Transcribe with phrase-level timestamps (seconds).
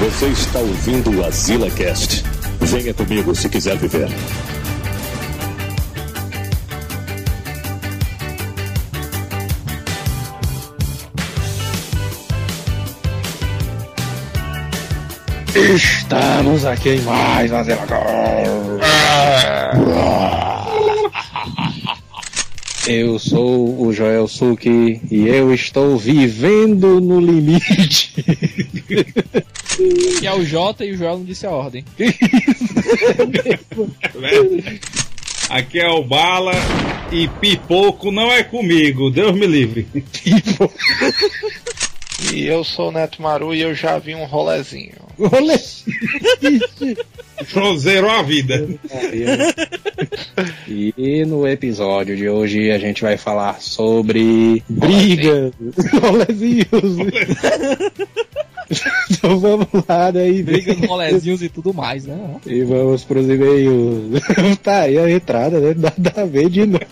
[0.00, 2.24] Você está ouvindo o Azila Cast.
[2.60, 4.08] Venha comigo se quiser viver.
[15.54, 17.64] Estamos aqui em mais uma
[22.88, 28.12] Eu sou o Joel Suki e eu estou vivendo no limite.
[30.18, 31.84] Que é o Jota e o Joel não disse a ordem.
[35.50, 36.54] Aqui é o Bala
[37.12, 39.86] e pipoco não é comigo, Deus me livre.
[42.32, 45.04] E eu sou o Neto Maru e eu já vi um rolezinho.
[45.18, 45.58] Olha
[47.78, 48.66] Zerou a vida.
[50.66, 55.52] E no episódio de hoje a gente vai falar sobre brigas,
[56.00, 56.66] rolezinhos.
[59.10, 62.36] então vamos lá, daí Briga no rolezinhos e tudo mais, né?
[62.46, 64.22] E vamos pros e-mails.
[64.62, 65.74] tá aí a entrada, né?
[65.76, 66.84] Nada a ver de novo.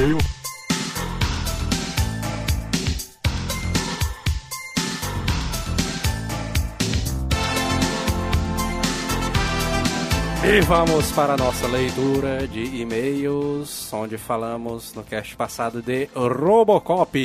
[0.00, 0.14] E
[10.60, 17.18] vamos para a nossa leitura de e-mails, onde falamos no cast passado de Robocop.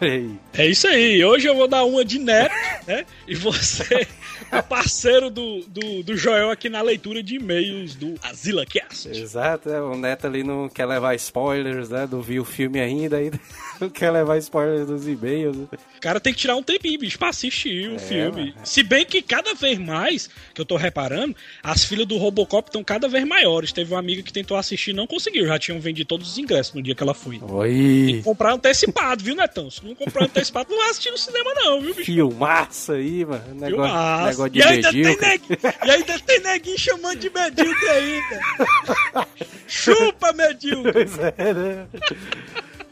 [0.54, 1.22] É isso aí.
[1.22, 2.54] Hoje eu vou dar uma de neto,
[2.86, 3.04] né?
[3.28, 4.08] E você
[4.50, 9.08] é parceiro do, do, do Joel aqui na leitura de e-mails do AsilaCast.
[9.08, 12.08] Exato, é, o Neto ali não quer levar spoilers, né?
[12.10, 13.30] Não viu o filme ainda, aí
[13.80, 15.56] não quer levar spoilers dos e-mails.
[15.56, 15.68] O
[16.00, 18.40] cara tem que tirar um tempinho, bicho, pra assistir o É, filme.
[18.52, 18.54] mano.
[18.64, 22.82] Se bem que cada vez mais, que eu tô reparando, as filas do Robocop estão
[22.84, 23.72] cada vez maiores.
[23.72, 25.46] Teve uma amiga que tentou assistir e não conseguiu.
[25.46, 27.40] Já tinham vendido todos os ingressos no dia que ela foi.
[27.42, 29.70] Oi, Comprar antecipado, viu, Netão?
[29.70, 32.06] Se não comprar antecipado, não vai assistir no cinema, não, viu, bicho?
[32.06, 33.42] filmaço aí, mano.
[33.54, 34.26] Negócio, Filmaço.
[34.28, 35.40] negócio de e, ainda tem
[35.86, 39.26] e ainda tem neguinho chamando de medíocre ainda.
[39.66, 40.92] Chupa, medíocre.
[40.92, 41.86] Pois é, né?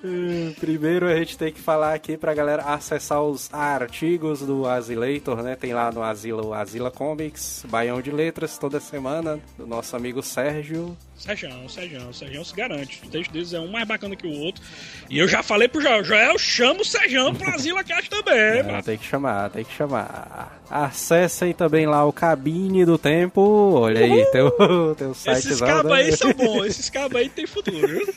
[0.04, 5.42] Hum, Primeiro a gente tem que falar aqui pra galera acessar os artigos do Asilator,
[5.42, 5.56] né?
[5.56, 10.22] Tem lá no Asila o Asila Comics, Baião de Letras, toda semana, do nosso amigo
[10.22, 10.94] Sérgio.
[11.16, 13.00] Sérgio, Sérgio, Sérgio se garante.
[13.06, 14.62] O texto deles é um mais bacana que o outro.
[15.08, 18.64] E eu já falei pro Joel, Joel, chama o Sérgio pro Asila Cast também, Ah,
[18.64, 18.82] mano.
[18.82, 20.60] tem que chamar, tem que chamar.
[20.68, 23.40] Acessem também lá o Cabine do Tempo.
[23.74, 27.28] Olha aí, tem o, tem o site Esses cabos aí são bons, esses cabos aí
[27.30, 28.14] tem futuro, viu?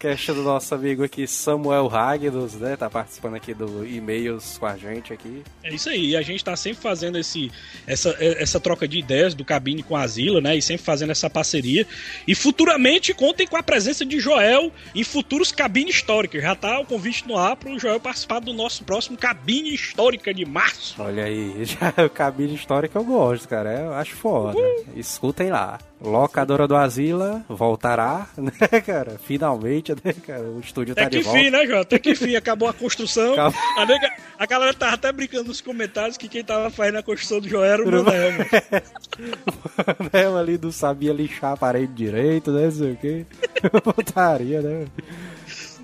[0.00, 2.74] O cast do nosso amigo aqui, Samuel Ragnos, né?
[2.74, 5.42] Tá participando aqui do e-mails com a gente aqui.
[5.62, 7.52] É isso aí, a gente tá sempre fazendo esse,
[7.86, 10.56] essa, essa troca de ideias do cabine com a Asila, né?
[10.56, 11.86] E sempre fazendo essa parceria.
[12.26, 16.40] E futuramente contem com a presença de Joel em futuros cabine históricos.
[16.40, 20.46] Já tá o convite no ar pro Joel participar do nosso próximo cabine histórica de
[20.46, 20.94] março.
[20.98, 23.80] Olha aí, já o cabine histórico eu gosto, cara.
[23.80, 24.58] Eu acho foda.
[24.96, 25.78] Escutem lá.
[26.02, 29.18] Locadora do Asila voltará, né, cara?
[29.22, 30.42] Finalmente, né, cara?
[30.44, 31.38] O estúdio tá Até de que volta.
[31.38, 31.80] fim, né, Joel?
[31.82, 33.34] Até que fim, acabou a construção.
[33.34, 33.60] Acabou.
[33.76, 37.40] A, nega- a galera tava até brincando nos comentários que quem tava fazendo a construção
[37.40, 38.44] do Joel era o Manel, mano.
[40.12, 42.64] né, ali não sabia lixar a parede direito, né?
[42.64, 43.26] Não sei o que.
[43.82, 44.86] Putaria, né?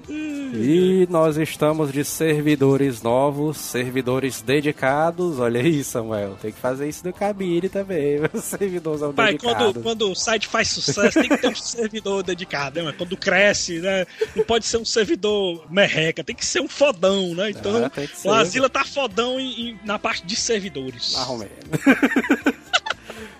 [0.09, 5.39] E nós estamos de servidores novos, servidores dedicados.
[5.41, 6.37] Olha aí, Samuel.
[6.41, 8.21] Tem que fazer isso no cabine também.
[8.41, 9.57] Servidorzão Pai, dedicado.
[9.57, 12.95] quando, quando o site faz sucesso, tem que ter um servidor dedicado, né?
[12.97, 14.07] Quando cresce, né?
[14.35, 17.51] Não pode ser um servidor merreca, tem que ser um fodão, né?
[17.51, 17.91] Então, Ah,
[18.25, 19.37] o Asila tá fodão
[19.85, 21.15] na parte de servidores.
[21.15, 21.53] Mais ou menos.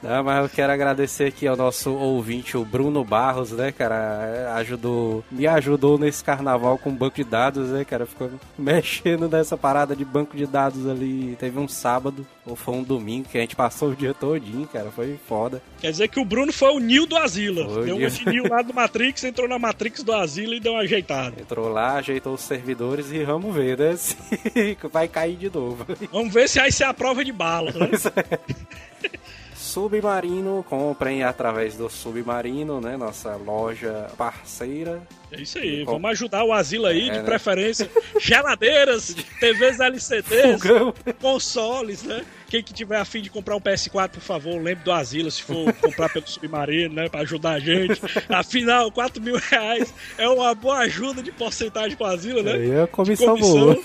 [0.03, 4.55] Não, mas eu quero agradecer aqui ao nosso ouvinte, o Bruno Barros, né, cara?
[4.57, 8.07] Ajudou, me ajudou nesse carnaval com banco de dados, né, cara?
[8.07, 11.37] Ficou mexendo nessa parada de banco de dados ali.
[11.39, 14.91] Teve um sábado, ou foi um domingo, que a gente passou o dia todinho, cara.
[14.91, 15.63] Foi foda.
[15.81, 17.69] Quer dizer que o Bruno foi o Nil do Asila.
[17.69, 20.83] Foi deu de Nil lá do Matrix, entrou na Matrix do Asila e deu uma
[20.83, 21.41] ajeitada.
[21.41, 23.97] Entrou lá, ajeitou os servidores e vamos ver, né?
[23.97, 24.17] Se
[24.93, 25.87] vai cair de novo.
[26.13, 27.89] Vamos ver se aí se é a prova de bala, né?
[29.77, 32.97] Submarino, comprem através do Submarino, né?
[32.97, 35.03] Nossa loja parceira.
[35.31, 35.93] É isso aí, Bom.
[35.93, 37.25] vamos ajudar o Asila aí, É, de né?
[37.25, 37.91] preferência.
[38.19, 40.95] Geladeiras, TVs LCDs, Fogão.
[41.21, 42.25] consoles, né?
[42.49, 45.71] Quem que tiver afim de comprar um PS4, por favor, lembre do Asila se for
[45.75, 47.11] comprar pelo Submarino, né?
[47.11, 48.01] Pra ajudar a gente.
[48.31, 52.53] Afinal, 4 mil reais é uma boa ajuda de porcentagem pro Asila, né?
[52.53, 53.75] Aí é comissão comissão.
[53.75, 53.83] boa.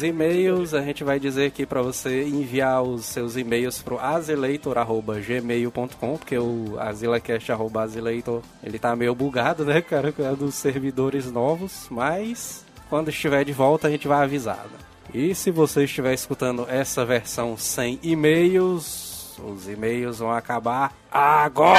[0.00, 6.16] Os e-mails, a gente vai dizer aqui pra você enviar os seus e-mails pro azileitor.gmail.com,
[6.16, 12.64] porque o azilacast.azileitor, ele tá meio bugado, né, cara, com a dos servidores novos, mas
[12.88, 14.78] quando estiver de volta a gente vai avisar, né?
[15.12, 21.78] E se você estiver escutando essa versão sem e-mails, os e-mails vão acabar agora!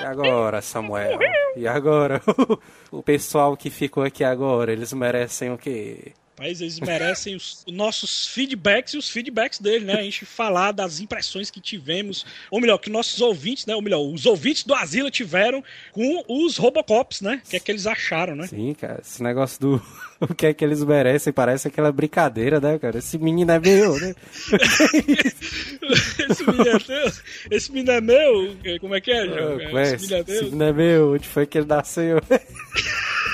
[0.00, 1.18] E agora, Samuel?
[1.56, 2.22] E agora?
[2.92, 6.12] o pessoal que ficou aqui agora, eles merecem o quê?
[6.36, 9.94] Mas eles merecem os, os nossos feedbacks e os feedbacks dele, né?
[9.94, 13.74] A gente falar das impressões que tivemos, ou melhor, que nossos ouvintes, né?
[13.74, 17.40] Ou melhor, os ouvintes do Asila tiveram com os Robocops, né?
[17.46, 18.48] O que é que eles acharam, né?
[18.48, 19.82] Sim, cara, esse negócio do
[20.20, 22.98] o que é que eles merecem parece aquela brincadeira, né, cara?
[22.98, 24.14] Esse menino é meu, né?
[26.30, 27.12] esse menino é teu?
[27.50, 28.56] Esse menino é meu?
[28.80, 29.58] Como é que é, João?
[29.76, 32.20] Ah, Esse menino é esse menino é meu, onde foi que ele nasceu?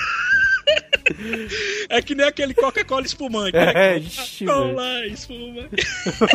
[1.88, 3.56] É que nem aquele Coca-Cola espumante.
[3.56, 4.00] É, né?
[4.00, 5.87] Coca-Cola espumante.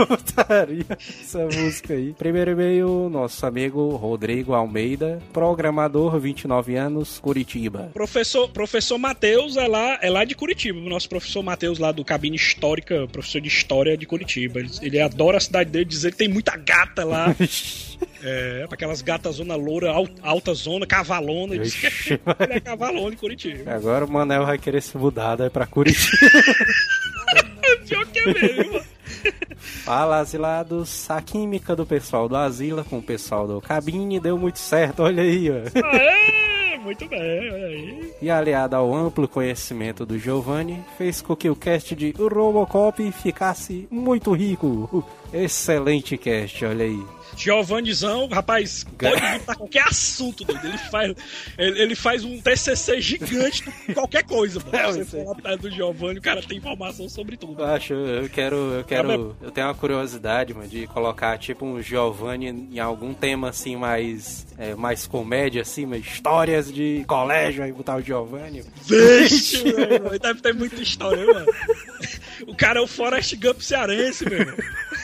[0.08, 2.14] Putaria, essa música aí.
[2.18, 7.92] Primeiro e-mail, nosso amigo Rodrigo Almeida, programador, 29 anos, Curitiba.
[7.94, 10.80] Professor, professor Matheus é lá, é lá de Curitiba.
[10.80, 14.60] O nosso professor Matheus lá do Cabine Histórica, professor de História de Curitiba.
[14.60, 17.36] Ele, ele adora a cidade dele, dizer que tem muita gata lá.
[18.28, 21.56] É, aquelas gatas zona loura, al- alta zona, cavalona.
[21.58, 21.86] Ixi,
[22.40, 23.72] ele é cavalona de Curitiba.
[23.72, 26.18] Agora o Manel vai querer se mudar né, pra Curitiba.
[27.88, 28.82] Pior que é mesmo.
[29.58, 31.10] Fala, asilados.
[31.10, 35.22] A química do pessoal do Asila com o pessoal do Cabine deu muito certo, olha
[35.22, 35.56] aí, ó.
[35.88, 38.12] Aê, muito bem, olha aí.
[38.22, 43.88] E aliado ao amplo conhecimento do Giovanni, fez com que o cast de Robocop ficasse
[43.92, 45.06] muito rico.
[45.34, 47.04] Excelente cast, olha aí.
[47.36, 50.66] Giovannizão, rapaz, pode botar qualquer assunto doido.
[50.68, 51.14] Ele faz,
[51.58, 54.78] ele, ele faz um TCC gigante de qualquer coisa, mano.
[54.78, 57.62] É, Você fala perto do Giovanni, o cara tem informação sobre tudo.
[57.62, 61.66] Eu acho, eu quero, eu Tá quero, eu tenho uma curiosidade, mano, de colocar tipo
[61.66, 67.64] um Giovanni em algum tema assim mais, é, mais comédia assim, mas histórias de colégio
[67.64, 68.64] aí botar o Giovanni.
[68.84, 71.46] Vixe, meu irmão, deve ter muita história, mano.
[72.48, 74.56] O cara é o Forrest Gump cearense, meu irmão.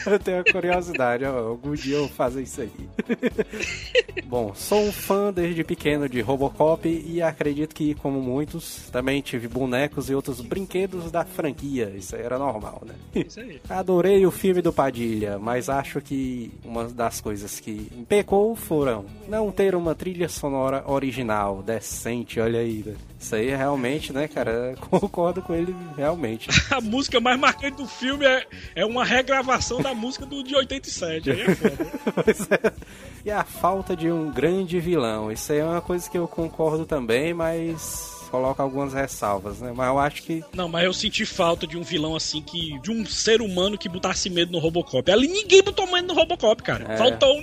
[0.06, 2.72] Eu tenho uma curiosidade, algum dia eu vou fazer isso aí.
[4.24, 9.48] Bom, sou um fã desde pequeno de Robocop e acredito que, como muitos, também tive
[9.48, 11.92] bonecos e outros brinquedos da franquia.
[11.96, 12.94] Isso aí era normal, né?
[13.14, 13.60] Isso aí.
[13.68, 19.50] Adorei o filme do Padilha, mas acho que uma das coisas que pecou foram não
[19.50, 22.82] ter uma trilha sonora original, decente, olha aí.
[22.86, 22.94] né?
[23.22, 24.74] Isso aí realmente, né, cara?
[24.90, 26.48] Concordo com ele realmente.
[26.74, 31.30] A música mais marcante do filme é, é uma regravação da música do de 87.
[31.30, 31.86] Aí é foda.
[32.24, 32.72] Pois é.
[33.24, 35.30] E a falta de um grande vilão.
[35.30, 39.74] Isso aí é uma coisa que eu concordo também, mas coloca algumas ressalvas, né?
[39.76, 42.80] Mas eu acho que Não, mas eu senti falta de um vilão assim que.
[42.80, 45.10] De um ser humano que botasse medo no Robocop.
[45.12, 46.94] Ali ninguém botou medo no Robocop, cara.
[46.94, 46.96] É.
[46.96, 47.42] Faltou um.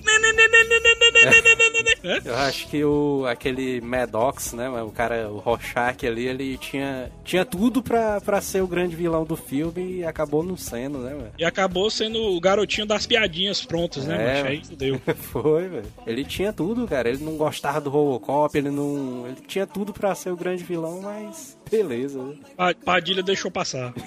[2.04, 2.22] É?
[2.26, 7.46] eu acho que o aquele Maddox, né, o cara, o Rorschach ali, ele tinha tinha
[7.46, 11.32] tudo pra, pra ser o grande vilão do filme e acabou não sendo, né, mano?
[11.38, 14.48] E acabou sendo o garotinho das piadinhas prontas, né, É.
[14.48, 15.00] Aí fudeu.
[15.32, 15.86] Foi, velho.
[16.08, 17.10] Ele tinha tudo, cara.
[17.10, 19.26] Ele não gostava do Robocop, ele não.
[19.28, 22.22] Ele tinha tudo pra ser o grande vilão, mas beleza.
[22.24, 22.36] né?
[22.58, 23.94] Pa- Padilha deixou passar.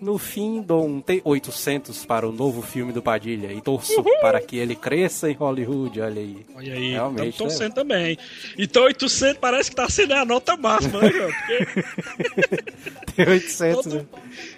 [0.00, 4.56] No fim, dou um T800 para o novo filme do Padilha e torço para que
[4.56, 6.46] ele cresça em Hollywood, olha aí.
[6.54, 7.58] Olha aí, Realmente, estamos né?
[7.58, 8.16] torcendo também.
[8.56, 11.10] Então 800 parece que tá sendo a nota máxima, né?
[11.10, 11.84] Porque,
[13.22, 14.06] T800, todo- né?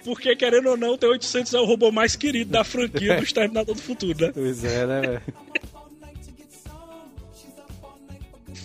[0.05, 3.75] porque, querendo ou não, o T800 é o robô mais querido da franquia do Exterminador
[3.75, 4.31] do Futuro, né?
[4.33, 5.21] Pois é, né, velho?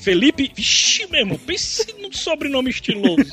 [0.09, 0.51] Felipe.
[0.55, 3.31] Vixe, meu irmão, pense num sobrenome estiloso.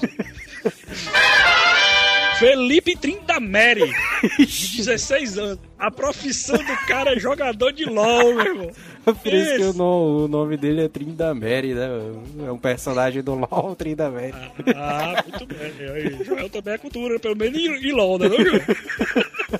[2.37, 3.89] Felipe Trindamere,
[4.37, 5.59] de 16 anos.
[5.79, 8.71] A profissão do cara é jogador de LOL, meu irmão.
[9.23, 9.69] Por isso que Isso.
[9.71, 11.87] o, no- o nome dele é Trindamere, né?
[12.47, 14.33] É um personagem do LoL, Trindamere.
[14.75, 15.71] Ah, muito bem.
[15.89, 18.27] Aí, Joel também é cultura, pelo menos em, em LOL, né?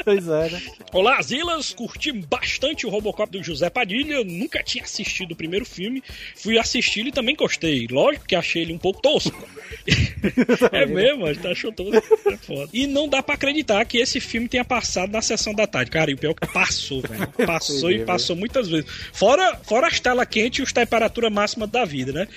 [0.04, 0.62] Pois é, né?
[0.92, 5.64] Olá, Zilas, curti bastante o Robocop do José Padilha, eu nunca tinha assistido o primeiro
[5.64, 6.04] filme,
[6.36, 7.88] fui assistir e também gostei.
[7.90, 9.48] Lógico que achei ele um pouco tosco.
[10.72, 12.02] é mesmo, a gente achou tosco.
[12.30, 12.70] É foda.
[12.74, 15.92] E não dá pra acreditar que esse filme tenha passado na sessão da tarde.
[15.92, 17.28] Cara, e o pior é que passou, velho.
[17.46, 18.90] Passou e passou muitas vezes.
[19.14, 22.28] Fora, fora as telas quentes e os temperatura máxima da vida, né?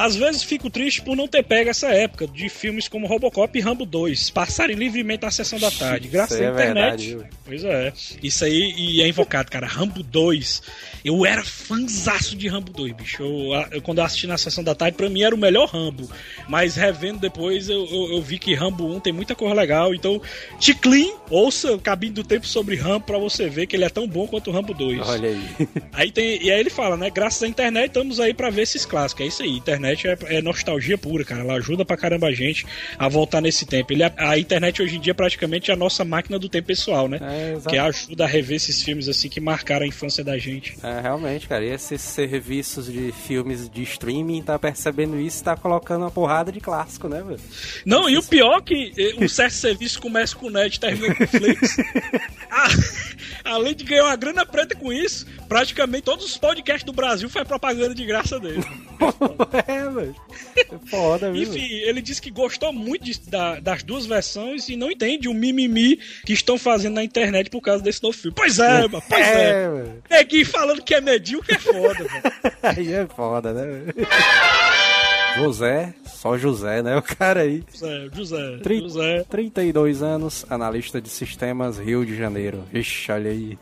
[0.00, 3.60] Às vezes fico triste por não ter pego essa época de filmes como Robocop e
[3.60, 7.06] Rambo 2, passarem livremente na sessão da tarde, graças à é internet.
[7.14, 7.92] verdade, pois é.
[8.22, 9.66] Isso aí e é invocado, cara.
[9.66, 10.62] Rambo 2.
[11.04, 13.22] Eu era fanzaço de Rambo 2, bicho.
[13.24, 16.08] Eu, eu- quando eu assisti na sessão da tarde, pra mim era o melhor Rambo.
[16.48, 19.92] Mas revendo depois, eu, eu- eu vi que Rambo 1 tem muita coisa legal.
[19.94, 20.22] Então,
[20.60, 24.06] Ticlin, ouça o Cabine do Tempo sobre Rambo pra você ver que ele é tão
[24.06, 25.00] bom quanto o Rambo 2.
[25.08, 25.68] Olha aí.
[25.92, 27.10] Aí tem, e aí ele fala, né?
[27.10, 29.24] Graças à internet estamos aí pra ver esses clássicos.
[29.24, 29.50] É isso aí.
[29.56, 31.40] Internet é, é nostalgia pura, cara.
[31.40, 32.66] Ela ajuda pra caramba a gente
[32.98, 33.92] a voltar nesse tempo.
[33.92, 37.18] Ele, a internet hoje em dia é praticamente a nossa máquina do tempo pessoal, né?
[37.22, 40.76] É, que ajuda a rever esses filmes assim que marcaram a infância da gente.
[40.82, 41.64] É, realmente, cara.
[41.64, 46.52] E esses serviços de filmes de streaming tá percebendo isso e tá colocando uma porrada
[46.52, 47.40] de clássico, né, velho?
[47.84, 51.14] Não, e o pior que eh, um certo serviço começa com o Net e termina
[51.14, 51.76] com o Flix.
[52.50, 52.66] Ah,
[53.48, 57.46] Além de ganhar uma grana preta com isso, praticamente todos os podcasts do Brasil faz
[57.46, 58.62] propaganda de graça dele.
[59.66, 60.14] é, velho.
[60.56, 61.42] É foda, viu?
[61.42, 65.34] Enfim, ele disse que gostou muito de- da- das duas versões e não entende o
[65.34, 68.34] mimimi que estão fazendo na internet por causa desse novo filme.
[68.36, 69.64] Pois é, mano, pois é.
[70.10, 70.16] É.
[70.18, 72.22] Neguinho falando que é medíocre é foda, velho.
[72.62, 73.92] Aí é foda, né?
[75.36, 76.96] José, só José, né?
[76.96, 77.62] O cara aí.
[77.72, 79.24] José, José, Tri- José.
[79.28, 82.64] 32 anos, analista de sistemas Rio de Janeiro.
[82.72, 83.56] Ixi, olha aí.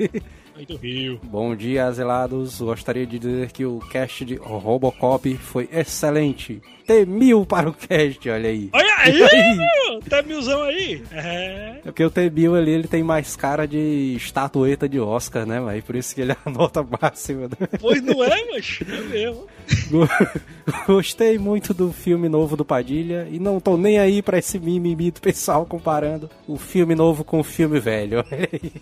[1.25, 2.61] Bom dia, azelados.
[2.61, 6.63] Gostaria de dizer que o cast de Robocop foi excelente.
[6.87, 8.69] T-1000 para o cast, olha aí.
[8.73, 10.01] Olha aí, meu!
[10.09, 11.03] Tá milzão aí?
[11.13, 11.77] É.
[11.79, 15.83] É porque o T-1000 ali, ele tem mais cara de estatueta de Oscar, né, mas
[15.85, 17.49] Por isso que ele é a nota máxima.
[17.49, 17.69] né?
[17.81, 19.47] Pois não é, mas é mesmo.
[20.87, 25.11] Gostei muito do filme novo do Padilha e não tô nem aí pra esse mimimi
[25.11, 28.25] do pessoal comparando o filme novo com o filme velho.
[28.31, 28.73] Olha aí.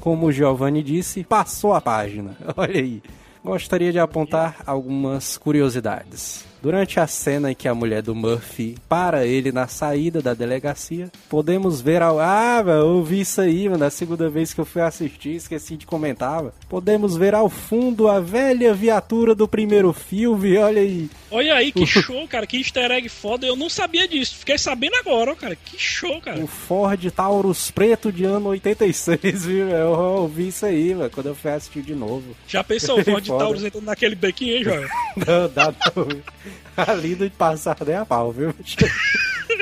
[0.00, 2.36] Como o Giovanni disse, passou a página.
[2.56, 3.02] Olha aí.
[3.44, 6.44] Gostaria de apontar algumas curiosidades.
[6.60, 11.10] Durante a cena em que a mulher do Murphy para ele na saída da delegacia,
[11.28, 12.18] podemos ver ao.
[12.18, 13.84] Ah, velho, eu vi isso aí, mano.
[13.84, 16.44] A segunda vez que eu fui assistir, esqueci de comentar.
[16.68, 21.08] Podemos ver ao fundo a velha viatura do primeiro filme, olha aí.
[21.30, 22.46] Olha aí, que show, cara.
[22.46, 23.46] Que easter egg foda.
[23.46, 24.36] Eu não sabia disso.
[24.36, 25.54] Fiquei sabendo agora, ó, cara.
[25.54, 26.40] Que show, cara.
[26.40, 29.68] O Ford Taurus preto de ano 86, viu?
[29.68, 32.34] Eu ouvi isso aí, velho, quando eu fui assistir de novo.
[32.48, 33.26] Já pensou o Ford.
[33.26, 34.88] Taurus entrando naquele bequinho, hein, Joel?
[35.16, 36.08] Não, dá não.
[36.76, 38.54] Ali do passar nem a pau, viu?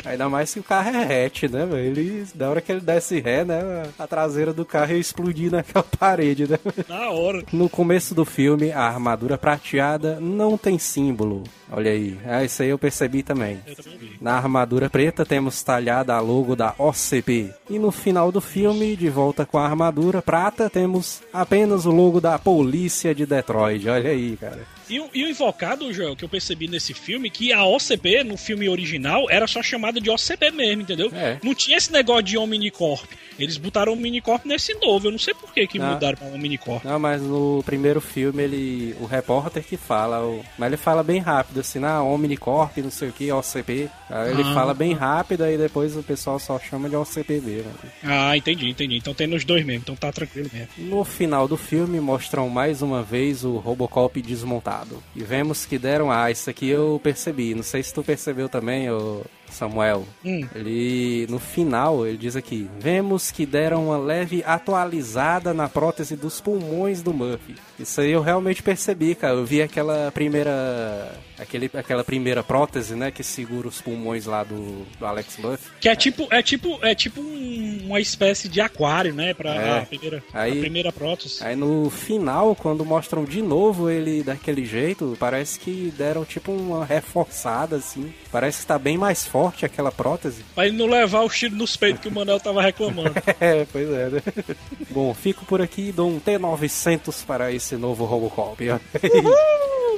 [0.04, 1.78] Ainda mais que o carro é hatch, né, velho?
[1.78, 3.84] Ele, da hora que ele desce ré, né?
[3.98, 6.58] A traseira do carro ia explodir naquela parede, né?
[6.88, 7.42] Na hora.
[7.52, 11.42] No começo do filme, a armadura prateada não tem símbolo.
[11.70, 12.16] Olha aí.
[12.24, 13.60] Ah, isso aí eu percebi também.
[13.66, 14.16] Eu também vi.
[14.20, 17.52] Na armadura preta temos talhada a logo da OCP.
[17.68, 22.20] E no final do filme, de volta com a armadura prata, temos apenas o logo
[22.20, 23.88] da Polícia de Detroit.
[23.88, 24.75] Olha aí, cara.
[24.88, 28.36] E, o- e o invocado, Joel, que eu percebi nesse filme, que a OCP, no
[28.36, 31.10] filme original, era só chamada de OCP mesmo, entendeu?
[31.12, 31.38] É.
[31.42, 33.10] Não tinha esse negócio de Omnicorp.
[33.38, 35.08] Eles botaram o Omnicorp nesse novo.
[35.08, 35.90] Eu não sei por que, que Ah.
[35.92, 36.82] mudaram pra Omnicorp.
[36.84, 38.96] Não, mas no primeiro filme ele.
[39.00, 43.08] O repórter que fala, o- mas ele fala bem rápido, assim, na Omnicorp, não sei
[43.08, 43.90] o que, OCP.
[44.08, 44.54] Aí ele Ah.
[44.54, 47.70] fala bem rápido, aí depois o pessoal só chama de OCP mesmo.
[48.02, 48.96] Ah, entendi, entendi.
[48.96, 50.68] Então tem nos dois mesmo, então tá tranquilo mesmo.
[50.78, 54.75] No final do filme mostram mais uma vez o Robocop desmontado.
[55.14, 56.10] E vemos que deram.
[56.10, 57.54] Ah, isso aqui eu percebi.
[57.54, 60.06] Não sei se tu percebeu também, ô Samuel.
[60.24, 60.46] Hum.
[60.54, 61.26] Ele.
[61.28, 67.02] No final, ele diz aqui: Vemos que deram uma leve atualizada na prótese dos pulmões
[67.02, 67.54] do Murphy.
[67.78, 69.34] Isso aí eu realmente percebi, cara.
[69.34, 71.12] Eu vi aquela primeira.
[71.38, 73.10] Aquele, aquela primeira prótese, né?
[73.10, 75.68] Que segura os pulmões lá do, do Alex Murphy.
[75.78, 79.34] Que é tipo, é tipo, é tipo um- uma espécie de aquário, né?
[79.34, 79.78] Pra É.
[79.80, 81.44] a primeira, Aí- a primeira prótese.
[81.44, 86.86] Aí no final, quando mostram de novo ele daquele jeito, parece que deram tipo uma
[86.86, 88.10] reforçada assim.
[88.32, 90.42] Parece que tá bem mais forte aquela prótese.
[90.54, 93.12] Pra ele não levar o tiro nos peitos que o Manel tava reclamando.
[93.38, 94.22] É, pois é, né?
[94.90, 98.62] Bom, fico por aqui e dou um T900 para esse novo Robocop.
[98.70, 98.80] Uh,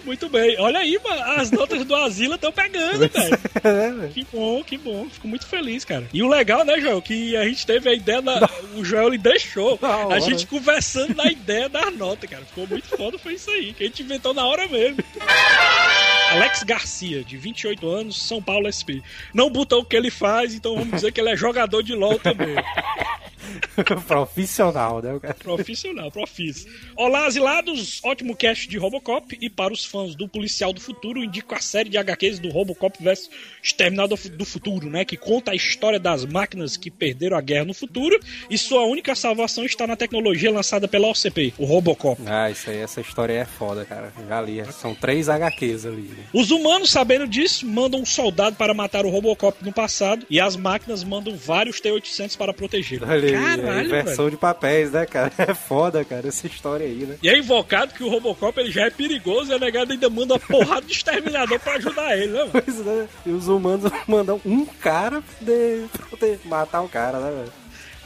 [0.08, 0.58] Muito bem.
[0.58, 0.98] Olha aí,
[1.36, 3.38] as notas do Asila estão pegando, velho.
[3.62, 4.08] É, velho.
[4.08, 5.06] Que bom, que bom.
[5.10, 6.06] Fico muito feliz, cara.
[6.14, 8.48] E o legal, né, Joel, que a gente teve a ideia da...
[8.74, 10.20] O Joel ele deixou Da a hora.
[10.20, 12.42] gente conversando na ideia das notas, cara.
[12.44, 13.74] Ficou muito foda, foi isso aí.
[13.74, 14.96] Que a gente inventou na hora mesmo.
[16.30, 19.02] Alex Garcia, de 28 anos, São Paulo SP.
[19.34, 22.18] Não botou o que ele faz, então vamos dizer que ele é jogador de LOL
[22.18, 22.54] também.
[24.06, 25.18] Profissional, né?
[25.38, 26.66] Profissional, profis.
[26.96, 28.00] Olá, asilados!
[28.04, 29.36] Ótimo cast de Robocop.
[29.40, 33.02] E para os fãs do Policial do Futuro, indico a série de HQs do Robocop
[33.02, 33.30] vs
[33.62, 35.04] Exterminador do Futuro, né?
[35.04, 38.18] Que conta a história das máquinas que perderam a guerra no futuro
[38.50, 42.20] e sua única salvação está na tecnologia lançada pela OCP, o Robocop.
[42.26, 44.12] Ah, isso aí, essa história é foda, cara.
[44.28, 44.64] Já li.
[44.72, 46.02] São três HQs ali.
[46.02, 46.24] né?
[46.32, 50.56] Os humanos, sabendo disso, mandam um soldado para matar o Robocop no passado e as
[50.56, 53.06] máquinas mandam vários T-800 para protegê-lo.
[53.36, 54.30] Olha aí, Caralho, é velho.
[54.30, 55.32] de papéis, né, cara?
[55.38, 57.16] É foda, cara, essa história aí, né?
[57.22, 60.34] E é invocado que o Robocop ele já é perigoso e a negada ainda manda
[60.34, 62.38] uma porrada de exterminador para ajudar ele, né?
[62.40, 62.50] mano?
[62.52, 63.08] Pois né?
[63.24, 67.52] E os humanos mandam um cara pra poder, pra poder matar o cara, né, velho?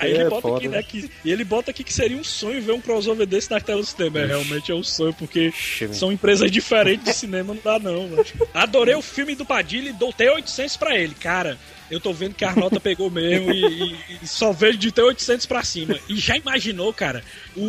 [0.03, 0.83] Aí ele É bota aqui, né?
[0.83, 3.81] Que, e ele bota aqui que seria um sonho ver um crossover desse na tela
[3.81, 4.21] do cinema.
[4.21, 5.53] É, realmente é um sonho, porque
[5.95, 8.25] são empresas diferentes de cinema, não dá não, mano.
[8.53, 11.15] Adorei o filme do Padilha e dou T800 pra ele.
[11.15, 11.59] Cara,
[11.91, 15.47] eu tô vendo que a nota pegou mesmo e, e- e só vejo de T800
[15.47, 15.99] pra cima.
[16.09, 17.23] E já imaginou, cara,
[17.57, 17.61] o,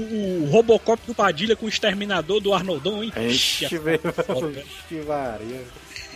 [0.44, 3.12] o Robocop do Padilha com o Exterminador do Arnoldão, hein?
[3.66, 4.00] Ixi, velho.
[4.90, 5.62] Que varia.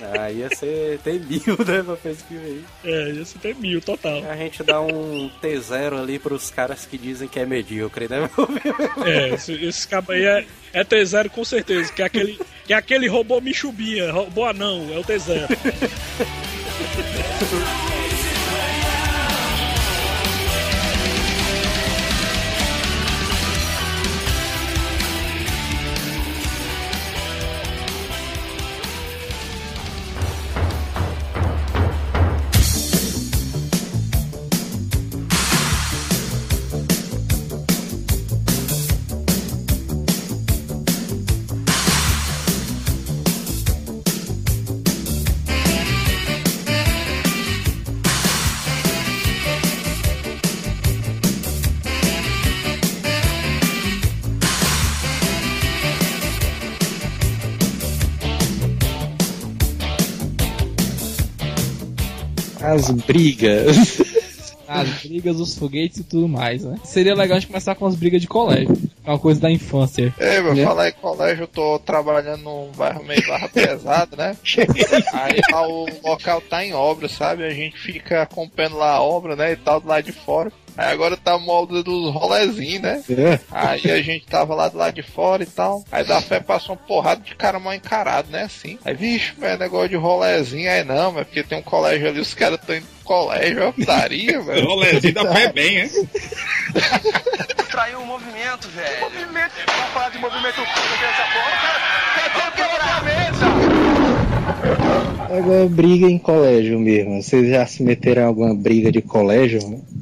[0.02, 1.00] Ah, ia ser.
[1.04, 2.64] Tem mil, né, pra fazer esse filme aí.
[2.84, 4.24] É, esse tem mil, total.
[4.30, 8.48] A gente dá um T0 ali pros caras que dizem que é medíocre, né, meu?
[9.06, 12.76] É, esse, esse cabo aí é, é T0 com certeza, que é aquele, que é
[12.76, 15.48] aquele robô Michubinha, robô anão, é o T0.
[62.78, 64.02] As brigas.
[64.68, 66.78] As brigas, os foguetes e tudo mais, né?
[66.84, 68.76] Seria legal a gente começar com as brigas de colégio.
[69.06, 70.14] Uma coisa da infância.
[70.20, 70.66] É, vou Né?
[70.66, 74.36] falar em colégio, eu tô trabalhando num bairro meio barra pesada, né?
[75.14, 77.46] Aí lá o local tá em obra, sabe?
[77.46, 79.54] A gente fica acompanhando lá a obra, né?
[79.54, 80.52] E tal, do lado de fora.
[80.78, 83.04] Aí agora tá molda dos rolezinhos, né?
[83.10, 83.40] É.
[83.52, 85.84] Aí a gente tava lá do lado de fora e tal.
[85.92, 88.44] Aí da fé passou uma porrada de cara mal encarado, né?
[88.44, 88.78] Assim.
[88.86, 90.70] Aí, vixe, é negócio de rolezinho.
[90.70, 93.72] Aí não, mas porque tem um colégio ali, os caras tão indo pro colégio, é
[93.72, 94.68] putaria, O velho.
[94.68, 95.90] rolezinho da pé bem, hein?
[97.72, 99.00] Traiu o movimento, velho.
[99.02, 99.52] Movimento.
[99.66, 101.80] Vamos falar de movimento dessa porra, cara.
[102.16, 103.48] Quer quebrar a mesa.
[105.38, 107.22] Agora, briga em colégio mesmo.
[107.22, 109.60] Vocês já se meteram em alguma briga de colégio?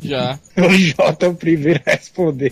[0.07, 0.39] Já.
[0.57, 2.49] O Jota primeiro respondeu.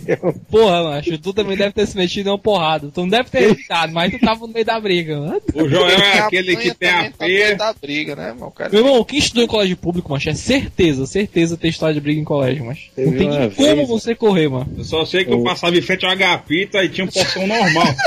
[0.50, 2.90] Porra, macho, tu também deve ter se metido em uma porrada.
[2.92, 5.40] Tu não deve ter evitado, mas tu tava no meio da briga, mano.
[5.54, 7.44] O Joel é A aquele que tem a tá feia.
[7.46, 8.70] meio da briga, né, meu cara?
[8.70, 12.20] Meu irmão, quem estudou em colégio público, macho, é certeza, certeza ter história de briga
[12.20, 12.90] em colégio, macho.
[12.96, 14.70] Não tem uma como vez- você correr, mano.
[14.76, 17.86] Eu só sei que eu passava em frente ao agapito e tinha um porção normal.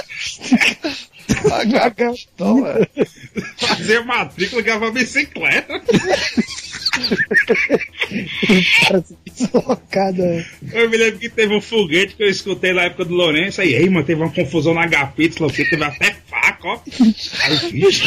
[1.95, 2.87] Pistola.
[3.57, 5.81] Fazer matrícula e gravar bicicleta.
[8.87, 10.45] Cara, se deslocada.
[10.73, 13.61] Eu me lembro que teve um foguete que eu escutei na época do Lourenço.
[13.61, 14.85] Aí, ei, mano, teve uma confusão lá
[15.47, 16.79] o que, teve até faca, ó.
[17.43, 18.03] Aí, vixe,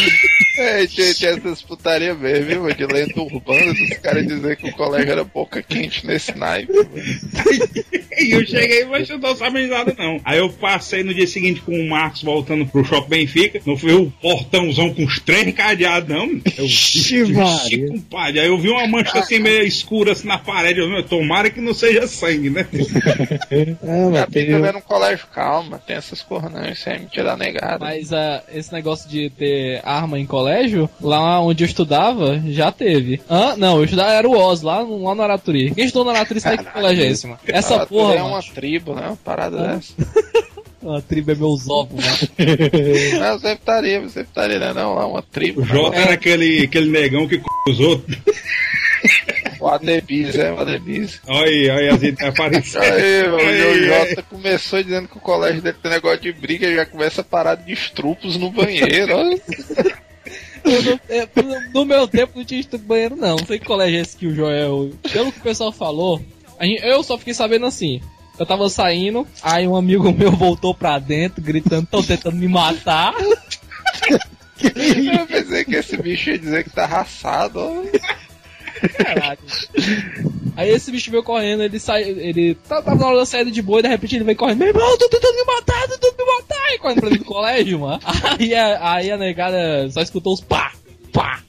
[0.58, 2.62] É, tinha, tinha essas putarias mesmo, viu?
[2.62, 6.72] mano, De lenda urbana, dos caras dizer que o colégio era boca quente nesse naipe.
[6.72, 6.90] mano.
[8.20, 10.20] E eu cheguei, mas eu não sabia nada não.
[10.24, 13.62] Aí eu passei no dia seguinte com o Marcos voltando pro Shopping Benfica.
[13.64, 16.26] Não foi o portãozão com os três cadeados, não.
[16.58, 16.68] Eu
[17.28, 17.86] Maria.
[17.88, 18.40] compadre.
[18.40, 20.81] Aí eu vi uma mancha assim meio escura assim na parede.
[20.81, 22.66] Eu, meu, tomara que não seja sangue, né?
[23.83, 27.79] Ah, mas teve um- colégio calma, tem essas porra não, isso aí é mentira negada.
[27.85, 33.20] Mas ah, esse negócio de ter arma em colégio, lá onde eu estudava, já teve.
[33.29, 35.72] Ah, não, eu estudava era o Oz, lá, no- lá no Araturi.
[35.74, 37.38] Quem estudou no Araturi sabe que colégio é esse, mano.
[37.46, 38.44] Essa Ah, porra, é uma mano.
[38.55, 39.07] tribo, né?
[39.09, 39.74] Uma parada Ah.
[39.76, 39.94] dessa.
[40.83, 42.18] A tribo é meus ovos, mano.
[43.20, 44.72] Não, você estaria, você estaria, né?
[44.72, 45.61] Não, é uma tribo.
[45.61, 47.42] O Jota era aquele, aquele negão que c...
[47.68, 48.16] os outros.
[49.61, 51.20] O Adebis, é, o Adebis.
[51.29, 52.83] Olha aí, olha aí as ideias aparecendo.
[52.83, 53.85] Aí, mano, Aí, o aí.
[54.09, 57.25] Jota começou dizendo que o colégio dele tem negócio de briga e já começa a
[57.25, 59.16] parar de estrupos no banheiro.
[60.64, 63.37] não- no- no meu tempo não tinha estudo banheiro, não.
[63.37, 64.90] Não sei que colégio é esse que o Joel.
[65.12, 66.20] Pelo que o pessoal falou,
[66.59, 68.01] a gente- eu só fiquei sabendo assim.
[68.38, 73.12] Eu tava saindo, aí um amigo meu voltou pra dentro, gritando, tão tentando me matar.
[74.62, 77.61] Eu pensei que esse bicho ia dizer que tá raçado.
[78.83, 79.05] Ó.
[79.05, 79.38] Caralho.
[80.57, 83.62] Aí esse bicho veio correndo, ele sai, ele tá- tava na hora da saída de
[83.62, 86.16] boa e de repente ele vem correndo, meu irmão, tô tentando me matar, tô tentando
[86.19, 88.01] me matar, e correndo pra dentro do colégio, mano.
[88.38, 90.73] Aí a, aí a negada só escutou os pá,
[91.12, 91.40] pá,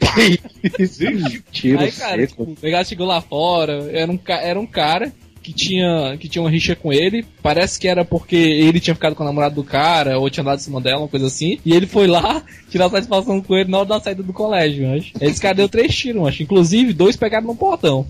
[1.52, 2.26] Tiro Aí, cara, seco.
[2.26, 5.12] tipo, o negado chegou lá fora, era um, era um cara
[5.50, 9.16] que tinha, que tinha uma rixa com ele, parece que era porque ele tinha ficado
[9.16, 11.74] com a namorada do cara, ou tinha dado em cima dela, uma coisa assim, e
[11.74, 15.12] ele foi lá tirar satisfação com ele na hora da saída do colégio, acho.
[15.20, 16.42] Esse cara deu três tiros, acho.
[16.42, 18.06] Inclusive, dois pegaram no portão.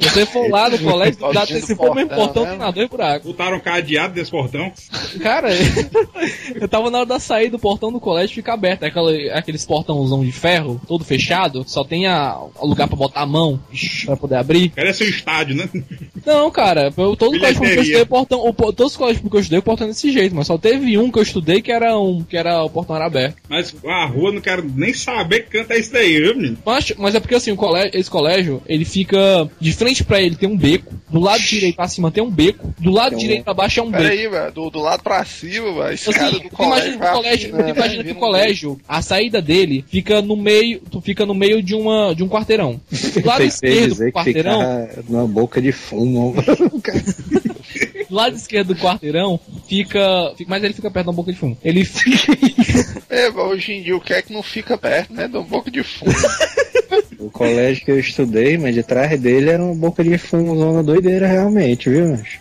[0.00, 2.88] Você for lá no colégio, dá, se for mesmo portão, portão, né, tem lá dois
[2.88, 3.26] buracos.
[3.26, 4.72] Botaram cadeado desse portão.
[5.20, 5.50] Cara,
[6.58, 8.84] eu tava na hora da saída do portão do colégio fica aberto.
[8.84, 13.20] É aquele, aqueles portãozão de ferro, todo fechado, só tem a, o lugar pra botar
[13.20, 13.60] a mão
[14.06, 14.70] pra poder abrir.
[14.70, 15.68] Parece um estádio, né?
[16.24, 19.36] Não, cara, eu, todo colégio que eu estudei, o portão, o, todos os colégios que
[19.36, 21.72] eu estudei, o portão é desse jeito, mas só teve um que eu estudei que
[21.72, 23.36] era um, que era o portão era aberto.
[23.48, 26.58] Mas a rua não quero nem saber que canto é isso daí, viu, menino?
[26.64, 29.18] Mas, mas é porque assim, o colégio, esse colégio, ele fica
[29.60, 32.72] de frente pra ele tem um beco, do lado direito pra cima tem um beco,
[32.78, 34.02] do lado um- direito pra baixo é um beco.
[34.04, 37.16] Peraí, velho, do, do lado pra cima, velho, esse Assim, cara do colégio imagina o
[37.16, 41.34] colégio, tu imagina que o colégio, a saída dele fica no meio, tu fica no
[41.34, 42.80] meio de uma de um quarteirão.
[42.90, 46.34] Do lado esquerdo do quarteirão, ficar numa boca de fumo.
[46.70, 51.56] Do lado esquerdo do quarteirão fica, fica- mas ele fica perto da boca de fumo.
[51.64, 52.32] Ele fica
[53.10, 55.28] É, mas hoje em dia o que é que não fica perto, né?
[55.34, 56.12] Um pouco de fumo.
[57.18, 60.82] o colégio que eu estudei, mas de trás dele era uma boca de fumo, zona
[60.82, 62.38] doideira realmente, viu, macho?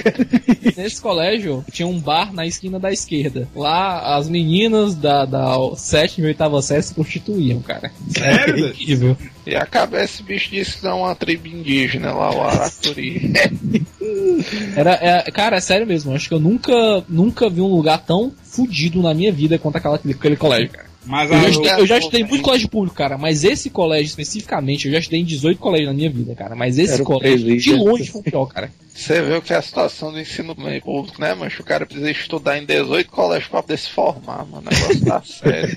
[0.76, 3.46] Nesse colégio tinha um bar na esquina da esquerda.
[3.54, 7.90] Lá as meninas da, da sétima e oitava série se prostituíam, cara.
[8.10, 9.16] Sério, É incrível.
[9.50, 13.32] E a cabeça esse bicho disse que não uma tribo indígena lá, o Aracuri.
[14.76, 16.14] Era, é, cara, é sério mesmo.
[16.14, 16.72] Acho que eu nunca,
[17.08, 20.89] nunca vi um lugar tão fudido na minha vida quanto aquela, aquele colégio, cara.
[21.04, 24.86] Mas Eu já, estudei, eu já estudei muito colégio público, cara, mas esse colégio especificamente,
[24.86, 26.54] eu já estudei em 18 colégios na minha vida, cara.
[26.54, 27.78] Mas esse Era colégio, de presídio.
[27.78, 28.70] longe, foi o pior, cara.
[28.94, 32.10] Você vê o que é a situação do ensino público, né, mas O cara precisa
[32.10, 34.62] estudar em 18 colégios pra poder se formar, mano.
[34.68, 35.74] O negócio tá sério.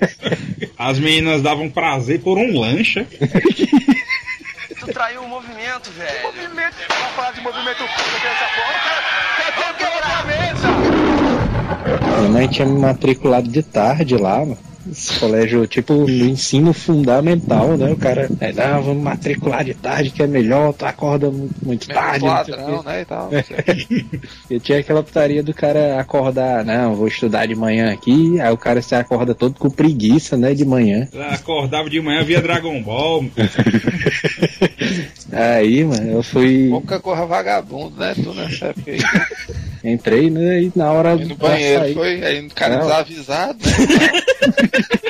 [0.76, 3.06] as meninas davam prazer por um lancha.
[4.78, 6.22] Tu traiu o movimento, velho.
[6.24, 6.74] Movimento.
[6.86, 9.02] Pra falar de movimento público dessa porra, cara,
[9.38, 12.18] quer quebrar a mesa.
[12.18, 14.58] Minha mãe tinha me matriculado de tarde lá, mano.
[14.90, 17.90] Esse colégio, tipo, no ensino fundamental, né?
[17.92, 22.24] O cara, é, não, vamos matricular de tarde que é melhor, tu acorda muito, tarde.
[22.24, 23.30] ladrão, né, e tal.
[24.50, 28.58] Eu tinha aquela putaria do cara acordar, não, vou estudar de manhã aqui, aí o
[28.58, 31.08] cara se acorda todo com preguiça, né, de manhã.
[31.12, 33.24] Ela acordava de manhã, via Dragon Ball.
[35.32, 38.98] Aí, mano, eu fui, Pouca corra vagabundo, né, tu nessa época aí.
[39.84, 44.22] entrei, né, e na hora E no banheiro sair- foi, aí o cara desavisado, né?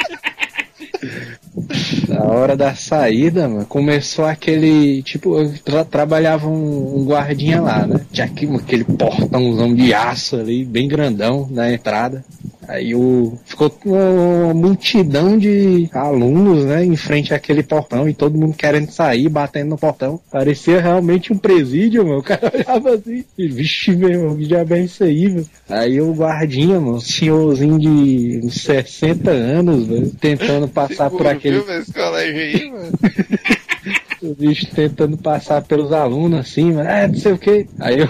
[2.08, 5.02] Na hora da saída, mano, começou aquele.
[5.02, 8.00] Tipo, eu tra- trabalhava um, um guardinha lá, né?
[8.12, 12.24] Tinha aqui, aquele portãozão de aço ali, bem grandão na entrada.
[12.68, 18.55] Aí o, ficou uma multidão de alunos, né, em frente àquele portão e todo mundo
[18.57, 20.20] querendo sair, batendo no portão.
[20.31, 22.14] Parecia realmente um presídio, mano.
[22.24, 25.46] O cara olhava assim, e, vixe, meu, que diabo é isso aí, mano.
[25.68, 31.61] Aí o guardinha, mano, um senhorzinho de uns 60 anos, velho, tentando passar por aquele
[31.61, 32.92] viu, esse colégio aí, mano?
[34.22, 37.66] o bicho tentando passar pelos alunos assim, mano, é, não sei o que.
[37.79, 38.09] Aí eu,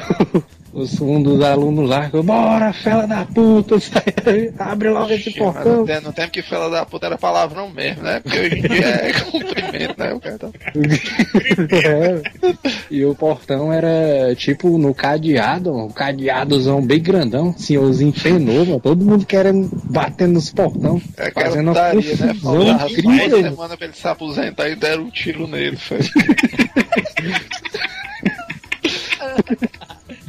[0.74, 4.02] os- um dos alunos lá, eu, bora, fela da puta, sai,
[4.58, 5.80] abre logo esse Ixi, mas portão.
[5.80, 8.20] no tempo- no tempo que fala da puta era palavrão mesmo, né?
[8.20, 10.12] Porque hoje em dia é cumprimento, né?
[10.12, 10.48] O cara tá...
[11.84, 12.22] É,
[12.90, 19.04] e o portão era tipo no cadeado, um cadeadozão bem grandão, senhorzinho penou, mano, todo
[19.04, 22.34] mundo querendo bater nos portão, É fazendo uma putaria, né?
[22.34, 23.42] Faltava incrível.
[23.42, 25.98] semana pra ele se aposentar e deram um tiro nele, foi.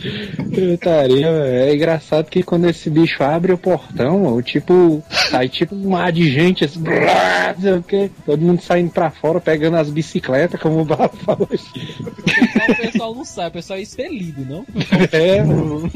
[0.06, 1.28] Velho.
[1.28, 6.12] é engraçado que quando esse bicho abre o portão, o tipo, sai tipo um mar
[6.12, 8.12] de gente, assim, brrr, não sei o quê.
[8.26, 11.50] Todo mundo saindo pra fora, pegando as bicicletas, como o Bala falou.
[11.50, 14.65] O pessoal não sabe, o pessoal é expelido, não?
[15.12, 15.91] É, mano.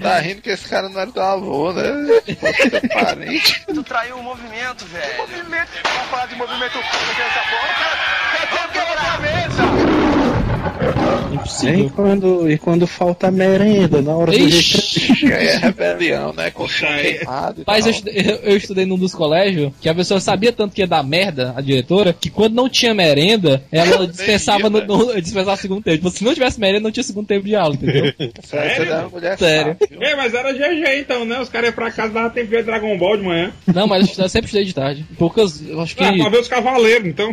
[0.00, 1.82] Tá rindo que esse cara não era do avô, né?
[2.24, 3.64] Teu parente.
[3.66, 5.18] Tu traiu o movimento, velho.
[5.18, 5.68] Movimento.
[5.82, 7.96] Pra falar de movimento público dessa porra, cara,
[8.32, 9.89] quer quebrar a mesa.
[11.32, 11.86] Impossível.
[11.86, 14.58] E quando, e quando falta merenda na hora do recreio.
[14.60, 15.32] Ixi.
[15.32, 16.50] Aí é rebelião, né?
[16.50, 17.94] Com Poxa, aí- queimado e Mas eu,
[18.44, 21.60] eu- estudei num dos colégios que a pessoa sabia tanto que ia dar merda, a
[21.60, 24.84] diretora, que quando não tinha merenda, ela dispensava ia, no, né?
[24.86, 25.96] no, dispensava o segundo tempo.
[25.98, 28.12] Tipo, se não tivesse merenda, não tinha segundo tempo de aula, entendeu?
[28.42, 29.76] Sério, Sério.
[30.00, 31.40] É, mas era GG então, né?
[31.40, 33.52] Os caras iam pra casa, dava tempo de ver Dragon Ball de manhã.
[33.72, 35.04] Não, mas eu, sempre estudei de tarde.
[35.18, 36.02] Poucas, eu acho que.
[36.04, 37.32] Ah, pra ver os cavaleiros, então.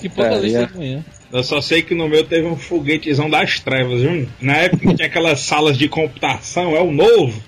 [0.00, 0.58] Que pouca luz Putaria.
[0.58, 1.04] tem de manhã.
[1.32, 4.28] Eu só sei que no meu teve um foguetezão das trevas, viu?
[4.40, 7.42] Na época que tinha aquelas salas de computação, é o novo.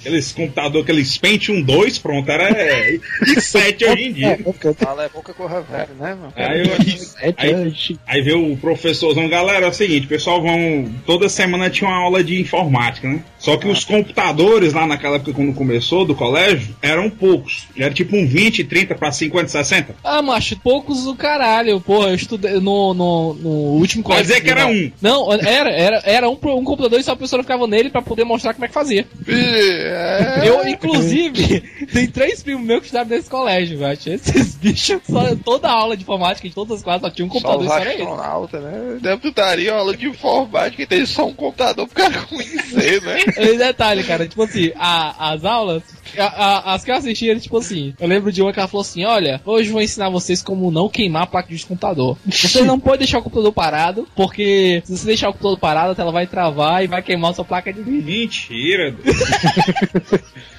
[0.00, 4.38] Aqueles computador, aqueles Pentium 2, pronto, era é, e 7 hoje em dia.
[4.76, 6.32] Fala é pouca corra velha, né, meu?
[6.36, 10.92] Aí, eu, aí, aí veio o professorzão, galera, é o seguinte, pessoal vão.
[11.06, 13.22] Toda semana tinha uma aula de informática, né?
[13.44, 17.66] Só que os computadores lá naquela época, quando começou, do colégio, eram poucos.
[17.76, 19.96] Era tipo um 20, 30 pra 50, 60.
[20.02, 21.78] Ah, macho, poucos do caralho.
[21.78, 24.90] Porra, eu estudei no, no, no último Pode dizer que era um.
[24.98, 28.24] Não, era, era, era um, um computador e só a pessoa ficava nele pra poder
[28.24, 29.06] mostrar como é que fazia.
[29.28, 31.60] É, Eu, inclusive,
[31.92, 33.98] tem três primos meus que estudaram nesse colégio, velho.
[34.06, 37.30] Esses bichos, só, toda a aula de informática, de todas as classes, só tinha um
[37.30, 38.98] só computador os e só era astronautas, né?
[39.02, 43.33] Deve daria aula de informática e tem só um computador pro cara conhecer, né?
[43.36, 45.82] E detalhe, cara, tipo assim, a- as aulas,
[46.18, 46.22] a-
[46.70, 48.82] a- as que eu assisti, era tipo assim, eu lembro de uma que ela falou
[48.82, 52.16] assim, olha, hoje eu vou ensinar vocês como não queimar a placa de computador.
[52.26, 55.94] Você não pode deixar o computador parado, porque se você deixar o computador parado, a
[55.94, 58.04] tela vai travar e vai queimar a sua placa de vídeo.
[58.04, 58.94] Mentira.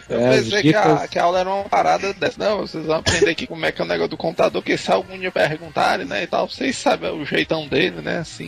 [0.07, 2.35] Eu É, pensei que a, que a aula era uma parada dessa.
[2.37, 4.91] Não, vocês vão aprender aqui como é que é o negócio do computador, que se
[4.91, 8.47] algum dia perguntarem, né, e tal, vocês sabem o jeitão dele, né, assim.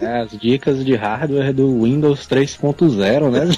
[0.00, 3.40] é, as dicas de hardware do Windows 3.0, né?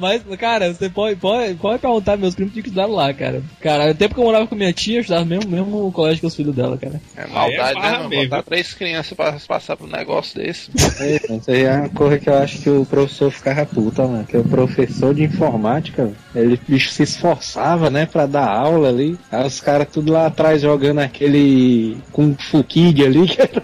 [0.00, 3.42] Mas, cara, você pode, pode, pode perguntar meus primos que estudaram lá, cara.
[3.60, 6.20] Cara, o tempo que eu morava com minha tia, eu estudava mesmo, mesmo no colégio
[6.20, 7.00] que os filhos dela, cara.
[7.16, 8.08] É maldade, farra né, mano?
[8.08, 8.24] mesmo.
[8.24, 10.70] Botar três crianças pra passar por um negócio desse.
[11.00, 14.24] É, Isso aí é uma coisa que eu acho que o professor ficava puta, mano.
[14.24, 19.18] Que o professor de informática, ele bicho se esforçava, né, pra dar aula ali.
[19.30, 23.62] Aí os caras tudo lá atrás jogando aquele Kung Fu Kid ali, que era...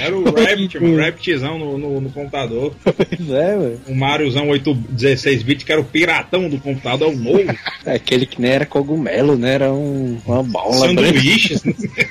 [0.00, 2.74] Era o Rabbit, o Rabbitzão no, no, no computador.
[2.84, 3.80] Pois é, velho.
[3.86, 7.40] O Mariozão 8, 16 bits, que era o piratão do computador, o novo.
[7.86, 9.54] É Aquele que nem era cogumelo, né?
[9.54, 11.62] Era um, uma bola sanduíches.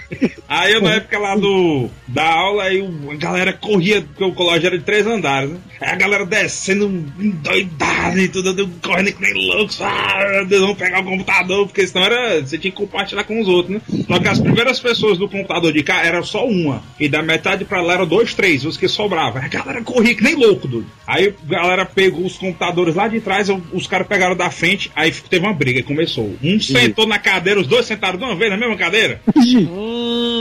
[0.48, 4.68] aí eu, na época lá do, da aula, aí a galera corria, porque o colégio
[4.68, 5.58] era de três andares, né?
[5.80, 6.86] Aí a galera descendo
[7.20, 9.80] endoidada e tudo, correndo que nem loucos.
[9.82, 13.40] Ah, meu Deus, vamos pegar o computador, porque senão era, você tinha que compartilhar com
[13.40, 13.82] os outros, né?
[14.08, 16.82] Só que as primeiras pessoas do computador de cá era só uma.
[17.00, 19.42] E da metade pra lá eram dois, três, os que sobravam.
[19.42, 20.88] A galera corria que nem louco, doido.
[21.06, 24.92] Aí a galera pegou os computadores lá de trás, o- os caras pegaram da frente,
[24.96, 26.36] aí teve uma briga, e começou.
[26.44, 29.22] Um sentou na cadeira, os dois sentaram de uma vez na mesma cadeira.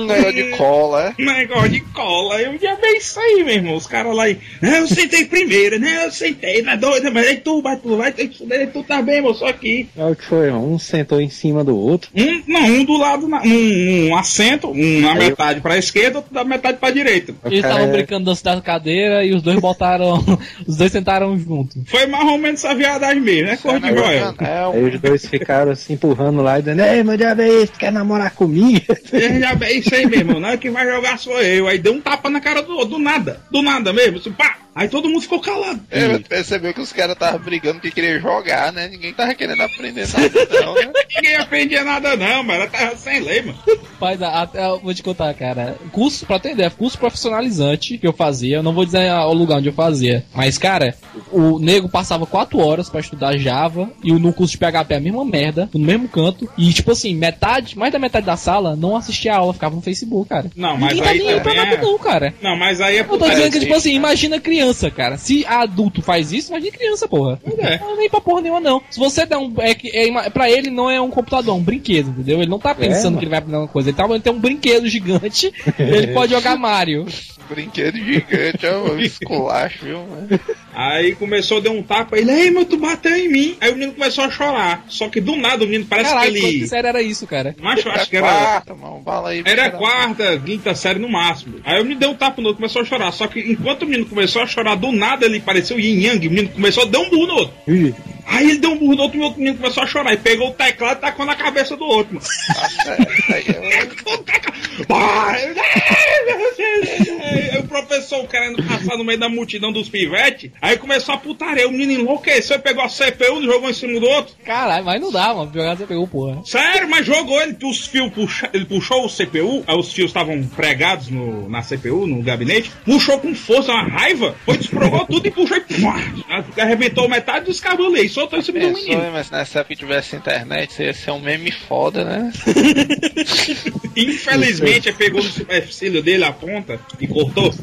[0.09, 1.23] Negócio de cola, é?
[1.23, 3.77] Negócio de cola, eu já vi isso aí, meu irmão.
[3.77, 6.05] Os caras lá aí, "Não, eu sentei primeiro, né?
[6.05, 8.29] Eu sentei, tá doido, mas aí tu, vai tu, vai tu,
[8.73, 9.88] tu tá bem, moço, aqui.
[9.97, 12.11] É o que foi, um sentou em cima do outro.
[12.14, 16.33] Um, não, um do lado, na- um, um assento, um na metade pra esquerda, outro
[16.35, 17.35] da metade pra direita.
[17.44, 20.18] Eles estavam é- brincando dança da cadeira e os dois botaram.
[20.66, 21.81] os dois sentaram junto.
[21.87, 23.57] Foi mais ou menos essa viadagem mesmo, né?
[23.61, 24.35] Cor de Joel.
[24.40, 27.73] É, Aí os dois ficaram assim empurrando lá e dizendo, ei, meu diabo é esse,
[27.73, 28.81] quer namorar comigo?
[29.12, 30.40] Ele já é isso aí, meu irmão.
[30.40, 31.66] Não é que vai jogar sou eu.
[31.66, 33.40] Aí deu um tapa na cara do do nada.
[33.50, 34.18] Do nada mesmo.
[34.18, 34.56] Assim, pá!
[34.79, 35.81] Aí todo mundo ficou calado.
[35.91, 38.88] É, percebeu que os caras estavam brigando que queria jogar, né?
[38.88, 40.31] Ninguém tava querendo aprender nada,
[40.64, 40.93] não, né?
[41.17, 43.59] Ninguém aprendia nada, não, mas ela tava sem lei, mano.
[44.01, 45.77] Mas a- a- eu vou te contar, cara.
[45.91, 48.57] Curso, pra ter ideia, curso profissionalizante que eu fazia.
[48.59, 50.25] Eu não vou dizer o lugar onde eu fazia.
[50.35, 50.95] Mas, cara,
[51.33, 53.91] o nego passava 4 horas pra estudar Java.
[54.05, 56.49] E no curso de PHP a mesma merda, no mesmo canto.
[56.57, 59.83] E, tipo assim, metade, mais da metade da sala não assistia a aula, ficava no
[59.83, 60.51] Facebook, cara.
[60.55, 62.35] Não, mas Ninguém tá aí nem aí pra também é- não, cara.
[62.41, 65.16] Não, mas aí é Eu tô dizendo que, tipo assim, imagina criança, cara.
[65.16, 67.40] Se adulto faz isso, imagina criança, porra.
[67.59, 67.78] é.
[67.78, 68.83] Não, nem pra porra nenhuma, não.
[68.90, 69.52] Se você der um.
[69.59, 72.38] É é, pra ele não é um computador, é um brinquedo, entendeu?
[72.38, 73.18] Ele não tá pensando mano.
[73.18, 73.88] que ele vai aprender uma coisa.
[73.88, 75.52] Ele tá ele tem um brinquedo gigante.
[75.78, 77.07] ele pode jogar Mario.
[77.48, 80.28] Brinquedo gigante, é um esculacho, viu, mano?
[80.74, 83.56] Aí começou, deu um tapa, ele, ei, meu, tu bateu em mim.
[83.61, 84.84] Aí o menino começou a chorar.
[84.88, 86.58] Só que do nada o menino parece Caralho, que ele.
[86.61, 87.54] que sério era isso, cara?
[87.61, 88.26] Macho, eu acho que era.
[88.26, 89.42] quarta, mano, bala aí.
[89.44, 91.61] Era a quarta, quinta série no máximo.
[91.64, 93.12] Aí o menino deu um tapa no outro, começou a chorar.
[93.12, 96.26] Só que enquanto o menino começou a chorar, do nada ele pareceu yin yang.
[96.26, 97.54] O menino começou a dar um burro no outro.
[97.66, 97.94] Ih,
[98.30, 100.12] Aí ele deu um burro no outro e o outro menino começou a chorar.
[100.12, 102.26] E pegou o teclado e tacou na cabeça do outro, mano.
[102.48, 102.92] Nossa,
[103.32, 103.88] aí é-
[107.38, 110.51] Aí o professor querendo passar no meio da multidão dos pivetes.
[110.61, 111.68] Aí começou a putaria.
[111.68, 114.35] O menino enlouqueceu, pegou a CPU e jogou em cima do outro.
[114.44, 115.51] Caralho, mas não dá, mano.
[115.53, 116.42] Jogar você pegou, porra.
[116.44, 120.42] Sério, mas jogou ele, os fios puxa, ele puxou o CPU, aí os fios estavam
[120.48, 125.31] pregados no, na CPU, no gabinete, puxou com força, uma raiva, foi desprogou tudo e
[125.31, 125.88] puxou e pum,
[126.61, 129.12] arrebentou metade dos cabos ali, e soltou em cima do Pensou, menino.
[129.12, 132.33] mas se nessa época tivesse internet, isso ia ser um meme foda, né?
[133.96, 137.55] Infelizmente, ele pegou no supercílio dele a ponta e cortou.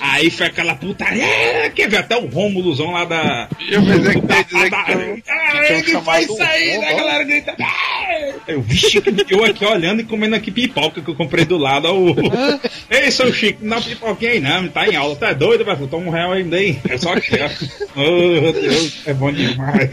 [0.00, 3.48] Aí foi aquela putaria, quer ver até o Rômulozão lá da.
[3.70, 6.96] Eu pensei que ia dizer que Ah, ele faz isso aí, né, Rômulo.
[6.96, 7.54] galera grita.
[7.60, 7.79] "Ah!"
[8.48, 11.86] Eu, vixe, eu aqui olhando e comendo aqui pipoca que eu comprei do lado.
[11.88, 12.14] ó, o-
[12.90, 15.76] Ei, seu Chico, não dá pipoquinha aí não, tá em aula, tá doido, vai?
[15.76, 16.78] Toma um real ainda aí.
[16.88, 17.48] É só aqui, ó.
[17.96, 19.90] Oh, meu Deus, é bom demais.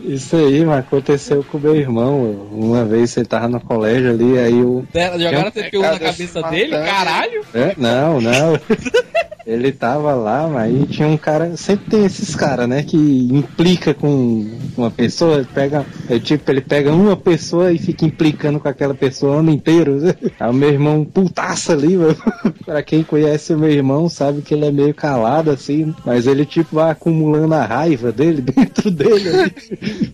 [0.00, 2.48] Isso aí, mas aconteceu com o meu irmão.
[2.52, 4.86] Uma vez ele tava no colégio ali, aí o.
[5.18, 6.70] Jogaram CPU na cabeça se dele?
[6.72, 7.44] Caralho!
[7.54, 8.60] É, não, não.
[9.46, 11.56] Ele tava lá, mas tinha um cara.
[11.56, 12.82] Sempre tem esses caras, né?
[12.82, 12.96] Que
[13.30, 15.84] implica com uma pessoa, pega.
[16.08, 19.98] É tipo, ele pega uma pessoa e fica implicando com aquela pessoa o ano inteiro.
[20.40, 22.16] Aí o meu irmão putaça ali, mano.
[22.64, 26.46] pra quem conhece o meu irmão, sabe que ele é meio calado assim, mas ele
[26.46, 29.28] tipo vai acumulando a raiva dele dentro dele.
[29.28, 29.50] ali.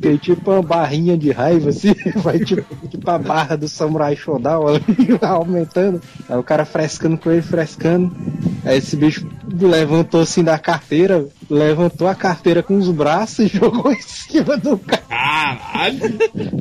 [0.01, 4.67] Tem tipo uma barrinha de raiva assim, vai tipo, tipo a barra do Samurai Shodown
[4.67, 4.85] ali,
[5.23, 6.01] aumentando.
[6.29, 8.11] Aí o cara frescando com ele, frescando.
[8.65, 9.20] Aí esse bicho
[9.61, 14.79] levantou assim da carteira, levantou a carteira com os braços e jogou em cima do
[14.79, 15.03] cara.
[15.09, 16.19] Caralho.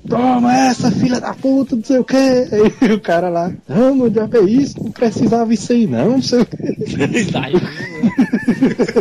[0.08, 2.16] Toma essa, filha da puta, não sei o que.
[2.16, 6.22] Aí o cara lá, não, meu Deus, é isso, não precisava isso aí não, não
[6.22, 6.58] sei o que.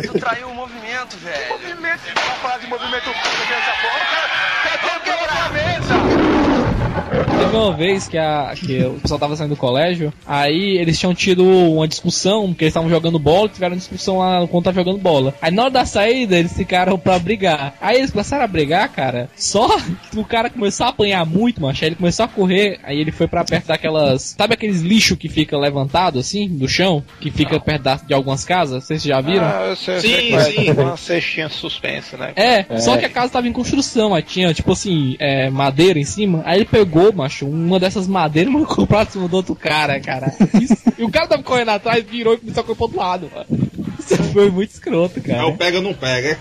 [0.07, 1.49] Tu traiu o movimento, velho.
[1.51, 2.01] Movimento?
[2.14, 3.99] Vamos falar de movimento dessa porra.
[3.99, 4.29] O cara
[4.62, 7.38] quer quebrar a mesa.
[7.49, 11.15] Teve uma vez que, a, que o pessoal tava saindo do colégio, aí eles tinham
[11.15, 14.99] tido uma discussão, porque eles estavam jogando bola, tiveram uma discussão lá quando tava jogando
[14.99, 15.35] bola.
[15.41, 17.75] Aí na hora da saída eles ficaram pra brigar.
[17.81, 19.67] Aí eles começaram a brigar, cara, só
[20.11, 21.85] que o cara começou a apanhar muito, macho.
[21.85, 24.35] Aí ele começou a correr, aí ele foi pra perto daquelas.
[24.37, 27.03] Sabe aqueles lixo que fica levantado assim, do chão?
[27.21, 28.85] Que fica perto da- de algumas casas?
[28.85, 29.47] Vocês já viram?
[29.47, 30.71] Ah, eu sei, eu Sim, sei qual é, sim.
[30.73, 32.33] uma cestinha suspensa, né?
[32.37, 36.05] É, só que a casa tava em construção, aí tinha, tipo assim, é, madeira em
[36.05, 36.43] cima.
[36.45, 40.33] Aí ele pegou, macho, uma dessas madeiras mandou pra cima do outro cara, cara.
[40.61, 43.31] Isso- e o cara tava correndo atrás, virou e começou a correr pro outro lado,
[43.35, 43.68] mano.
[43.98, 45.46] Isso foi muito escroto, É cara.
[45.46, 46.38] o pega ou não pega.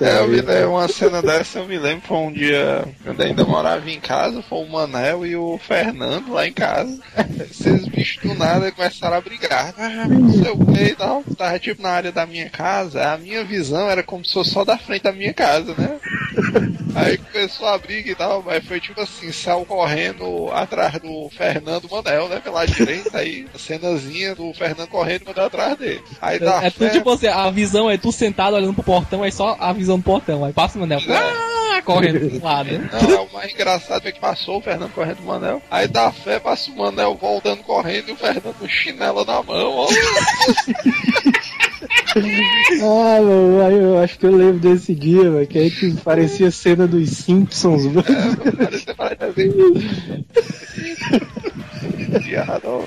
[0.00, 3.26] É, eu me lembro, uma cena dessa, eu me lembro, foi um dia, quando eu
[3.26, 6.96] ainda morava em casa, foi o Manel e o Fernando lá em casa.
[7.50, 9.74] Esses bichos do nada começaram a brigar.
[9.76, 11.24] Ah, não sei o que e tal.
[11.36, 14.64] Tava tipo na área da minha casa, a minha visão era como se fosse só
[14.64, 15.96] da frente da minha casa, né?
[16.94, 21.88] Aí começou a briga e tal, mas foi tipo assim, saiu correndo atrás do Fernando
[21.88, 22.40] Manel, né?
[22.40, 26.02] Pela direita, aí a cenazinha do Fernando correndo e Manel atrás dele.
[26.20, 29.32] Aí dá É tudo tipo assim, a visão é tu sentado olhando pro portão, aí
[29.32, 30.44] só a visão do portão.
[30.44, 32.90] Aí passa o Manel, ah, correndo pro lado, né?
[33.02, 35.62] Não, é o mais engraçado é que passou o Fernando correndo do Manel.
[35.70, 39.76] Aí dá fé, passa o Manel voltando correndo e o Fernando com chinelo na mão,
[39.76, 39.88] ó.
[42.80, 46.86] Ah, mano, eu acho que eu lembro desse dia, velho, que aí que parecia cena
[46.86, 48.04] dos Simpsons, mano.
[48.96, 49.52] Parece,
[52.64, 52.82] ó.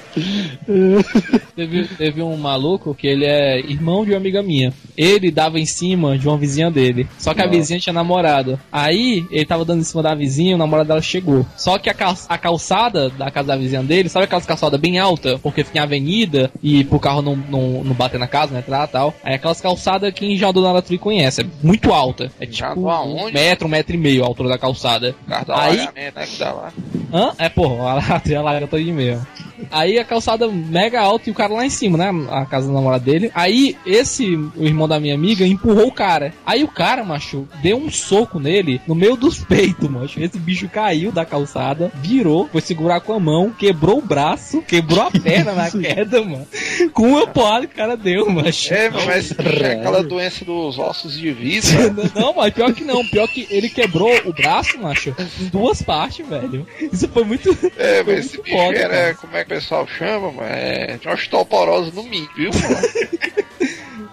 [1.55, 4.73] Teve, teve um maluco que ele é irmão de uma amiga minha.
[4.97, 7.07] Ele dava em cima de uma vizinha dele.
[7.17, 8.60] Só que a vizinha tinha namorado.
[8.71, 11.45] Aí ele tava dando em cima da vizinha, o namorado dela chegou.
[11.57, 14.99] Só que a, cal- a calçada da casa da vizinha dele, sabe aquelas calçadas bem
[14.99, 15.39] alta?
[15.39, 18.63] Porque fica em avenida e pro carro não, não, não bater na casa, né?
[18.67, 19.13] E tal.
[19.23, 21.41] Aí aquelas calçadas que em Jardim Aratri conhece.
[21.41, 22.31] É muito alta.
[22.39, 22.63] É tipo
[23.05, 25.15] um metro, um metro e meio a altura da calçada.
[25.60, 26.71] Aí- né, que dá lá.
[27.13, 27.34] Hã?
[27.38, 29.11] É, porra, a lateral larga de meio.
[29.12, 29.51] Gabriel.
[29.71, 32.27] Aí a calçada mega alta e o cara lá em cima, né?
[32.29, 33.31] A casa da namorada dele.
[33.34, 36.34] Aí esse, o irmão da minha amiga, empurrou o cara.
[36.45, 40.21] Aí o cara, macho, deu um soco nele no meio dos peitos, macho.
[40.21, 45.01] Esse bicho caiu da calçada, virou, foi segurar com a mão, quebrou o braço, quebrou
[45.01, 46.47] a perna na queda, mano.
[46.93, 48.73] Com uma porrada que o cara deu, macho.
[48.73, 51.71] É, mas é aquela doença dos ossos de vidro.
[51.93, 52.12] né?
[52.15, 53.05] Não, mas pior que não.
[53.05, 56.65] Pior que ele quebrou o braço, macho, em duas partes, velho.
[56.91, 57.49] Isso foi muito.
[57.77, 60.50] É, foi mas esse muito bicho foda, era, como é que pessoal chama, mano?
[60.50, 62.78] É de osteoporose no mim, viu, mano?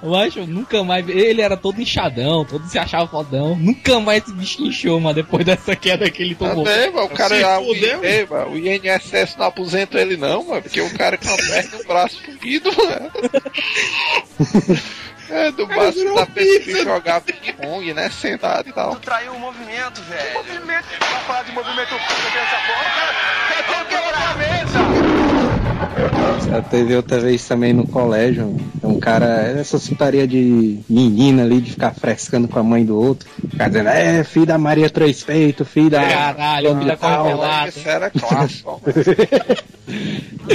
[0.01, 1.09] Eu acho, nunca mais.
[1.09, 3.57] Ele era todo inchadão, todo se achava fodão.
[3.57, 6.63] Nunca mais esse bicho inchou, mano, depois dessa queda que ele tomou.
[6.63, 8.05] Também, mano, o cara Se já, o, fudeu.
[8.05, 11.71] Ei, mano, o INSS não aposenta ele não, mano, porque o cara com a perna
[11.77, 13.11] e o braço fudido, mano.
[15.31, 18.09] É, do máximo da pessoa jogar ping-pong, né?
[18.09, 18.95] Sentado e tal.
[18.95, 20.35] Tu traiu o movimento, velho.
[20.35, 20.87] Movimento?
[21.01, 22.57] Vamos falar de movimento dessa.
[22.57, 23.15] O cara
[23.49, 24.08] quer quebrar a mesa.
[26.49, 29.27] Já teve outra vez também no colégio, um cara,
[29.59, 33.89] essa putaria de menina ali, de ficar frescando com a mãe do outro, ficar dizendo,
[33.89, 36.03] é, filho da Maria Três Peitos, filho da...
[36.03, 37.25] Caralho, de tal.
[37.25, 37.69] congelada.
[37.69, 38.81] Isso era clássico.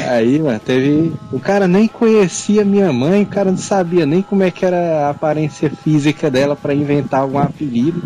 [0.10, 1.14] Aí, mano, teve.
[1.32, 5.08] O cara nem conhecia minha mãe, o cara não sabia nem como é que era
[5.08, 8.02] a aparência física dela pra inventar algum apelido.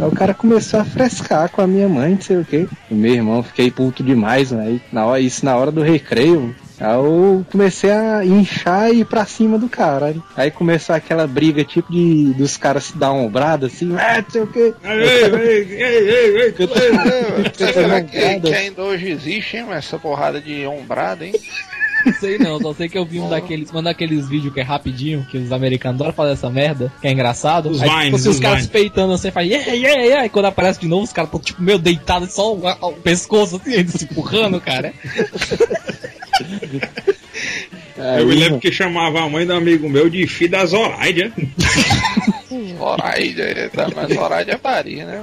[0.00, 2.66] Aí o cara começou a frescar com a minha mãe, não sei o quê.
[2.90, 4.64] O meu irmão, fiquei puto demais, mano.
[4.64, 6.54] Aí, na hora, isso na hora do recreio.
[6.82, 10.14] Aí eu comecei a inchar e ir pra cima do cara.
[10.36, 14.30] Aí começou aquela briga, tipo de dos caras se dar uma ombrada assim, é, não
[14.30, 14.74] sei o quê.
[14.82, 20.66] Ei, ei, ei, ei, ei, Será que, que ainda hoje existe, hein, essa porrada de
[20.66, 21.34] ombrada, hein?
[22.04, 24.62] Não sei não, só sei que eu vi um daqueles, um daqueles vídeos que é
[24.62, 27.70] rapidinho, que os americanos adoram fazer essa merda, que é engraçado.
[27.70, 30.28] Os Aí, Vines, tipo, se os os caras peitando assim, faz yeah, yeah, yeah, e
[30.28, 33.72] quando aparece de novo, os caras estão tipo meio deitados, só o, o pescoço assim,
[33.72, 34.92] eles se empurrando, cara.
[38.18, 41.30] Eu me lembro que chamava a mãe do amigo meu de filho da Zoraida.
[42.78, 43.42] Zoraide,
[43.74, 45.22] tá, mas Zoraide é Paris, né?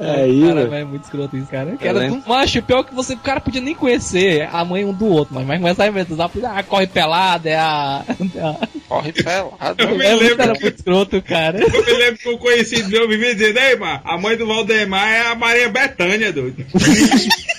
[0.00, 0.74] Aí, cara, velho.
[0.74, 1.76] é muito escroto isso, cara.
[1.76, 4.92] Que era um macho, pior que você, o cara podia nem conhecer a mãe um
[4.92, 8.04] do outro, mas vai começar a inventar, ah, corre pelada, é a.
[8.36, 9.82] é a- Corre pelado.
[9.82, 11.58] Eu me É lembro era que- muito escroto, cara.
[11.60, 15.08] Eu me lembro que um conhecido meu vivia dizendo, ei, mano, a mãe do Valdemar
[15.10, 16.64] é a Maria Bethânia, doido.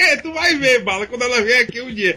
[0.00, 0.16] Quê?
[0.16, 2.16] Tu vai ver, bala, quando ela vier aqui um dia.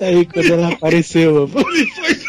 [0.00, 1.60] Aí quando ela apareceu, pô.
[1.60, 2.20] Ele foi.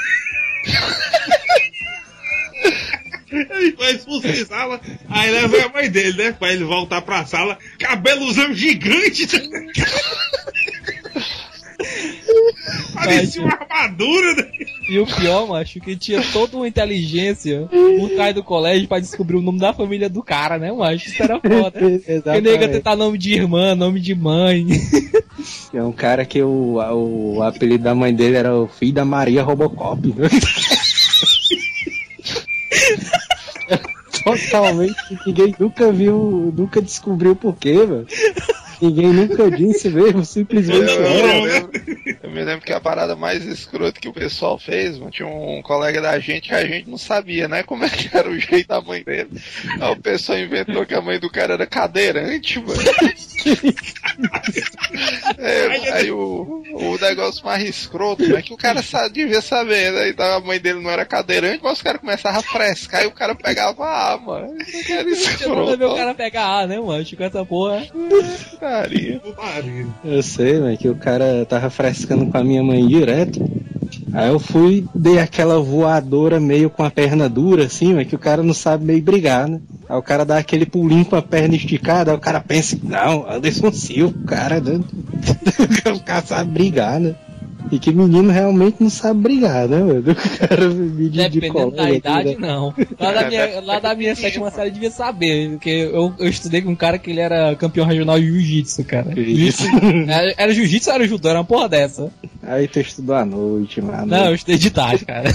[3.31, 6.33] Ele foi expulso de sala, aí leva a mãe dele, né?
[6.33, 9.25] Pra ele voltar pra sala, cabelozão gigante.
[12.93, 14.47] Parecia uma armadura, né?
[14.89, 19.37] E o pior, macho, que tinha toda uma inteligência por trás do colégio pra descobrir
[19.37, 21.07] o nome da família do cara, né, macho?
[21.07, 21.79] Isso era foda.
[22.33, 24.65] Que nega tentar nome de irmã, nome de mãe.
[25.73, 29.43] É um cara que o, o apelido da mãe dele era o filho da Maria
[29.43, 30.07] Robocop.
[30.07, 30.27] né?
[34.23, 38.05] Totalmente, ninguém nunca viu, nunca descobriu por quê, velho.
[38.81, 40.91] Ninguém nunca disse mesmo, simplesmente.
[40.91, 41.53] Eu, Não, eu né?
[41.53, 41.71] lembro,
[42.23, 45.61] eu me lembro que a parada mais escrota que o pessoal fez, mano, tinha um
[45.61, 48.67] colega da gente que a gente não sabia, né, como é que era o jeito
[48.67, 49.29] da mãe dele.
[49.79, 52.81] Aí o pessoal inventou que a mãe do cara era cadeirante, mano.
[55.37, 60.09] É, aí o, o negócio mais escroto, né, que o cara sa- devia saber, né,
[60.09, 63.11] então a mãe dele não era cadeirante, mas os caras começavam a frescar e o
[63.11, 64.47] cara pegava a mano.
[64.53, 65.95] Não ver o escroto.
[65.95, 67.15] cara pegar A, né, macho?
[67.17, 67.85] Com essa porra.
[69.19, 69.87] Putaria.
[70.03, 73.39] Eu sei, né, que o cara tava frescando com a minha mãe direto.
[74.13, 78.19] Aí eu fui, dei aquela voadora meio com a perna dura, assim, mas que o
[78.19, 79.59] cara não sabe meio brigar, né?
[79.89, 83.29] Aí o cara dá aquele pulinho com a perna esticada, aí o cara pensa, não,
[83.29, 84.79] Anderson Silva, o cara, né?
[85.93, 87.15] o cara sabe brigar, né?
[87.71, 90.03] E que menino realmente não sabe brigar, né, mano?
[90.11, 92.47] O cara me de, de Dependendo da colega, idade, né?
[92.47, 92.73] não.
[92.99, 96.71] Lá da minha, lá da minha sétima série devia saber, porque eu, eu estudei com
[96.71, 99.19] um cara que ele era campeão regional de jiu-jitsu, cara.
[99.19, 99.63] Isso.
[100.07, 101.29] Era, era jiu-jitsu ou era judô?
[101.29, 102.11] Era uma porra dessa.
[102.43, 104.05] Aí tu estudou à noite, mano.
[104.05, 105.29] Não, eu estudei de tarde, cara.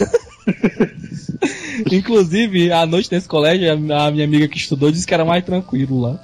[1.90, 6.00] Inclusive, à noite nesse colégio, a minha amiga que estudou disse que era mais tranquilo
[6.00, 6.18] lá.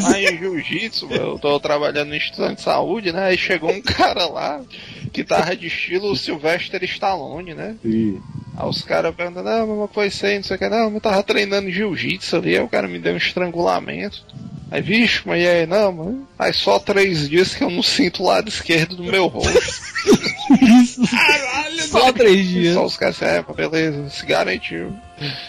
[0.00, 3.24] Falar em jiu-jitsu, mano, eu tô trabalhando no Instituto de Saúde, né?
[3.24, 4.60] Aí chegou um cara lá
[5.08, 7.76] que tava de estilo Sylvester Stallone, né?
[7.84, 8.18] E-
[8.56, 11.00] Aí os caras perguntam, não, mas foi isso aí, não sei o que, não, eu
[11.00, 14.24] tava treinando jiu-jitsu ali, aí o cara me deu um estrangulamento.
[14.70, 18.22] Aí, vixe, mas e aí, não, mano, faz só três dias que eu não sinto
[18.22, 19.48] o lado esquerdo do meu rosto.
[21.10, 22.74] Caralho, Só três dias.
[22.74, 24.92] Só os caras, é, beleza, se garantiu.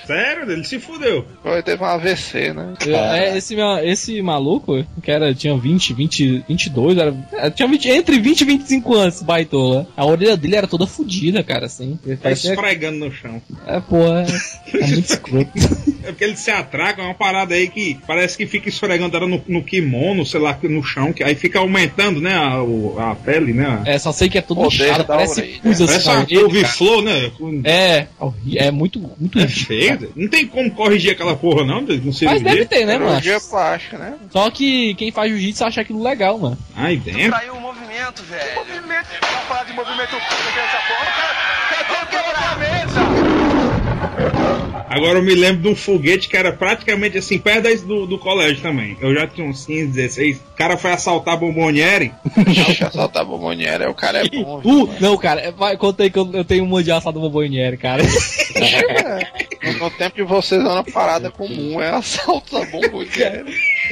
[0.05, 1.26] Sério, ele se fudeu.
[1.43, 2.74] Foi, teve um AVC, né?
[2.86, 7.67] Eu- é, esse, meu- esse maluco, que era, tinha 20, 20, 22, era, é, tinha
[7.67, 9.88] 20, entre 20 e 25 anos, esse baitola.
[9.95, 11.97] A orelha dele era toda fodida, cara, assim.
[12.05, 13.41] Tá Parecia, esfregando no chão.
[13.67, 14.26] é, porra,
[14.74, 15.51] é, é muito escroto.
[16.03, 19.28] É porque ele se atraca, é uma parada aí que parece que fica esfregando ela
[19.28, 23.15] no, no kimono, sei lá, no chão, que aí fica aumentando, né, a, o- a
[23.15, 23.82] pele, né?
[23.86, 25.59] É, só sei que é tudo Poder inchado, parece orelha.
[25.61, 27.32] pus assim Parece uma couve-flor, né?
[27.63, 28.07] É,
[28.55, 29.47] é muito, muito É.
[29.66, 30.12] feio.
[30.16, 33.22] Não tem como corrigir aquela porra, não, não Mas sei deve ter, né, mano?
[33.22, 34.16] Cirurgia plástica, né?
[34.32, 36.57] Só que quem faz jiu-jitsu acha aquilo legal, mano.
[36.76, 37.30] Aí dentro.
[37.30, 38.55] Traiu o movimento, velho.
[38.55, 39.07] Movimento.
[39.20, 41.49] Pra falar de movimento porra, o cara
[44.89, 48.17] Agora eu me lembro de um foguete que era praticamente assim, perto da- do, do
[48.17, 48.97] colégio também.
[49.01, 50.38] Eu já tinha uns 15, 16.
[50.38, 51.38] O cara foi assaltar a
[52.82, 54.61] eu soltar a bomboniera, aí o cara é bom.
[54.63, 54.97] Uh, mano?
[54.99, 58.03] não, cara, é, vai, contei que eu, eu tenho um mundial assado do Boinieri, cara.
[58.55, 63.45] É, No tempo de vocês era uma parada comum, é assalto da bomboniera.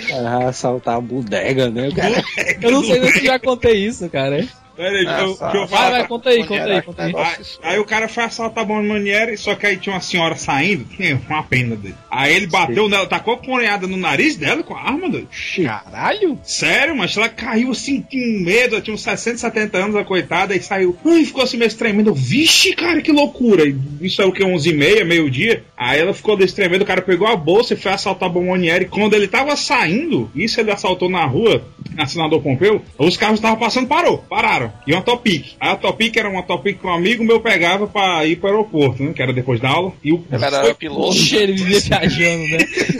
[0.09, 2.23] Vai assaltar a bodega, né, cara?
[2.61, 4.45] Eu não sei nem se já contei isso, cara.
[4.77, 5.51] Pera aí, Ah, eu- tá.
[5.51, 7.13] que eu Vai, falo- vai, conta aí, conta aí, conta aí.
[7.15, 10.85] Aí, aí o cara foi assaltar a Manieri, só que aí tinha uma senhora saindo,
[10.85, 11.95] tinha uma pena dele.
[12.11, 15.27] Aí ele bateu nela, tacou a coronhada no nariz dela com a arma, doido.
[15.65, 16.39] Caralho!
[16.43, 20.55] Sério, mas ela caiu assim com medo, ela tinha uns 60, 70 anos, a coitada,
[20.55, 20.95] e saiu.
[21.05, 22.13] Ai, ficou assim meio tremendo.
[22.13, 23.65] Vixe, cara, que loucura.
[23.67, 25.63] E Isso é o que, 11 e meia, meio-dia.
[25.75, 28.85] Aí ela ficou desse tremendo, o cara pegou a bolsa e foi assaltar a Bombonieri.
[28.85, 31.63] Quando ele tava saindo, isso ele assaltou na rua,
[31.97, 34.71] na Senador Pompeu, os carros estavam passando, parou, pararam.
[34.85, 35.53] E uma Topic.
[35.59, 39.01] Aí a Topic era uma Topic que um amigo meu pegava pra ir pro aeroporto,
[39.03, 39.13] né?
[39.13, 39.91] Que era depois da aula.
[40.03, 41.09] E o Ele era piloto.
[41.09, 42.57] Oxe, ele vivia viajando, né?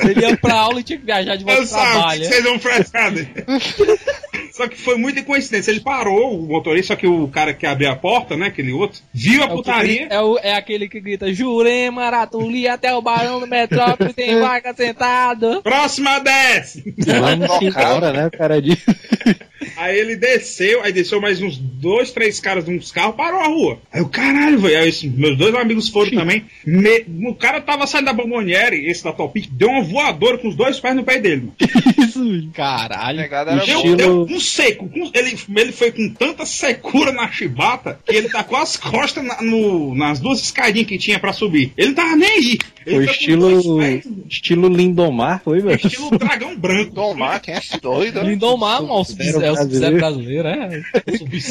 [0.10, 2.22] Ele ia pra aula e tinha que viajar de volta Eu pro sabe, trabalho.
[2.22, 3.14] que vocês vão prestar.
[4.58, 5.70] Só que foi muita coincidência.
[5.72, 8.48] Ele parou, o motorista, só que o cara que abriu a porta, né?
[8.48, 10.00] Aquele outro, viu a É, o que putaria.
[10.00, 14.40] grita- é, o- é aquele que grita Jurema, Ratuli, até o barão do metrópole tem
[14.42, 15.62] vaca sentado.
[15.62, 16.94] Próxima desce!
[16.98, 18.62] Vamos embora, né, cara?
[18.62, 18.76] De...
[19.76, 23.48] Aí ele desceu, aí desceu mais uns dois, três caras de uns carros, parou a
[23.48, 23.80] rua.
[23.92, 24.80] Aí o caralho, velho.
[24.80, 26.46] Aí meus dois amigos foram também.
[26.66, 30.56] Me- o cara tava saindo da Bomboniere, esse da Topic, deu uma voadora com os
[30.56, 31.56] dois pés no pé dele, mano.
[32.08, 33.20] Isso, Caralho.
[33.20, 34.88] Deu, Estilo- deu um seco.
[34.90, 39.24] com- ele, ele foi com tanta secura na chibata que ele tá com as costas
[39.24, 41.74] na- no- nas duas escadinhas que tinha pra subir.
[41.78, 42.58] Ele não tava nem aí.
[42.86, 43.82] Ele Foi tá estilo,
[44.30, 45.76] estilo Lindomar, foi, velho?
[45.76, 46.94] estilo dragão branco.
[46.94, 48.24] Tomar, quem é esse doido?
[48.24, 48.30] né?
[48.30, 50.82] Lindomar, não, o Sub-Zero é o Sub-Zero brasileiro, é.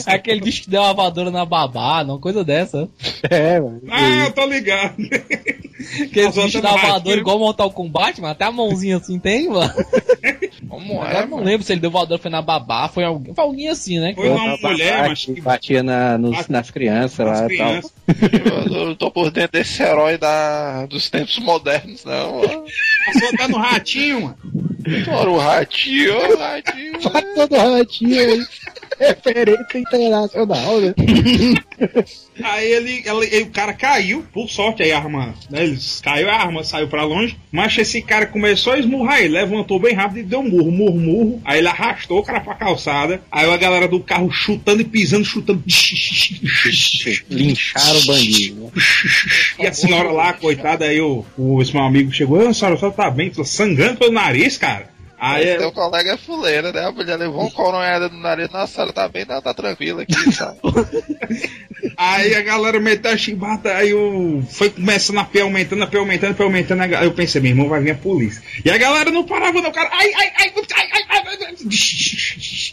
[0.07, 2.89] É aquele bicho que deu uma voadora na babá, não, coisa dessa.
[3.31, 3.83] É, mano.
[3.91, 4.95] Ah, eu tô ligado.
[6.03, 8.33] Aquele Nossa, bicho dá uma voadora igual Mortal Kombat, mano.
[8.33, 9.73] Até a mãozinha assim tem, mano.
[10.69, 11.45] Como é, eu não mano?
[11.45, 14.13] lembro se ele deu voadora, foi na babá, foi alguém, foi alguém assim, né?
[14.15, 17.73] Foi uma mulher, mas que Batia na, nos- nas crianças as lá e tal.
[17.73, 22.39] Eu, eu não tô por dentro desse herói da, dos tempos modernos, não.
[22.41, 22.65] mano.
[23.07, 24.37] Passou até no ratinho, mano.
[25.09, 27.01] Ora, o ratinho, o ratinho.
[27.03, 28.47] Faca do ratinho aí.
[28.99, 30.95] Referência internacional, né?
[32.43, 36.29] Aí ele, ele- ele- o cara caiu, por sorte, aí a arma, né, ele caiu,
[36.31, 40.19] a arma saiu pra longe, mas esse cara começou a esmurrar ele, levantou bem rápido
[40.21, 43.57] e deu um murro, murro, murro, aí ele arrastou o cara pra calçada, aí a
[43.57, 45.63] galera do carro chutando e pisando, chutando,
[47.31, 48.61] Lincharam o bandido.
[48.65, 48.71] né?
[49.61, 52.77] e a senhora lá, coitada, aí o, o, esse meu amigo chegou, "Ah, a senhora
[52.77, 54.95] só tá bem, tô sangrando pelo nariz, cara.
[55.19, 56.87] Aí, Esse teu colega é fuleira, né?
[56.87, 58.51] A mulher levou uma coronhada no nariz.
[58.51, 60.59] Nossa, a senhora tá bem, não, tá tranquila aqui, sabe?
[61.97, 64.43] Aí a galera meteu a chibata, aí o.
[64.51, 66.83] Foi começando a pé aumentando, a pé aumentando, a pé aumentando.
[66.83, 68.43] Aí eu pensei, meu irmão, vai vir a polícia.
[68.65, 69.89] E a galera não parava, não, cara.
[69.93, 71.57] Ai, ai, ai, ai, ai, ai, ai, ai.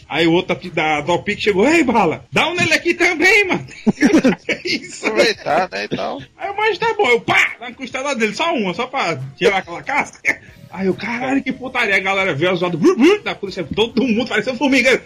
[0.08, 3.66] Aí o outro da Topic chegou, ei, bala, dá um nele aqui também, mano.
[4.64, 5.14] Isso, velho.
[5.14, 6.20] Aproveitar, né, e tal.
[6.36, 9.82] Aí mas tá bom, eu pá, na costela dele, só uma, só pra tirar aquela
[9.82, 10.20] casca.
[10.74, 12.76] Aí eu, caralho, que putaria, a galera veio zoado
[13.22, 15.00] da polícia, todo mundo parecendo formiga.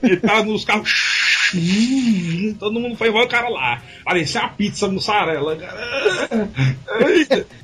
[0.00, 1.50] Ele tava nos carros.
[2.56, 3.82] Todo mundo foi embora o cara lá.
[4.04, 6.48] Parecia uma pizza mussarela, cara.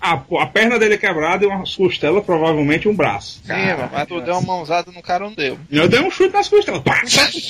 [0.00, 3.40] A, a perna dele é quebrada e umas costelas, provavelmente um braço.
[3.44, 5.56] Sim, mano, mas tu deu uma mãozada no cara, não deu.
[5.70, 6.82] Eu dei um chute nas costelas.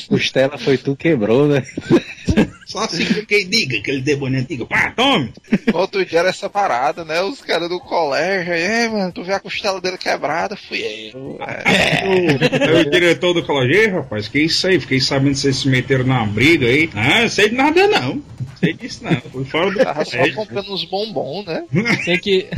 [0.07, 1.63] Costela foi tu quebrou, né?
[2.69, 4.67] só assim que quem diga, aquele demônio antigo.
[4.67, 5.33] Pá, tome.
[5.73, 7.21] Outro dia era essa parada, né?
[7.23, 10.79] Os caras do colégio, aí, "É, mano, tu vê a costela dele quebrada, fui
[11.15, 11.39] eu.
[11.41, 12.69] É.
[12.69, 14.79] Aí o diretor do colégio, "Ei, rapaz, que isso aí?
[14.79, 16.91] Fiquei sabendo que vocês se meteram numa briga aí.
[16.95, 18.23] Ah, sei de nada não.
[18.61, 19.21] Sei disso não.
[19.31, 21.65] Fui fora do Tava só comprando uns bombons, né?
[22.05, 22.49] Sei que.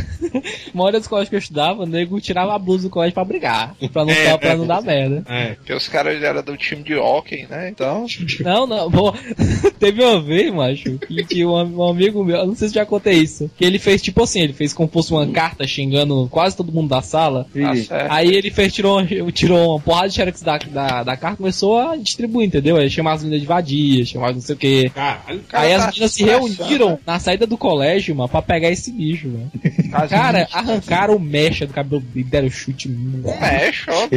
[0.73, 3.23] Uma hora dos colégios que eu estudava, o nego tirava a blusa do colégio pra
[3.25, 3.75] brigar.
[3.93, 4.57] Pra não, É, pra é.
[4.57, 5.23] não dar merda.
[5.29, 5.49] É.
[5.57, 7.69] Porque os caras eram do time de hockey, né?
[7.69, 8.07] Então.
[8.41, 9.13] Não, não, pô,
[9.79, 12.85] teve uma vez, macho, que, que um, um amigo meu, eu não sei se já
[12.85, 16.73] contei isso, que ele fez tipo assim, ele fez fosse uma carta xingando quase todo
[16.73, 17.47] mundo da sala.
[17.53, 18.07] Tá.
[18.09, 21.79] Aí ele fez, tirou, tirou uma porrada de xerox da, da, da carta e começou
[21.79, 22.79] a distribuir, entendeu?
[22.79, 24.91] Ele chamava as meninas de vadia, chamava não sei o que.
[24.91, 25.41] Caralho.
[25.49, 28.91] cara Aí tá as meninas se reuniram na saída do colégio, mano, pra pegar esse
[28.91, 29.51] bicho, mano.
[29.93, 32.89] As Cara, arrancaram o mecha do cabelo dele, deram chute.
[32.89, 34.09] Mexe, ó,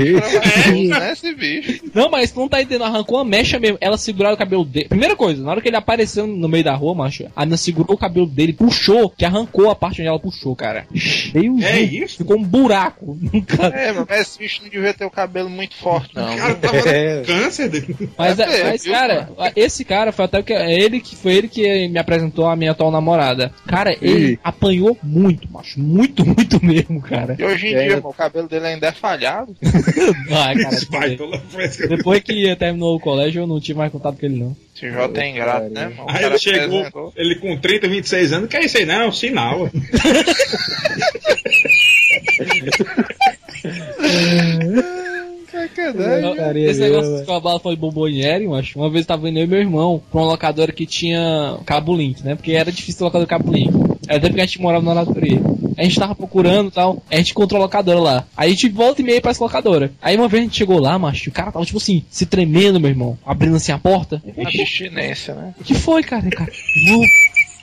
[1.00, 1.84] né, esse bicho.
[1.94, 3.78] Não, mas tu não tá entendendo, arrancou uma mecha mesmo.
[3.80, 4.88] Ela segurou o cabelo dele.
[4.88, 7.96] Primeira coisa, na hora que ele apareceu no meio da rua, macho, a Ana segurou
[7.96, 10.86] o cabelo dele, puxou, que arrancou a parte onde ela puxou, cara.
[11.34, 12.18] Veio É isso?
[12.18, 13.18] Ficou um buraco.
[13.34, 13.68] Nunca.
[13.68, 16.34] É, mas esse bicho não devia ter o cabelo muito forte, não.
[16.34, 17.22] O cara tava É.
[17.22, 18.10] câncer dele.
[18.18, 21.16] Mas, É, é, mas viu, cara, esse cara foi até o que é ele que
[21.16, 23.52] foi ele que me apresentou a minha atual namorada.
[23.68, 24.40] Cara, ele Ih.
[24.44, 27.36] apanhou muito, macho, muito, muito mesmo, cara.
[27.40, 27.84] E hoje em É.
[27.84, 29.56] dia, mano, o cabelo dele ainda é falhado.
[30.32, 31.18] Ai, cara,
[31.90, 34.56] depois que terminou o colégio, eu não tive mais contato com ele não.
[34.76, 36.06] Esse J é ingrato, né, mano?
[36.06, 37.14] O Aí ele chegou, apresentou.
[37.16, 39.70] ele com 30, 26 anos, que é isso aí, não, é um sinal.
[45.54, 46.64] sacanagem.
[46.66, 48.80] Esse negócio que a bala foi bomboniere, macho.
[48.80, 52.24] Uma vez tava indo eu e meu irmão pra uma locadora que tinha cabo link,
[52.24, 52.36] né?
[52.36, 53.72] Porque era difícil ter locadora cabo link.
[54.08, 55.44] Era até porque a gente morava na natureza.
[55.78, 57.02] A gente tava procurando e tal.
[57.10, 58.26] A gente encontrou a locadora lá.
[58.36, 59.92] Aí a gente volta e meia pra essa locadora.
[60.02, 61.30] Aí uma vez a gente chegou lá, macho.
[61.30, 63.18] O cara tava tipo assim, se tremendo, meu irmão.
[63.26, 64.22] Abrindo assim a porta.
[64.38, 65.54] Abstinência, né?
[65.60, 66.30] O que foi, cara?
[66.30, 66.52] Cara.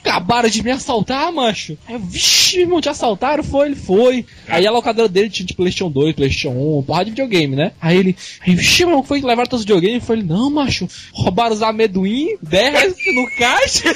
[0.03, 1.77] Acabaram de me assaltar, macho.
[1.87, 3.43] Aí eu, vixe, meu irmão, te assaltaram?
[3.43, 4.25] Foi, ele foi.
[4.47, 6.49] Aí a locadora dele tinha de PlayStation 2, PlayStation
[6.79, 7.71] 1, porra de videogame, né?
[7.79, 10.03] Aí ele, aí, vixe, meu irmão, foi levar todos os videogames?
[10.03, 13.89] Foi ele, não, macho, roubaram os amendoim, 10 reais no caixa.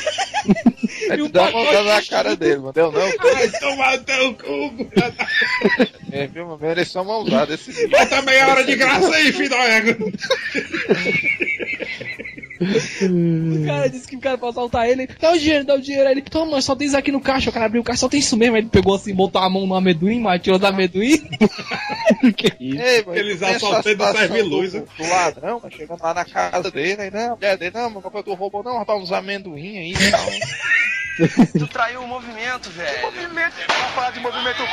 [1.10, 2.74] Aí E tu dá uma vontade na cara dele, mano.
[2.74, 3.02] Deu não?
[3.18, 4.88] Vai tomar teu cu.
[6.12, 6.60] É, viu, mano?
[6.62, 7.90] Mereceu uma usada esse bicho.
[7.90, 9.58] Bota meia hora de graça aí, filho da.
[12.60, 16.08] O cara disse que o cara pra assaltar ele, dá o dinheiro, dá o dinheiro.
[16.08, 17.50] Aí ele, toma, só tem isso aqui no caixa.
[17.50, 18.56] O cara abriu o caixa, só tem isso mesmo.
[18.56, 21.22] Aí ele pegou assim, botou a mão no amendoim, mas tirou do amendoim.
[22.60, 24.84] Ei, mano, Eles pensa a assaltando não situação serve do- luz, né?
[24.98, 28.34] Do ladrão, mas chegando lá na casa dele, aí não, mulher dele, não, mas tu
[28.34, 30.26] roubou, não, rapaz, uns amendoim aí e tal.
[31.58, 33.02] Tu traiu o movimento, velho.
[33.04, 33.54] Movimento?
[33.70, 34.68] Vamos falar de movimento porra.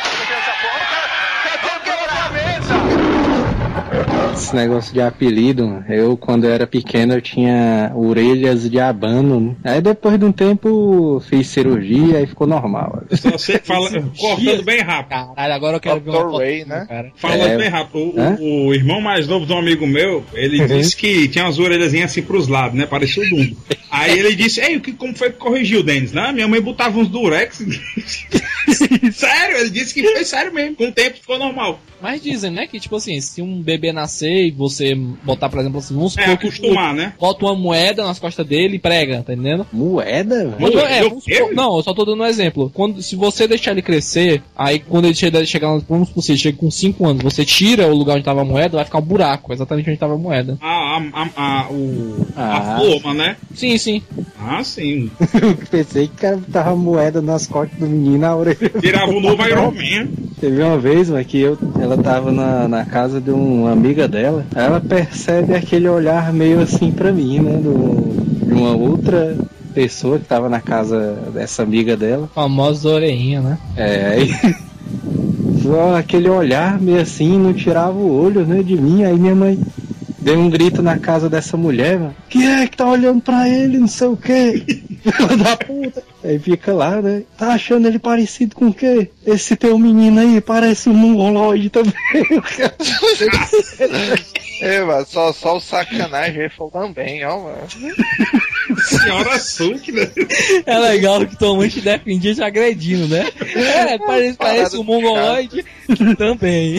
[1.44, 2.71] Quer quer quebrar a mesa?
[4.32, 9.56] Esse negócio de apelido, eu quando eu era pequeno eu tinha orelhas de abano.
[9.62, 13.02] Aí depois de um tempo fiz cirurgia e ficou normal.
[13.12, 15.34] Só você fala, cortando bem rápido.
[15.34, 16.24] Caralho, agora eu quero ver uma Dr.
[16.30, 16.86] foto, Ray, né?
[16.88, 17.12] cara.
[17.16, 17.56] Falando É.
[17.56, 17.98] bem rápido.
[17.98, 20.66] O, o- o irmão mais novo de um amigo meu, ele Uhum.
[20.66, 22.86] disse que tinha umas orelhazinhas assim pros lados, né?
[22.86, 23.56] Parecia o Dumbo.
[23.90, 26.12] Aí ele disse, ei, o que, como foi que corrigiu, Denis?
[26.12, 27.58] Não, minha mãe botava uns durex.
[29.12, 30.76] sério, ele disse que foi sério mesmo.
[30.76, 31.78] Com o tempo ficou normal.
[32.00, 35.78] Mas dizem, né, que tipo assim, se um bebê nascer e você botar, por exemplo,
[35.78, 37.12] assim, vamos É, acostumar, né?
[37.20, 39.66] bota uma moeda nas costas dele e prega, tá entendendo?
[39.72, 40.54] Moeda?
[40.58, 42.70] Quando- é, vamos não, eu só tô dando um exemplo.
[42.74, 46.56] Quando, se você deixar ele crescer, aí quando ele chega, chegar, vamos supor, você chega
[46.58, 49.52] com 5 anos, você tira o lugar onde tava a moeda, vai ficar um buraco,
[49.52, 50.58] exatamente onde tava a moeda.
[50.60, 52.76] A, a, a, a, o, Ah.
[52.76, 53.36] a forma, né?
[53.54, 54.02] Sim, sim.
[54.38, 55.10] Ah, sim.
[55.40, 58.70] Eu pensei que cara tava moeda nas costas do menino na orelha.
[58.80, 60.08] Tirava o novo Iron Man.
[60.40, 64.44] Teve uma vez, mas que eu, ela tava na, na casa de uma amiga dela,
[64.54, 67.52] ela percebe aquele olhar meio assim pra mim, né?
[67.56, 68.12] do-
[68.46, 69.34] de uma outra
[69.74, 72.28] pessoa que tava na casa dessa amiga dela.
[72.34, 73.58] Famosa orelhinha, né?
[73.74, 74.30] É, aí.
[75.62, 79.04] Só aquele olhar meio assim, não tirava o olho, né, de mim.
[79.04, 79.58] Aí minha mãe
[80.18, 82.14] deu um grito na casa dessa mulher, mano.
[82.28, 84.62] Quem é que tá olhando pra ele, não sei o quê?
[85.02, 86.02] Filha da puta.
[86.24, 87.24] Aí fica lá, né?
[87.36, 89.10] Tá achando ele parecido com o quê?
[89.26, 91.92] Esse teu menino aí parece um mongoloide também.
[94.62, 97.66] É, mano, só, só o sacanagem aí falou também, ó, mano.
[98.80, 100.08] Senhora Suki, né?
[100.64, 103.28] É legal que tua mãe te defendia te agredindo, né?
[103.56, 105.64] É, parece, parece um mongoloide
[106.16, 106.76] também.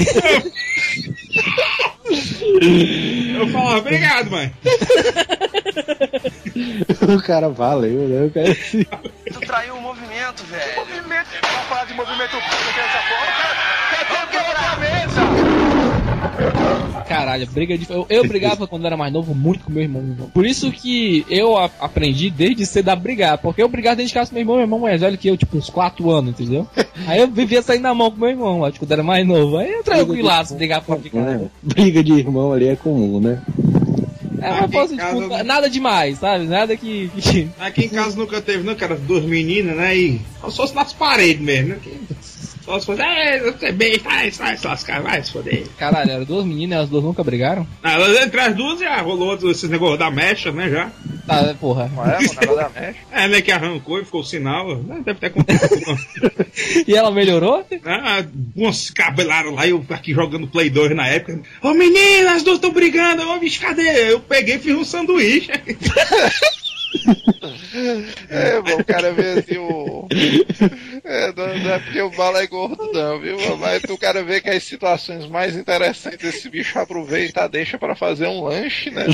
[3.38, 4.50] Eu falava, obrigado, mãe.
[7.18, 8.26] o cara valeu, né?
[8.28, 8.84] O cara assim.
[9.32, 10.76] Tu traiu o movimento, velho.
[10.80, 11.28] Movimento?
[11.42, 13.28] Vamos falar de movimento público dessa porra.
[13.90, 15.24] Quer quer quebrar a mesa?
[17.08, 17.90] Caralho, briga de.
[17.90, 20.02] Eu, eu brigava quando era mais novo muito com meu irmão.
[20.02, 20.30] meu irmão.
[20.34, 23.38] Por isso que eu a- aprendi desde cedo a brigar.
[23.38, 25.58] Porque eu brigava desde casa com meu irmão, meu irmão mais velho que eu, tipo,
[25.58, 26.68] uns 4 anos, entendeu?
[27.08, 29.58] Aí eu vivia saindo na mão com meu irmão, lá, tipo, quando era mais novo.
[29.58, 31.26] Aí eu tranquilaço, brigar por de casa.
[31.38, 31.50] né?
[31.62, 33.40] Briga de irmão ali é comum, né?
[34.44, 36.46] É, Aqui em posso, casa nada demais, sabe?
[36.46, 37.10] Nada que.
[37.16, 39.96] que- Aqui em casa nunca teve, não, que era duas meninas, né?
[39.96, 41.78] E só se nas paredes mesmo, né?
[41.82, 41.92] Que-
[42.66, 45.66] Só se fosse, é, você bem, faz, faz, se lascar, vai se foder.
[45.78, 47.68] Caralho, eram duas meninas, as duas nunca brigaram?
[47.84, 50.70] Ah, mas entre as duas já rolou outro- esse negócio da mecha, né?
[50.70, 50.92] Já.
[51.28, 51.90] Tá, porra.
[51.94, 53.00] Não é, mano, negócio da mecha.
[53.12, 53.42] É, né?
[53.42, 54.78] Que arrancou e ficou o sinal.
[54.82, 55.98] né, Deve ter acontecido.
[56.88, 57.66] E ela melhorou?
[57.86, 58.24] ah,
[58.56, 61.42] umas cabelaram lá, eu aqui jogando Play 2 na época.
[61.62, 64.12] Ô menina, as duas estão brigando, ô bicho, cadê?
[64.12, 65.50] Eu peguei e fiz um sanduíche.
[68.30, 70.08] É, mano, o cara vê assim o.
[71.04, 73.38] É, não, não é porque o bala é gordo, não, viu?
[73.58, 78.28] Mas o cara vê que as situações mais interessantes esse bicho aproveita, deixa pra fazer
[78.28, 79.06] um lanche, né?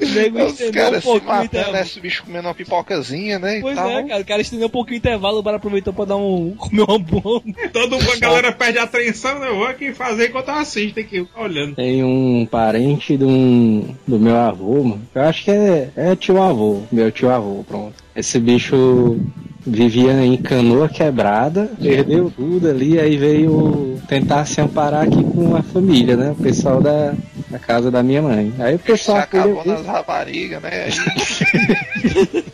[0.00, 1.80] Os estendeu um caras se matando, né?
[1.82, 3.58] Esse bicho comendo uma pipocazinha, né?
[3.58, 3.90] E Pois tal.
[3.90, 6.54] é, cara, o cara estendeu um pouquinho o intervalo, o cara aproveitou pra dar um.
[6.56, 7.42] comer uma boa.
[7.72, 9.48] Todo a galera perde a atenção, né?
[9.48, 11.76] eu vou aqui fazer enquanto eu assisto, tem que ir olhando.
[11.76, 15.02] Tem um parente um, do meu avô, mano.
[15.14, 17.94] Eu acho que é, é tio avô, meu tio avô, pronto.
[18.16, 19.20] Esse bicho
[19.66, 25.62] vivia em canoa quebrada, perdeu tudo ali, aí veio tentar se amparar aqui com a
[25.62, 26.30] família, né?
[26.32, 27.14] O pessoal da,
[27.48, 28.52] da casa da minha mãe.
[28.58, 30.88] Aí o pessoal acabou acolheu nas raparigas, né?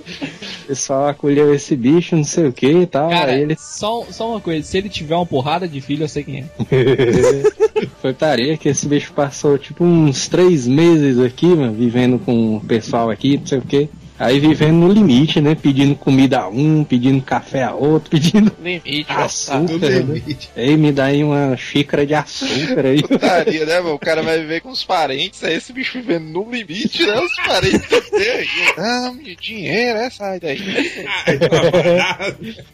[0.71, 3.11] Pessoal acolheu esse bicho, não sei o que e tal.
[3.11, 6.23] Cara, ele só, só uma coisa, se ele tiver uma porrada de filho, eu sei
[6.23, 6.45] quem é.
[8.01, 12.61] Foi tarefa que esse bicho passou tipo uns três meses aqui, mano, vivendo com o
[12.61, 13.89] pessoal aqui, não sei o que.
[14.21, 15.55] Aí vivendo no limite, né?
[15.55, 19.79] Pedindo comida a um, pedindo café a outro, pedindo Limite, açúcar.
[19.79, 19.99] Né?
[20.01, 20.51] limite.
[20.55, 23.01] Ei, me dá aí uma xícara de açúcar aí.
[23.01, 23.95] Putaria, né, mano?
[23.95, 27.19] O cara vai viver com os parentes, aí esse bicho vivendo no limite, né?
[27.19, 28.47] Os parentes aí.
[28.77, 29.11] Ah,
[29.41, 30.61] dinheiro, é, sai daí.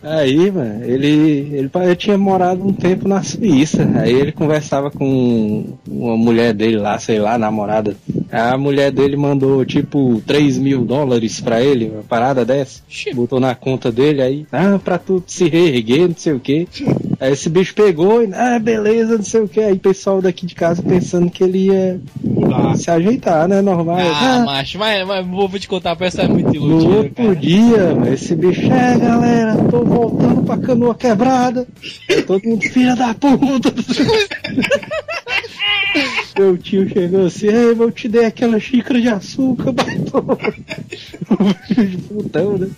[0.02, 1.06] Aí, mano, ele,
[1.52, 3.88] ele, ele tinha morado um tempo na Suíça.
[3.96, 7.96] Aí ele conversava com uma mulher dele lá, sei lá, namorada.
[8.30, 12.80] A mulher dele mandou tipo 3 mil dólares pra ele, uma parada dessa.
[13.14, 16.66] Botou na conta dele aí, ah, pra tu se reerguer, não sei o que.
[17.20, 19.60] Aí esse bicho pegou e, ah, beleza, não sei o que.
[19.60, 22.76] Aí o pessoal daqui de casa pensando que ele ia Mudar.
[22.76, 23.60] se ajeitar, né?
[23.62, 23.96] Normal.
[23.98, 27.36] Ah, Ah, macho, mas, mas vou te contar, parece é muito no iludido, outro cara.
[27.36, 31.66] dia, esse bicho, é galera, tô voltando pra canoa quebrada.
[32.26, 33.72] Todo mundo, filha da puta.
[36.38, 40.36] Meu tio chegou assim, ei, eu te dei aquela xícara de açúcar, batom.
[41.68, 42.68] De putão, né?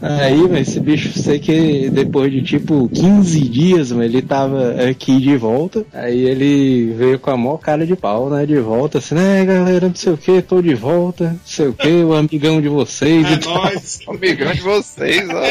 [0.00, 5.18] Aí, mano, esse bicho, sei que depois de tipo 15 dias, mano, ele tava aqui
[5.18, 5.84] de volta.
[5.92, 8.46] Aí ele veio com a maior cara de pau, né?
[8.46, 11.72] De volta, assim, né, galera, não sei o que, tô de volta, não sei o
[11.72, 13.98] que, o amigão de vocês É nóis.
[14.08, 15.42] Amigão de vocês, ó.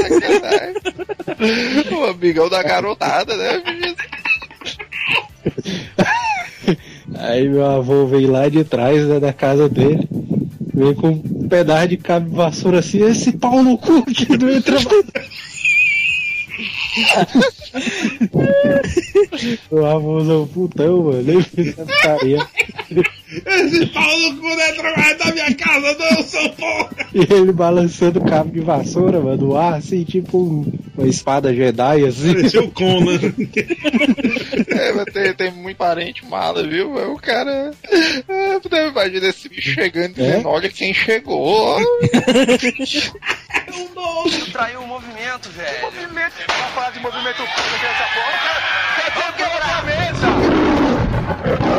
[0.00, 0.82] Sacanagem.
[1.92, 4.21] O amigão da garotada, né, bicho?
[7.18, 10.08] Aí meu avô veio lá de trás né, da casa dele,
[10.72, 14.50] veio com um pedaço de cabo de vassoura assim, esse pau no cu que não
[14.50, 14.76] entra.
[19.70, 22.46] O avôzão putão, mano, nem putaria.
[22.90, 26.90] Esse pau no cu não entra mais da minha casa, não, seu porra.
[27.14, 31.54] E ele balançando o cabo de vassoura, mano, no ar, assim, tipo um- uma espada
[31.54, 32.34] Jedi, assim.
[32.34, 33.18] Pareceu o Conan.
[34.68, 36.90] É, mas tem, tem muito parente mala, viu?
[36.90, 37.70] Mas O cara.
[38.28, 40.26] É, puta, imagina esse bicho chegando e É?
[40.32, 41.40] dizendo: olha quem chegou.
[41.78, 41.78] ó.
[44.28, 45.82] Tu traiu o movimento, velho.
[45.82, 46.34] Movimento?
[46.82, 48.60] Falar de movimento dessa porra?
[48.96, 50.26] Quer quebrar a mesa?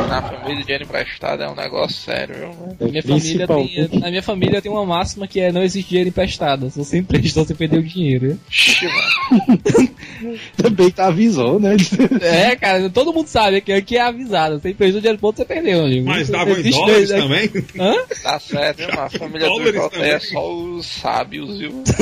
[0.08, 2.48] Na família, dinheiro emprestado é um negócio sério, viu?
[2.54, 2.74] mano?
[2.80, 6.08] Na minha, família tem, na minha família tem uma máxima que é não existe dinheiro
[6.08, 6.70] emprestado.
[6.70, 8.40] Se você emprestou, você perdeu o dinheiro.
[10.56, 11.76] Também tá avisou, né?
[12.22, 14.58] É, cara, todo mundo sabe que aqui é avisado.
[14.58, 16.08] Você emprestou dinheiro pro outro, você perdeu, amigo.
[16.08, 17.50] Mas dava em dólares dois- também?
[17.78, 17.94] Hã?
[18.22, 18.84] Tá certo?
[18.98, 21.84] A família do Jota é só os sábios, viu?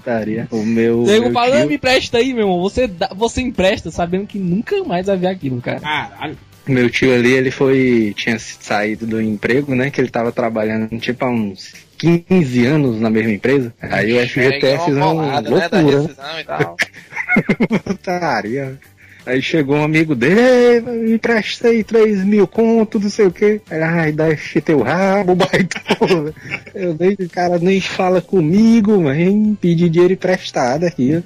[0.00, 0.48] Putaria.
[0.50, 1.02] O meu.
[1.04, 2.60] Nego meu fala, "Ah, tio- me empresta aí, meu irmão.
[2.60, 5.80] Você, dá- você empresta sabendo que nunca mais vai ver aquilo, cara.
[5.80, 6.36] Caralho.
[6.66, 8.12] Meu tio ali, ele foi.
[8.16, 9.90] tinha saído do emprego, né?
[9.90, 13.72] Que ele tava trabalhando tipo há uns 15 anos na mesma empresa.
[13.80, 15.68] Aí o FGTS é uma uma bolada, né?
[15.68, 15.96] Da loucura.
[16.02, 16.06] né?
[16.08, 16.76] rescisão e tal.
[17.84, 18.78] Putaria.
[19.26, 23.60] Aí chegou um amigo dele, "Ei, me emprestei 3 mil conto, não sei o que.
[23.70, 24.24] Ai, dá
[24.64, 26.34] teu rabo, baitola.
[26.74, 31.22] Eu nem, o cara nem fala comigo, mas vem pedir dinheiro emprestado aqui.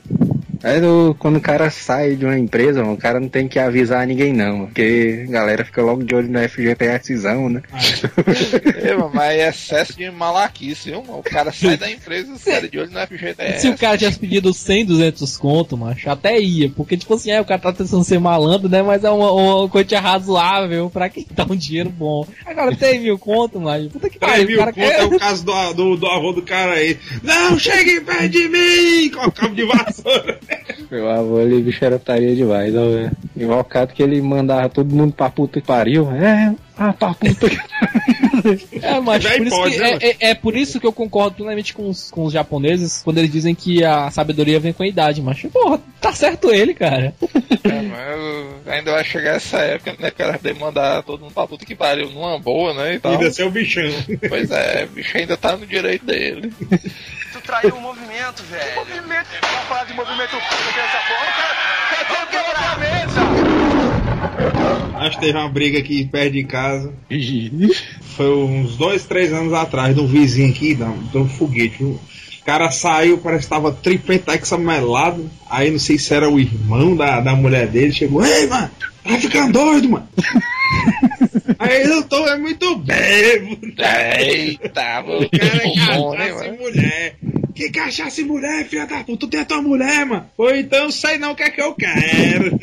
[0.65, 3.59] Aí eu- quando o cara sai de uma empresa, mano, o cara não tem que
[3.59, 7.62] avisar ninguém não, porque a galera fica logo de olho no FGTSzão, né?
[8.83, 11.01] É, mano, mas é excesso de malaquice, viu?
[11.01, 13.61] O cara sai da empresa e sai de olho no FGTS.
[13.61, 16.71] Se o cara tivesse pedido 100, 200 conto, macho, até ia.
[16.71, 18.83] Porque, tipo assim, é, o cara tá tentando ser malandro, né?
[18.83, 22.27] Mas é uma, uma quantia razoável pra quem dá um dinheiro bom.
[22.47, 23.91] Agora tem mil conto, macho.
[23.91, 26.33] Puta que 3 pariu, o mil cara conto é o caso do, do, do avô
[26.33, 26.99] do cara aí.
[27.23, 29.11] Não chegue perto de mim!
[29.11, 30.39] Com o cabo de vassoura.
[30.90, 33.11] Meu avô, ele bicho era putaria demais, ó, velho.
[33.36, 36.11] Invocado que ele mandava todo mundo pra puta que pariu.
[36.12, 37.59] É, ah, pra puta que
[38.82, 40.92] É, mas Véi por isso pode, que, né, é, é, é por isso que eu
[40.92, 44.82] concordo plenamente com os, com os japoneses quando eles dizem que a sabedoria vem com
[44.82, 47.14] a idade, mas porra, tá certo ele, cara.
[47.64, 50.38] É, mas ainda vai chegar essa época, né, cara?
[50.40, 52.95] De mandar todo mundo pra puta que pariu numa boa, né?
[52.95, 53.12] E tal.
[53.12, 53.90] Ainda ser o bichão.
[54.28, 56.53] Pois é, o bicho ainda tá no direito dele.
[57.32, 58.76] Tu traiu o movimento, velho.
[58.76, 59.28] Movimento?
[59.40, 61.64] Vai falar de movimento dessa porra?
[61.90, 63.43] Quer ter quebrar a mesa?
[64.95, 66.92] Acho que teve uma briga aqui perto de casa.
[68.16, 71.82] Foi uns dois, três anos atrás, de um vizinho aqui, de um- foguete.
[71.82, 72.01] O
[72.45, 75.30] cara saiu, parece que tava tripentexamelado.
[75.49, 77.92] Aí não sei se era o irmão da, da mulher dele.
[77.92, 78.70] Chegou, ei, mano,
[79.03, 80.09] tá ficando doido, mano.
[81.59, 83.59] Aí eu tô é muito bebo.
[84.18, 85.24] Eita, mano.
[85.24, 87.16] O cara é né, cachaça e mulher.
[87.55, 89.18] Que cachaça e mulher, filha da puta?
[89.20, 90.26] Tu tem a tua mulher, mano?
[90.36, 92.59] Ou então sei não o que é que eu quero.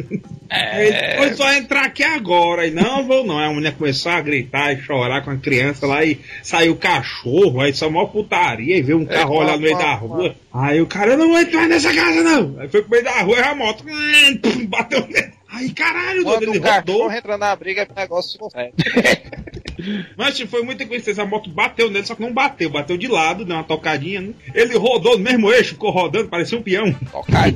[0.52, 2.68] Aí, Pois vai entrar aqui agora.
[2.68, 3.40] E não vou não.
[3.40, 6.78] Aí a mulher começou a gritar e chorar com a criança lá e saiu o
[6.78, 7.62] cachorro.
[7.62, 10.36] Aí só mó putaria e veio um carro olhar no meio da rua.
[10.54, 12.60] Aí o cara, eu não vou entrar nessa casa não.
[12.60, 13.86] Aí foi pro meio da rua e a moto
[14.68, 15.32] bateu nele.
[15.62, 17.12] Aí caralho, Quando ele rodou.
[17.12, 18.72] entra na briga, o negócio é.
[20.18, 21.24] Mas tipo, foi muita coincidência.
[21.24, 22.70] A moto bateu nele, só que não bateu.
[22.70, 24.22] Bateu de lado, deu uma tocadinha.
[24.22, 24.34] Né?
[24.54, 26.92] Ele rodou no mesmo eixo, ficou rodando, parecia um peão.
[27.12, 27.56] Tocai.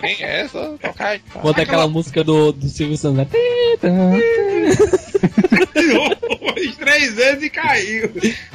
[0.00, 0.76] Quem é essa?
[0.80, 1.20] Tocai.
[1.42, 3.18] Bota aquela música do, do Silvio Santos.
[3.18, 3.28] né?
[6.78, 8.10] Três vezes e caiu.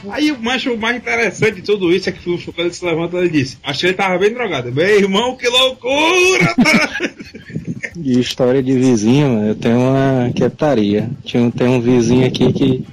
[0.09, 3.17] Aí o macho o mais interessante de tudo isso é que o Chupano se levanta
[3.23, 4.71] e disse: Acho que ele tava bem drogado.
[4.71, 6.55] Meu irmão, que loucura!
[7.97, 11.09] De história de vizinho, mano, eu tenho uma quetaria.
[11.23, 12.85] Tinha, tem um vizinho aqui que.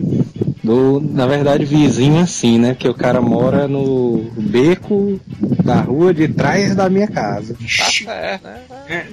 [0.62, 2.74] Do, na verdade, vizinho assim, né?
[2.74, 5.20] Que o cara mora no beco
[5.62, 7.55] da rua de trás da minha casa.
[7.55, 8.61] Tá certo, né?
[8.88, 9.07] É,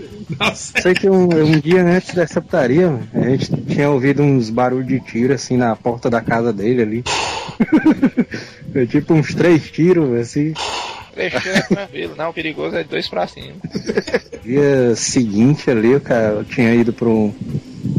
[0.55, 4.49] Sei que um, um dia né, antes dessa putaria, mano, a gente tinha ouvido uns
[4.49, 7.03] barulhos de tiro assim na porta da casa dele ali.
[8.89, 10.53] Tipo uns três tiros, assim.
[11.29, 12.15] Deixa tranquilo.
[12.17, 13.53] Não, o perigoso é dois pra cima.
[14.43, 17.33] Dia seguinte ali, cara, eu tinha ido pra um.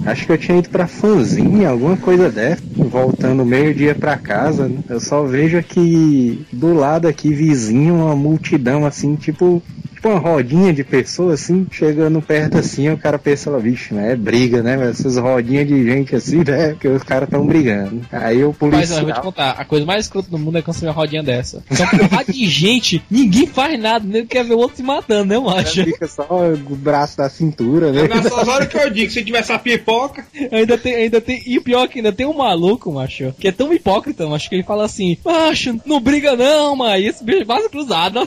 [0.06, 2.62] Acho que eu tinha ido pra fanzinha, alguma coisa dessa.
[2.76, 4.78] Voltando meio-dia pra casa, né?
[4.88, 9.62] Eu só vejo aqui do lado aqui, vizinho, uma multidão assim, tipo.
[10.02, 14.10] Tipo uma rodinha de pessoas assim, chegando perto assim, o cara pensa lá, vixe, né?
[14.10, 14.90] É briga, né?
[14.90, 16.70] Essas rodinhas de gente assim, né?
[16.70, 18.00] Porque os caras tão brigando.
[18.10, 18.98] Aí o Mas policial.
[18.98, 20.92] eu vou te contar, a coisa mais escrota do mundo é quando você vê uma
[20.92, 21.62] rodinha dessa.
[21.70, 25.38] Então, porrada de gente, ninguém faz nada, nem quer ver o outro se matando, né,
[25.38, 25.84] macho?
[25.84, 28.00] Fica só o braço da cintura, né?
[28.00, 31.58] é nessas horas que eu digo: se tivesse a pipoca, Ainda tem, ainda tem, e
[31.58, 34.56] o pior é que ainda tem um maluco, macho, que é tão hipócrita, macho, que
[34.56, 38.20] ele fala assim, macho, não briga não, mas e esse bicho de braço cruzado.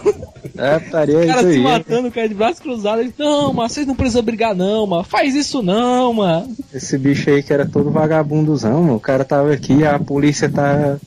[0.58, 1.65] É, estaria O isso aí.
[1.72, 5.08] Matando, o cara de braço cruzado, ele, não, mas vocês não precisam brigar não, mas
[5.08, 6.56] faz isso não, mano.
[6.74, 8.96] Esse bicho aí que era todo vagabundozão, mano.
[8.96, 10.98] O cara tava aqui, a polícia tá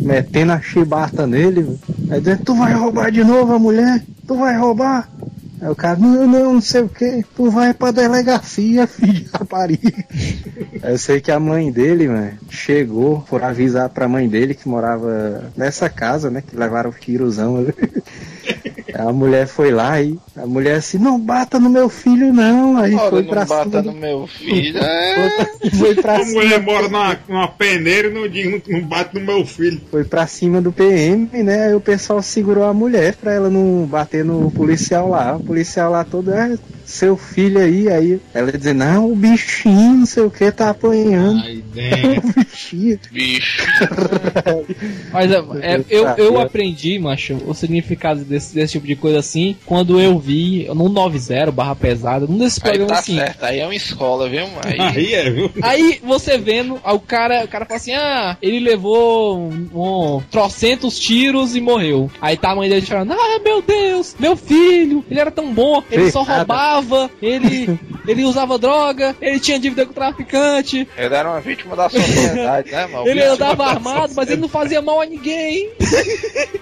[0.00, 1.78] metendo a chibata nele, mano.
[2.10, 4.02] Aí dizendo, tu vai roubar de novo a mulher?
[4.26, 5.08] Tu vai roubar?
[5.60, 9.24] Aí o cara, não, não, não sei o que, tu vai pra delegacia, filho de
[9.32, 10.04] rapariga.
[10.82, 14.68] Aí eu sei que a mãe dele, mano, chegou, por avisar pra mãe dele que
[14.68, 17.74] morava nessa casa, né, que levaram o tirozão ali.
[18.94, 22.76] A mulher foi lá e a mulher assim, não bata no meu filho não.
[22.76, 23.82] Aí Olha, foi não pra bata cima.
[23.82, 24.78] no do- meu filho.
[24.82, 25.70] É.
[25.76, 26.42] Foi pra a cima.
[26.42, 29.80] mulher mora numa, numa peneira e não, digo, não, não bate no meu filho.
[29.90, 31.66] Foi pra cima do PM, né?
[31.66, 35.36] Aí o pessoal segurou a mulher pra ela não bater no policial lá.
[35.36, 36.56] O policial lá todo, é,
[36.88, 41.42] seu filho aí, aí ela dizendo, não, o bichinho, não sei o que, tá apanhando.
[41.44, 42.30] Ai, dentro.
[42.30, 42.98] O bichinho.
[43.12, 43.66] Bicho.
[45.12, 49.54] Mas é, é, eu, eu aprendi, macho, o significado desse, desse tipo de coisa assim,
[49.66, 53.16] quando eu vi no 90 barra pesada, num desses programas tá assim.
[53.16, 53.44] certo.
[53.44, 54.46] Aí é uma escola, viu?
[54.64, 54.80] Aí.
[54.80, 55.50] Aí é, viu?
[55.62, 60.98] Aí você vendo, o cara, o cara fala assim: ah, ele levou um, um trocentos
[60.98, 62.10] tiros e morreu.
[62.20, 65.82] Aí tá a mãe dele falando: ah, meu Deus, meu filho, ele era tão bom,
[65.90, 66.77] ele só nada.
[66.78, 71.76] Roubava, ele, ele usava droga, ele tinha dívida com o traficante, Ele era uma vítima
[71.76, 73.06] da sociedade, né, mano?
[73.06, 75.70] ele andava da armado, mas ele não fazia mal a ninguém.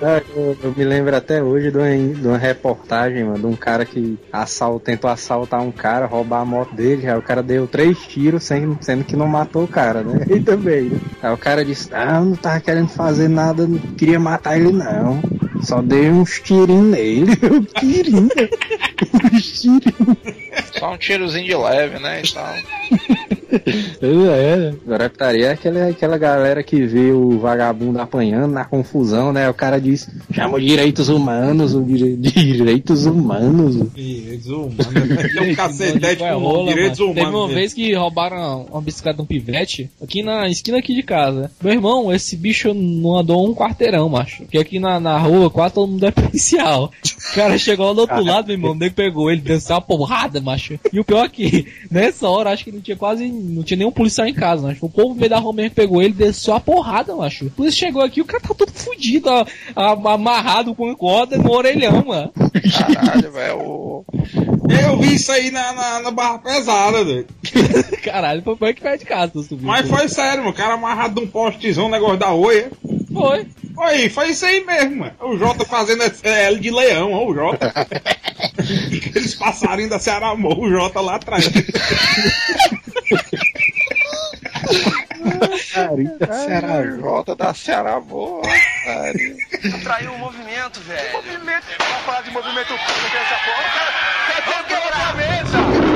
[0.02, 3.56] Ah, Eu, eu me lembro até hoje de uma, de uma reportagem, mano, de um
[3.56, 7.66] cara que assal, tentou assaltar um cara, roubar a moto dele, aí o cara deu
[7.66, 10.26] três tiros, sem, sendo que não matou o cara, né?
[10.28, 11.00] E também, né?
[11.22, 14.72] Aí o cara disse, ah, eu não tava querendo fazer nada, não queria matar ele
[14.72, 15.20] não.
[15.62, 17.32] Só dei uns tirinhos nele.
[17.50, 18.28] Um tirinho.
[19.32, 20.16] uns tirinhos.
[20.78, 22.22] Só um tirozinho de leve, né?
[22.22, 22.54] E tal.
[24.02, 29.48] É, agora estaria aquela, aquela galera que vê o vagabundo apanhando na confusão, né?
[29.48, 33.92] O cara diz, chama direitos humanos, o dire- direitos humanos.
[33.94, 35.32] Direitos humanos.
[35.34, 37.14] Tem um cacetete Vai com rola, direitos mano.
[37.14, 37.54] Teve uma humanos.
[37.54, 41.50] vez que roubaram uma bicicleta de um pivete aqui na esquina aqui de casa.
[41.62, 44.42] Meu irmão, esse bicho não andou um quarteirão, macho.
[44.42, 46.90] Porque aqui na, na rua quase todo mundo é policial.
[47.30, 50.40] O cara chegou lá do outro lado, meu irmão, nem pegou ele, deu uma porrada,
[50.40, 50.78] macho.
[50.92, 53.90] E o pior é que, nessa hora, acho que não tinha quase, não tinha nenhum
[53.92, 54.84] policial em casa, macho.
[54.86, 57.46] O povo no meio da rua mesmo que pegou ele, desceu a porrada, macho.
[57.46, 59.44] A polícia chegou aqui, o cara tá todo fudido, ó,
[59.74, 62.32] a- amarrado com corda no orelhão, mano.
[62.94, 64.04] Caralho, velho.
[64.82, 67.26] Eu vi isso aí na, na, na barra pesada, doido.
[68.02, 69.58] Caralho, foi aqui perto de casa, tu viu?
[69.62, 70.50] Mas foi sério, mano.
[70.50, 72.70] O cara amarrado num postezão, um negócio da oia.
[73.12, 73.46] Foi.
[73.74, 75.12] Foi, foi isso aí mesmo, mano.
[75.20, 77.72] O Jota fazendo L de leão, ó, o Jota.
[78.56, 81.46] Aqueles passarinhos da Ceará Amor, o Jota lá atrás.
[85.72, 86.82] Carita, Ceará.
[86.84, 88.42] Jota da Ceará boa.
[89.82, 91.12] Traiu o movimento, velho.
[91.12, 91.66] Movimento.
[91.78, 93.86] Vamos falar de movimento público dessa porra.
[94.26, 95.95] Quer quer quebrar a mesa?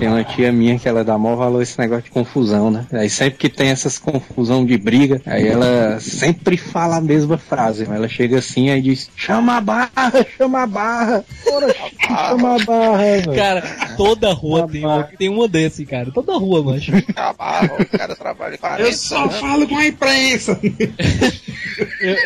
[0.00, 2.86] Tem uma tia minha que ela dá maior valor a esse negócio de confusão, né?
[2.90, 7.84] Aí sempre que tem essas confusão de briga, aí ela sempre fala a mesma frase.
[7.84, 11.24] Ela chega assim e diz: chama a barra, chama a barra.
[11.44, 13.34] Bora, chama a barra, velho.
[13.34, 13.62] Cara,
[13.98, 16.10] toda rua tem uma, tem uma desse, cara.
[16.10, 16.92] Toda rua, mancho.
[16.96, 19.36] Acabar, o cara trabalha 40 Eu só anos.
[19.36, 20.58] falo com a imprensa.
[22.00, 22.16] Eu,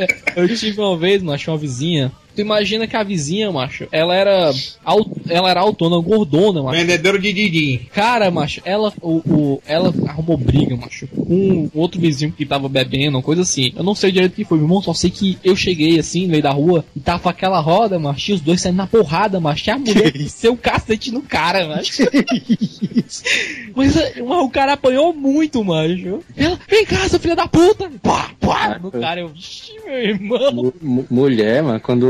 [0.48, 2.10] eu- tive uma vez, macho, uma vizinha.
[2.34, 4.50] Tu imagina que a vizinha, macho, ela era,
[5.28, 6.78] ela era autônoma, gordona, macho.
[6.80, 7.80] Vendedor de Didim.
[7.92, 13.16] Cara, macho, ela, o, o- ela arrumou briga, macho, com outro vizinho que tava bebendo,
[13.18, 13.72] uma coisa assim.
[13.76, 16.22] Eu não sei direito o que foi, meu irmão, só sei que eu cheguei assim,
[16.24, 19.38] no meio da rua, e tava aquela roda, macho, e os dois saindo na porrada,
[19.40, 20.12] macho, e a mulher
[20.50, 22.02] o cacete no cara, macho.
[23.74, 26.20] mas, mas o cara apanhou muito, macho.
[26.36, 27.90] Ela, vem cá, seu filho da puta!
[28.02, 30.72] Pá, pá, no cara, eu, "Ixi, meu irmão.
[30.82, 32.06] Mu- Mulher, mano, quando,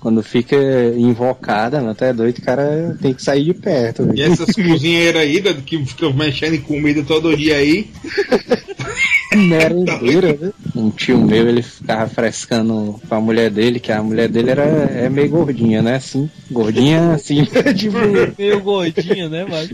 [0.00, 0.56] quando fica
[0.96, 4.02] invocada, mano, até doido, o cara tem que sair de perto.
[4.02, 4.32] E velho.
[4.32, 7.88] essas cozinheiras aí da- que ficam mexendo em comida todo dia aí.
[9.36, 10.52] Merendeira, né?
[10.74, 14.62] Um tio meu, ele ficava frescando com a mulher dele, que a mulher dele era
[14.64, 15.96] é meio gordinha, né?
[15.96, 17.44] Assim, gordinha, assim,
[17.76, 17.96] tipo...
[18.38, 19.72] Meio gordinho, né, macho?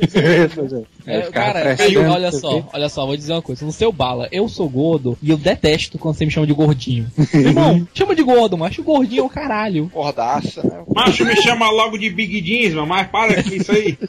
[1.07, 2.65] Aí É, ficava cara, frescando, olha o só, quê.
[2.73, 3.65] olha só, vou dizer uma coisa.
[3.65, 7.07] No seu bala, eu sou gordo e eu detesto quando você me chama de gordinho.
[7.35, 8.83] Irmão, chama de gordo, macho.
[8.83, 9.62] Gordinho é o caralho.
[9.71, 10.83] Gordaça, né?
[10.95, 13.97] Macho me chama logo de Big Jeans, mano, mas para com isso aí.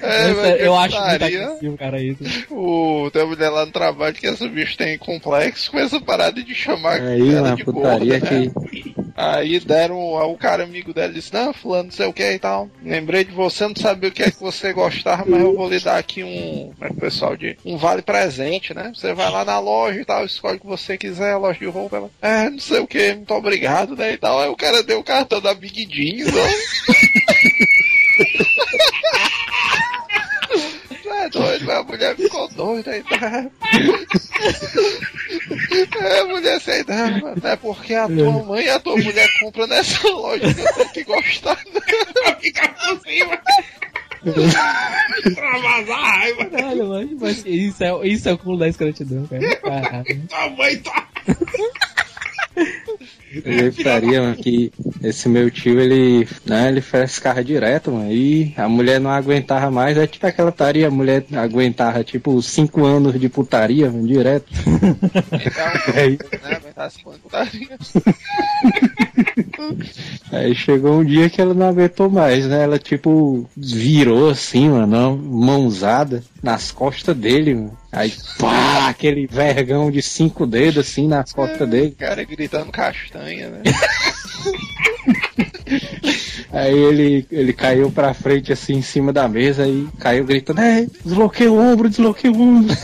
[0.00, 1.44] É, eu, mas que eu acho muito putaria.
[1.44, 2.24] agressivo, cara, isso.
[2.50, 6.42] O, tem uma mulher lá no trabalho que esse bicho tem complexo com essa parada
[6.42, 8.50] de chamar Aí, ela de putaria gorda, né?
[8.70, 8.94] que...
[9.16, 12.68] Aí deram, o cara amigo dela disse, não, fulano, não sei o que e tal.
[12.82, 15.78] Lembrei de você, não sabia o que é que você gostava, mas eu vou lhe
[15.78, 18.90] dar aqui um, como é que o pessoal diz, um vale presente, né?
[18.94, 21.66] Você vai lá na loja e tal, escolhe o que você quiser, a loja de
[21.66, 24.40] roupa, ela, é, não sei o que, muito obrigado, né, e tal.
[24.40, 26.94] Aí o cara deu o cartão da Big Jeans, ó.
[31.02, 33.50] Tu é doido, mas a mulher ficou doida aí, tá?
[36.00, 39.28] É, a mulher sei não, mano, é porque a tua mãe e a tua mulher
[39.40, 41.58] compram nessa loja que eu tenho que gostar.
[42.22, 43.40] Pra ficar por cima.
[45.34, 46.44] pra vazar a raiva.
[46.46, 49.56] Caralho, mas, mas isso, é, isso é o culo da escrotidão, cara.
[49.56, 50.26] Caralho.
[50.28, 51.08] Tua mãe tá.
[53.44, 54.72] Eu faria, mano, que
[55.04, 59.96] esse meu tio, ele, né, ele frescava direto, mano, e a mulher não aguentava mais,
[59.96, 64.46] é tipo aquela taria, a mulher aguentava, tipo, cinco anos de putaria, mano, direto.
[65.94, 66.58] Aí, né?
[70.32, 75.16] Aí chegou um dia que ela não aguentou mais, né, ela, tipo, virou assim, mano,
[75.16, 77.78] mãozada nas costas dele, mano.
[77.92, 81.90] Aí, pá, aquele vergão de cinco dedos, assim, nas costas dele.
[81.90, 83.62] O cara gritando castanha, né?
[86.54, 90.86] Aí ele, ele caiu pra frente assim em cima da mesa e caiu gritando, é,
[91.04, 92.76] desloquei o ombro, desloquei o ombro.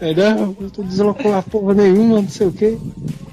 [0.00, 2.78] Aí, não, deslocou a porra nenhuma, não sei o que.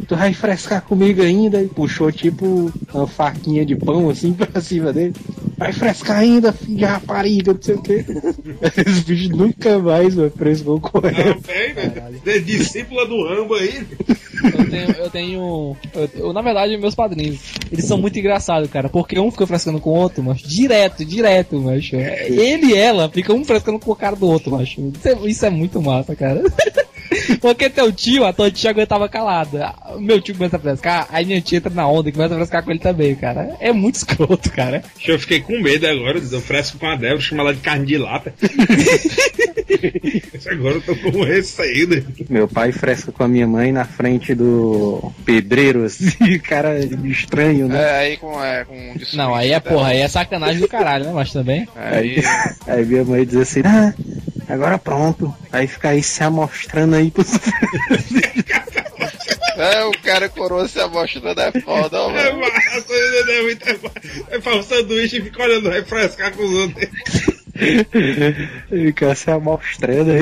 [0.08, 4.94] Tu vai frescar comigo ainda e puxou tipo uma faquinha de pão assim pra cima
[4.94, 5.14] dele.
[5.58, 7.94] Vai frescar ainda, filho de rapariga, não sei o que.
[8.88, 11.36] Esse bicho nunca mais, mano, frescou com ela.
[12.26, 12.40] né?
[12.40, 13.86] Discípula do Rambo aí.
[14.44, 14.92] Eu tenho.
[14.98, 15.78] Eu tenho.
[15.94, 17.40] eu- eu, na verdade, meus padrinhos,
[17.72, 18.90] eles são muito engraçados, cara.
[18.90, 21.96] Porque um fica frescando com o outro, mas direto, direto, macho.
[21.96, 24.82] Ele e ela ficam um frescando com o cara do outro, macho.
[24.94, 26.42] Isso é, isso é muito massa, cara.
[27.42, 29.74] Porque teu tio, a tua tia aguentava calada.
[30.00, 32.64] Meu tio começa a frescar, aí minha tia entra na onda e começa a frescar
[32.64, 33.56] com ele também, cara.
[33.60, 34.84] É muito escroto, cara.
[35.06, 37.98] Eu fiquei com medo agora, eu fresco com a Débora, chama ela de carne de
[37.98, 38.34] lata.
[40.52, 42.04] agora eu tô com receio, né?
[42.30, 47.82] Meu pai fresca com a minha mãe na frente do pedreiro, assim, cara estranho, né?
[47.82, 51.12] É, aí com, é, com Não, aí é porra, aí é sacanagem do caralho, né,
[51.14, 51.68] mas também.
[51.76, 52.24] Aí,
[52.68, 53.94] Aí minha mãe diz assim, ah,
[54.48, 55.34] agora pronto.
[55.52, 57.32] Aí fica aí se amostrando aí pros...
[59.58, 62.40] é, o cara coroa se amostrando é foda, ó, É mano.
[62.42, 64.26] massa, é muito é massa.
[64.30, 66.90] É pra um sanduíche e fica olhando refrescar com os outros.
[68.70, 70.22] fica se amostrando aí.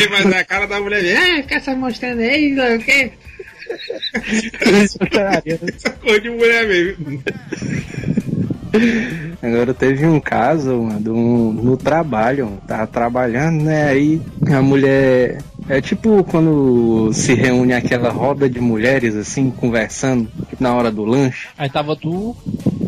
[0.00, 3.12] Ei, mas a cara da mulher, é, fica se mostrando aí, não sei o quê.
[5.74, 7.22] Essa coisa de mulher mesmo.
[9.42, 13.84] Agora teve um caso mano, um- no trabalho, mano, tava trabalhando, né?
[13.88, 14.20] Aí
[14.50, 15.38] a mulher.
[15.68, 21.48] É tipo quando se reúne aquela roda de mulheres assim, conversando na hora do lanche.
[21.56, 22.36] Aí tava tu.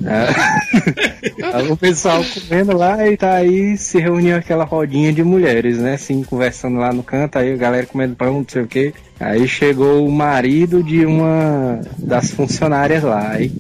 [0.05, 1.15] É.
[1.71, 5.95] O pessoal comendo lá e tá aí se reuniu aquela rodinha de mulheres, né?
[5.95, 8.93] Assim, conversando lá no canto, aí a galera comendo pão, não sei o que.
[9.19, 13.31] Aí chegou o marido de uma das funcionárias lá.
[13.31, 13.53] Aí,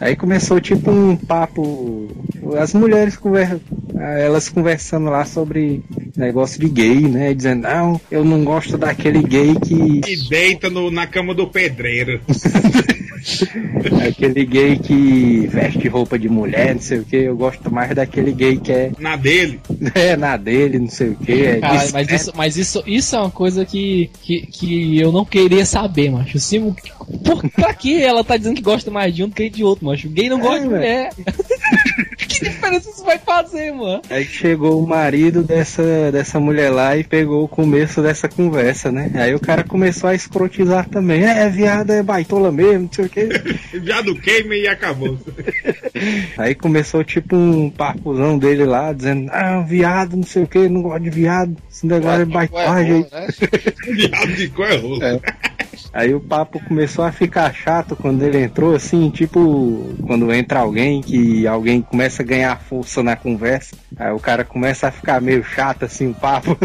[0.00, 2.08] aí começou tipo um papo,
[2.58, 3.58] as mulheres conver...
[3.96, 5.82] elas conversando lá sobre
[6.16, 7.32] negócio de gay, né?
[7.34, 10.00] Dizendo, não, eu não gosto daquele gay que.
[10.06, 12.20] E deita no, na cama do pedreiro.
[14.08, 17.16] aquele gay que veste roupa de mulher, não sei o que.
[17.16, 18.92] Eu gosto mais daquele gay que é.
[18.98, 19.60] Na dele.
[19.94, 21.32] É, na dele, não sei o que.
[21.32, 25.64] É mas isso, mas isso, isso é uma coisa que, que, que eu não queria
[25.64, 26.38] saber, macho.
[26.38, 29.64] Se, por, pra que ela tá dizendo que gosta mais de um do que de
[29.64, 30.08] outro, macho?
[30.08, 30.76] Gay não gosta de velho.
[30.76, 31.10] mulher.
[32.38, 34.02] que diferença isso vai fazer, mano?
[34.10, 39.10] Aí chegou o marido dessa, dessa mulher lá e pegou o começo dessa conversa, né?
[39.14, 41.24] Aí o cara começou a escrotizar também.
[41.24, 43.28] É, viada é baitola mesmo, não sei o que.
[43.84, 45.18] Já do queima e acabou.
[46.36, 50.82] Aí começou tipo um papuzão dele lá, dizendo, ah, viado, não sei o que, não
[50.82, 53.06] gosto de viado, esse negócio é baitagem.
[53.10, 53.28] né?
[53.88, 55.14] Viado de cor é.
[55.14, 55.20] É.
[55.92, 61.00] Aí o papo começou a ficar chato quando ele entrou, assim, tipo, quando entra alguém
[61.00, 65.42] que alguém começa a ganhar força na conversa, aí o cara começa a ficar meio
[65.42, 66.56] chato, assim, o papo.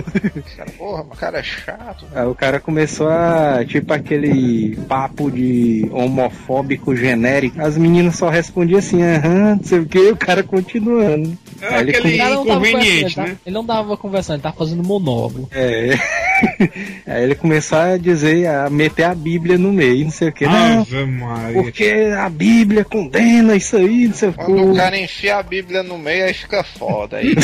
[0.57, 2.05] Cara, porra, mas o cara é chato.
[2.13, 7.61] Aí o cara começou a, tipo, aquele papo de homofóbico genérico.
[7.61, 11.37] As meninas só respondiam assim, aham, não sei o que, o cara continuando.
[11.61, 13.37] É Aí ele não tá- né?
[13.45, 15.47] ele não tava conversando, ele tava fazendo monólogo.
[15.51, 15.97] É.
[17.07, 20.45] Aí ele começou a dizer, a meter a Bíblia no meio, não sei o que.
[20.45, 21.61] Maria.
[21.61, 24.77] porque a Bíblia condena isso aí, não sei o Quando o que.
[24.77, 27.17] cara enfia a Bíblia no meio, aí fica foda.
[27.17, 27.33] Aí,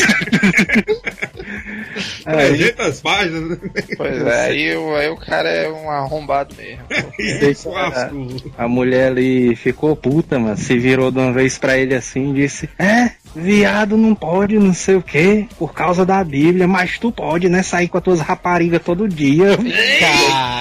[2.26, 3.58] Aí, 300 páginas.
[3.98, 6.84] pois é, aí, o- aí o cara é um arrombado mesmo.
[7.20, 8.28] Isso, lascou.
[8.58, 10.58] a mulher ali ficou puta, mano.
[10.58, 14.74] Se virou de uma vez pra ele assim e disse: É, viado não pode, não
[14.74, 17.64] sei o que, por causa da Bíblia, mas tu pode, né?
[17.64, 19.58] Sair com as tuas raparigas todo dia.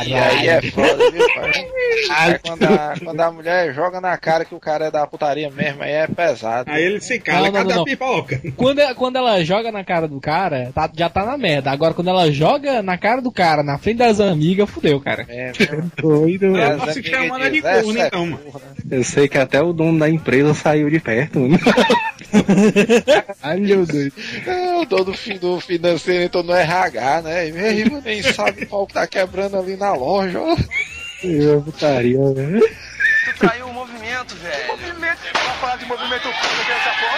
[0.06, 1.52] E aí é foda, viu, pai?
[2.10, 5.50] Aí quando a, quando a mulher joga na cara que o cara é da putaria
[5.50, 6.70] mesmo, aí é pesado.
[6.70, 8.40] Aí ele se cala, Não, não, não, pipoca?
[8.56, 11.70] Quando, ela- quando ela joga na cara do cara, tá- já tá na merda.
[11.70, 15.26] Agora, quando ela joga na cara do cara, na frente das amigas, fudeu, cara.
[15.28, 15.52] É.
[16.00, 16.82] Doido, É, mano.
[16.84, 18.98] As se amigas chamando de "Essa corno, é então, mano." né?
[18.98, 21.58] Eu sei que até o dono da empresa saiu de perto, mano.
[23.42, 24.12] Ai meu Deus.
[24.46, 27.48] É, o dono do, fim, do financeiro entrou no RH, né?
[27.48, 30.40] E mesmo nem sabe qual que tá quebrando ali na loja.
[30.40, 30.56] ó.
[31.22, 32.60] Eu putaria, né?
[33.24, 34.68] Tu traiu o movimento, velho.
[34.68, 35.18] Movimento?
[35.34, 37.17] Vai falar de movimento público dessa porra?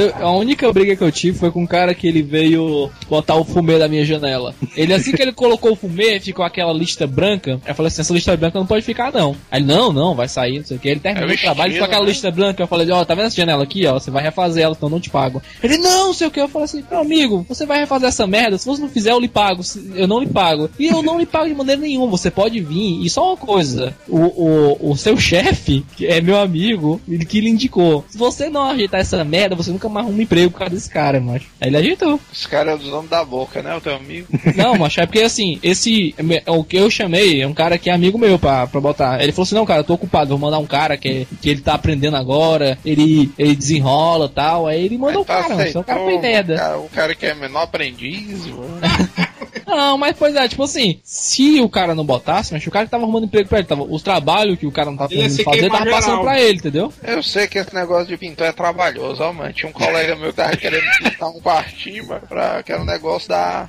[0.00, 3.34] Eu- a única briga que eu tive foi com um cara que ele veio botar
[3.36, 4.54] o fumê da minha janela.
[4.76, 7.60] Ele, assim que ele colocou o fumê, ficou aquela lista branca.
[7.66, 9.36] Eu falei assim: essa lista branca não pode ficar, não.
[9.50, 10.88] Aí ele, não, não, vai sair, não sei o que.
[10.88, 12.08] Ele terminou É o trabalho ficou estilo, aquela né?
[12.10, 12.62] lista branca.
[12.62, 13.94] Eu falei: ó, tá vendo essa janela aqui, ó?
[13.94, 15.42] Você vai refazer ela, então eu não te pago.
[15.62, 16.40] Ele, não, não sei o que.
[16.40, 18.58] Eu falei assim: meu amigo, você vai refazer essa merda.
[18.58, 19.62] Se você não fizer, eu lhe pago.
[19.94, 20.70] Eu não lhe pago.
[20.78, 22.10] E eu não lhe pago de maneira nenhuma.
[22.10, 23.04] Você pode vir.
[23.04, 27.40] E só uma coisa: o, o, o seu chefe, que é meu amigo, ele que
[27.40, 28.04] lhe indicou.
[28.08, 30.90] Se você não ajeitar essa merda, você nunca mais arruma um emprego por causa desse
[30.90, 31.46] cara, macho.
[31.60, 32.20] Aí ele ajeitou.
[32.32, 33.74] Esse cara é o dono da boca, né?
[33.74, 34.28] O teu amigo.
[34.56, 36.14] Não, macho, é porque assim, esse.
[36.46, 39.22] O que eu chamei é um cara que é amigo meu pra, pra botar.
[39.22, 41.60] Ele falou assim: não, cara, eu tô ocupado, vou mandar um cara que, que ele
[41.60, 44.66] tá aprendendo agora, ele, ele desenrola e tal.
[44.66, 46.78] Aí ele mandou o Aí tu cara, mas o cara foi merda.
[46.78, 48.80] O cara que é menor aprendiz, mano.
[49.66, 52.90] Não, mas pois é, tipo assim, se o cara não botasse, mas o cara que
[52.90, 55.36] tava arrumando emprego pra ele, tava, os trabalhos que o cara não tava ia podendo
[55.36, 56.24] se fazer, tava passando geral.
[56.24, 56.92] pra ele, entendeu?
[57.02, 59.52] Eu sei que esse negócio de pintor é trabalhoso, ó, mano.
[59.52, 63.68] Tinha um colega meu que tava querendo pintar um quartinho, mano, pra aquele negócio da.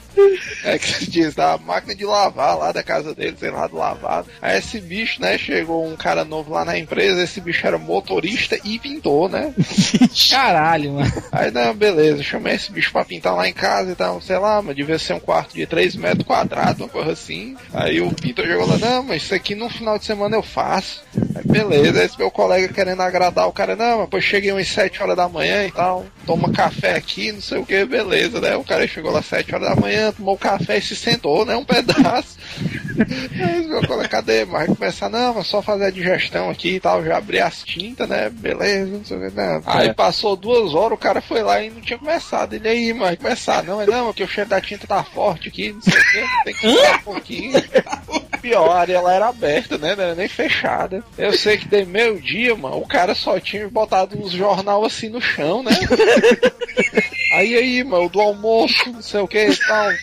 [0.64, 3.78] É que se diz, da máquina de lavar lá da casa dele, sei lá, do
[3.78, 4.28] lavado.
[4.42, 8.58] Aí esse bicho, né, chegou um cara novo lá na empresa, esse bicho era motorista
[8.64, 9.54] e pintor, né?
[10.30, 11.14] Caralho, mano.
[11.32, 14.62] Aí, não, beleza, chamei esse bicho pra pintar lá em casa e tal, sei lá,
[14.62, 17.58] mas devia ser um quarto de 3 metros quadrados, uma coisa assim.
[17.74, 21.04] Aí o pintor jogou lá, não, mas isso aqui no final de semana eu faço.
[21.36, 25.04] Aí, beleza, esse meu colega querendo agradar o cara, não, mas depois cheguei umas 7
[25.04, 28.56] horas da manhã e tal, toma café aqui, não sei o que, beleza, né?
[28.56, 31.58] O cara chegou lá 7 horas da manhã, tomou café e se sentou, né?
[31.58, 32.38] Um pedaço.
[33.44, 34.46] Aí meu colega, cadê?
[34.46, 38.08] Mas começar, não, mas só fazer a digestão aqui e tal, já abri as tintas,
[38.08, 38.30] né?
[38.30, 39.62] Beleza, não sei o que, não.
[39.66, 39.94] Aí É.
[39.94, 42.54] passou duas horas, o cara foi lá e não tinha começado.
[42.54, 45.65] Ele aí, mas começar, não, é não, porque o cheiro da tinta tá forte aqui,
[45.74, 47.54] não sei o que, tem que esperar um pouquinho.
[48.42, 49.96] Pior, a área lá era aberta, né?
[49.96, 51.04] Não era nem fechada.
[51.18, 55.10] Eu sei que de meio dia, mano, o cara só tinha botado uns jornal assim
[55.10, 55.72] no chão, né?
[57.34, 59.90] Aí aí, mano, do almoço, não sei o que e tal.
[59.90, 59.98] Aí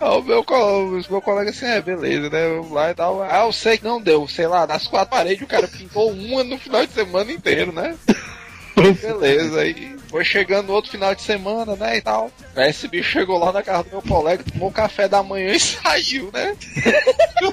[0.00, 2.48] o meu, o meu colega assim, é, beleza, né?
[2.48, 3.22] Vamos lá e tal.
[3.22, 6.44] Ah, eu sei que não deu, sei lá, das quatro paredes o cara pintou uma
[6.44, 7.96] no final de semana inteiro, né?
[8.76, 12.30] Beleza, aí Foi chegando outro final de semana, né, e tal.
[12.54, 15.58] Aí esse bicho chegou lá na casa do meu colega, tomou café da manhã e
[15.58, 16.54] saiu, né?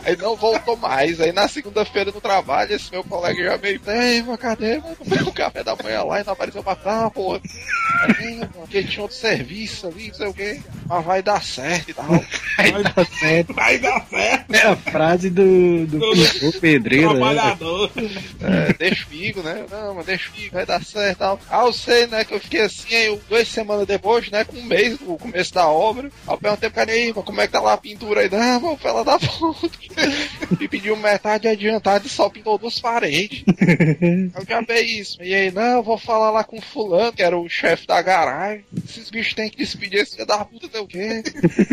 [0.06, 1.22] Aí não voltou mais.
[1.22, 4.96] Aí na segunda-feira no trabalho, esse meu colega já meio, ei, mano, cadê, mano?
[4.98, 7.40] Tomei o café da manhã lá e não apareceu pra cá, porra.
[8.20, 10.60] Aí, mano, porque tinha outro serviço ali, não sei o quê.
[10.86, 12.06] Mas vai dar certo e tal.
[12.58, 13.54] Vai dar certo.
[13.54, 17.14] Vai dar certo, É a frase do, do Do- pintor pedreiro.
[17.14, 17.16] né?
[17.20, 17.92] trabalhador.
[18.42, 19.66] É, deixa comigo, né?
[19.72, 21.40] Não, mas deixa comigo, vai dar certo e tal.
[21.50, 24.64] Ah, eu sei, né, que eu fiquei assim, aí duas semanas depois, né, com um
[24.64, 26.10] mês do começo da obra.
[26.28, 28.30] Aí eu perguntei pro cara aí, como é que tá lá a pintura aí?
[28.30, 29.70] Não, mano, fala da puta.
[30.60, 33.44] Me pediu metade adiantada e só pintou duas paredes.
[34.36, 35.22] Eu já vi isso.
[35.22, 38.02] E aí, não, eu vou falar lá com o fulano, que era o chefe da
[38.02, 38.64] garagem.
[38.88, 41.24] Esses bichos têm que despedir esse filho da puta, sei o quê.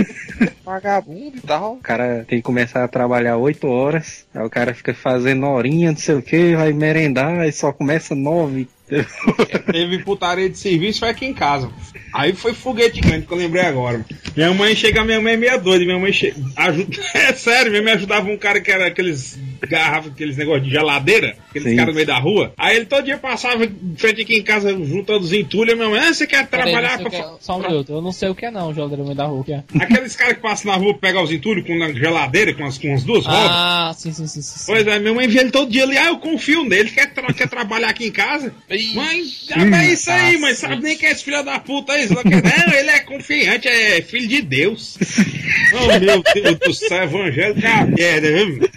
[0.64, 1.74] Vagabundo e tal.
[1.74, 5.92] O cara tem que começar a trabalhar 8 horas, aí o cara fica fazendo horinha,
[5.92, 8.68] não sei o que, vai merendar, e só começa 9.
[9.72, 11.70] Teve putaria de serviço, foi aqui em casa.
[12.14, 14.04] Aí foi foguete grande, que eu lembrei agora.
[14.36, 16.36] Minha mãe chega, minha mãe é meia doida, minha mãe chega.
[16.56, 19.38] Ajuda, é sério, minha mãe ajudava um cara que era aqueles
[19.68, 22.52] garrafas, aqueles negócios de geladeira, aqueles caras no meio da rua.
[22.56, 25.74] Aí ele todo dia passava em frente aqui em casa, juntando os entulhos.
[25.76, 27.10] Minha mãe, ah, você quer Peraí, trabalhar sei pra.
[27.10, 29.16] que é- Só um minuto, eu não sei o que é não, jogador no meio
[29.16, 29.44] da rua.
[29.48, 29.62] é?
[29.82, 32.78] Aqueles caras que passam na rua pra pegar os entulhos com na geladeira, com as,
[32.78, 33.50] com as duas rodas.
[33.50, 34.40] Ah, sim, sim, sim.
[34.40, 34.64] sim.
[34.66, 37.32] Pois é, minha mãe via ele todo dia ali, ah, eu confio nele, quer, tra-
[37.32, 38.54] quer trabalhar aqui em casa?
[38.94, 42.06] Mãe, já é isso aí, mãe, sabe nem quem é esse filho da puta aí?
[42.08, 44.96] Que- Não, ele é confiante, é filho de Deus.
[45.72, 48.70] Oh, meu Deus do céu, evangelho é merda, viu?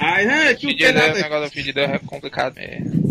[0.00, 3.04] Aí, ah, que o Filho que de Deus, o negócio do é complicado mesmo.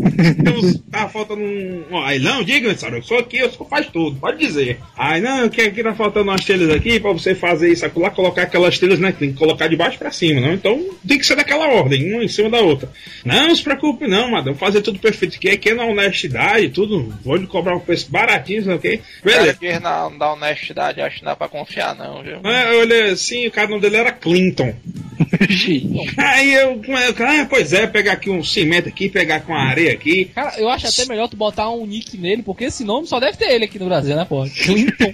[0.57, 1.84] Uns- Tá faltando um.
[1.91, 4.77] Ó, Aí não, diga, senhora, eu sou aqui, eu sou faz tudo, pode dizer.
[4.95, 8.11] Aí não, que aqui tá faltando umas telhas aqui pra você fazer isso aqui lá,
[8.11, 9.11] colocar aquelas telhas, né?
[9.11, 10.53] Tem que colocar de baixo pra cima, não?
[10.53, 12.89] Então tem que ser daquela ordem, uma em cima da outra.
[13.26, 17.11] Não, se preocupe, não, madame, fazer tudo perfeito aqui, aqui é na honestidade, tudo.
[17.23, 18.97] Vou lhe cobrar um preço baratinho, não ok?
[19.23, 19.57] Cara, Beleza.
[19.60, 22.38] que na, da honestidade, acho que não dá pra confiar, não, viu?
[22.43, 24.76] Aí eu olhei assim, o cara o nome dele era Clinton.
[26.18, 26.81] Aí eu,
[27.19, 30.26] ah, pois é, pegar aqui um cimento aqui, pegar com a areia aqui.
[30.26, 33.38] Cara, eu acho até melhor tu botar um nick nele, porque esse nome só deve
[33.38, 34.44] ter ele aqui no Brasil, né, pô?
[34.45, 35.14] Clinton.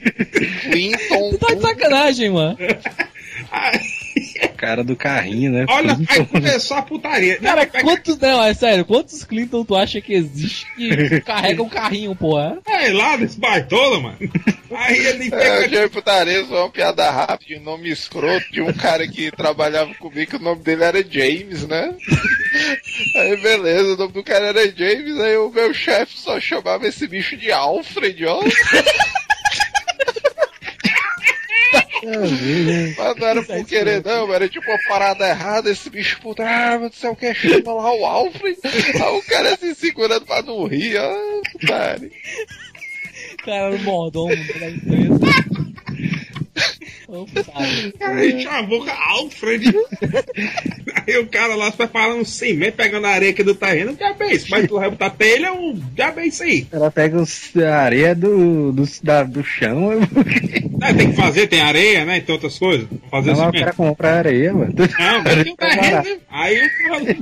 [0.61, 1.29] Clinton.
[1.29, 2.57] Tu tá de sacanagem, mano.
[4.59, 5.65] Cara do carrinho, né?
[5.69, 7.37] olha, aí começou a putaria.
[7.39, 8.17] Cara, Não, pega- quantos.
[8.17, 12.57] Não, é sério, quantos Clinton tu acha que existe que carrega um carrinho, porra?
[12.67, 14.17] É lá desse baitola, mano.
[14.71, 15.45] Aí ele É, pega.
[15.65, 19.31] eu já ia putaria, só uma piada rápida, um nome escroto de um cara que
[19.31, 21.93] trabalhava comigo, que o nome dele era James, né?
[23.15, 27.07] Aí beleza, o nome do cara era James, aí o meu chefe só chamava esse
[27.07, 28.41] bicho de Alfred, ó.
[32.97, 36.79] Mas não era por querer, não, era tipo uma parada errada, esse bicho puta, ah,
[36.79, 38.57] não sei o que, chama lá o Alfred.
[38.63, 42.11] Aí o cara se segurando pra não rir, ó, putaria.
[43.43, 45.19] Cara, o mordomo da empresa.
[48.43, 49.65] Chamou com Alfred.
[51.07, 53.95] Aí o cara lá se preparando um cimento, pegando a areia aqui do terreno.
[53.99, 56.67] Já bem isso, mas tu vai botar telha, ou já bem isso aí.
[56.71, 59.99] Ela pega os, a areia do, do, da- do chão, eu-
[60.79, 62.19] Né, tem que fazer, tem areia, né?
[62.21, 62.87] Tem outras coisas.
[63.11, 63.59] Fazer não, o cimento.
[63.59, 64.73] cara compra areia, mano.
[64.77, 66.17] Não, mas tem um terreno, né?
[66.29, 66.69] Aí o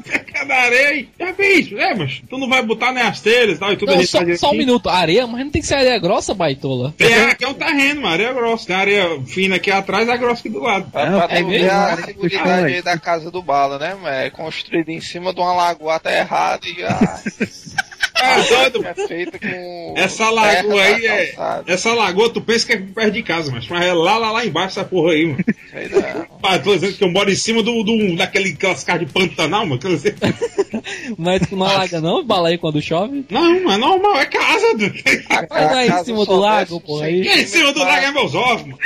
[0.04, 3.04] cara pega da areia e já bem isso, é, mas tu não vai botar nem
[3.04, 4.06] as telhas e tal, e tudo Não, aí.
[4.08, 4.58] só, só um aqui.
[4.60, 4.90] minuto.
[4.90, 6.94] Areia, mas não tem que ser areia grossa, baitola.
[6.98, 8.68] Tem, aqui é um terreno, mano, areia grossa.
[8.68, 10.90] Tem areia fina aqui atrás, a grossa aqui do lado.
[10.90, 11.66] Pra, Não, pra é tu mesmo?
[11.68, 14.08] ver a seguridade da casa do Bala, né, mano?
[14.08, 17.22] É construída em cima de uma lagoa tá errada e ah,
[18.20, 19.94] É doido, é feita com.
[19.98, 21.26] Essa lagoa aí é.
[21.28, 21.72] calçada.
[21.72, 24.46] Essa lagoa, tu pensa que é perto de casa, mas, mas é lá, lá, lá
[24.46, 25.44] embaixo essa porra aí, mano.
[25.72, 26.60] Sei não.
[26.64, 29.80] Tô dizendo que eu moro em cima do, do, daquele, casas de Pantanal, mano.
[31.18, 33.26] Mas tu não alaga não, bala aí quando chove?
[33.30, 34.74] Não, é normal, é casa.
[34.78, 34.86] do-
[35.50, 37.22] Mas não é a em casa cima do lago, um pô, aí.
[37.22, 38.78] E em cima do lago é meus ovos, mano.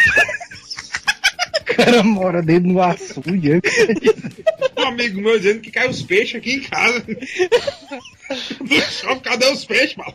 [1.60, 3.62] O cara mora dentro do açude.
[4.78, 7.06] Um amigo meu dizendo que cai os peixes aqui em casa.
[8.90, 10.14] Chove, cadê os peixes, mano?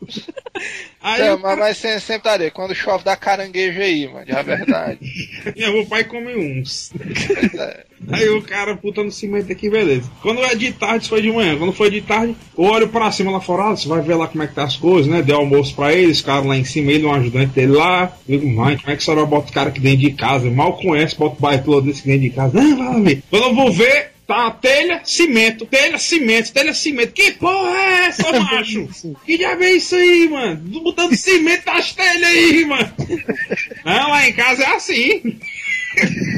[1.01, 2.51] Aí Não, mas, mas sempre, sempre daria.
[2.51, 4.27] Quando chove dá caranguejo aí, mano.
[4.27, 4.99] É verdade.
[5.57, 6.93] meu pai come uns.
[7.59, 7.85] É.
[8.11, 10.11] Aí o cara puta no cimento aqui, beleza.
[10.23, 11.57] Quando é de tarde, isso foi de manhã.
[11.57, 14.29] Quando foi de tarde, eu olho pra cima lá fora, ah, você vai ver lá
[14.29, 15.23] como é que tá as coisas, né?
[15.23, 18.17] Deu almoço pra eles, ficaram lá em cima, ele, um ajudante dele lá.
[18.29, 20.51] Eu digo, mãe, como é que a senhora bota o cara aqui dentro de casa?
[20.51, 22.61] Mal conhece, bota o baitola desse aqui dentro de casa.
[22.61, 23.23] Não, vai lá ver.
[23.29, 27.13] Quando eu vou ver, tá telha, cimento, telha, cimento, telha, cimento.
[27.13, 28.89] Que porra é essa, macho?
[29.25, 30.57] Que diabo é isso aí, mano?
[30.83, 32.93] Botando cimento nas telhas aí, mano.
[33.85, 35.23] Não, lá em casa é assim.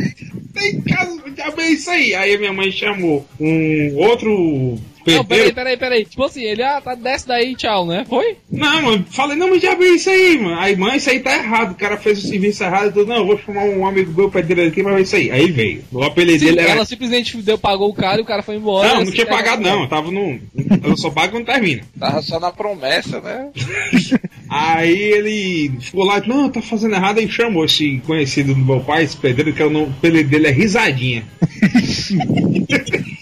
[0.58, 2.14] Tem casa, já bem isso aí.
[2.14, 4.78] Aí minha mãe chamou um outro
[5.16, 6.04] Não, peraí, peraí, peraí.
[6.04, 8.04] Tipo assim, ele, ah, tá, desce daí, tchau, né?
[8.08, 8.36] Foi?
[8.50, 10.58] Não, mano, falei, não, mas já vi isso aí, mano.
[10.58, 11.72] Aí, mãe, isso aí tá errado.
[11.72, 12.98] O cara fez o serviço errado.
[12.98, 15.30] Eu, não, eu vou chamar um amigo meu pedreiro aqui pra ver isso aí.
[15.30, 15.84] Aí veio.
[15.92, 16.70] O apelido Sim, dele era.
[16.72, 18.88] ela simplesmente deu, pagou o cara e o cara foi embora.
[18.88, 19.82] Não, não Assim, tinha cara, pagado, não.
[19.82, 20.38] Eu tava no.
[20.82, 21.82] Eu só pago quando termina.
[21.98, 23.48] Tava só na promessa, né?
[24.48, 29.04] Aí ele ficou lá, não, tá fazendo errado, aí chamou esse conhecido do meu pai,
[29.04, 31.22] esse pedreiro, que é o nome dele é Risadinha.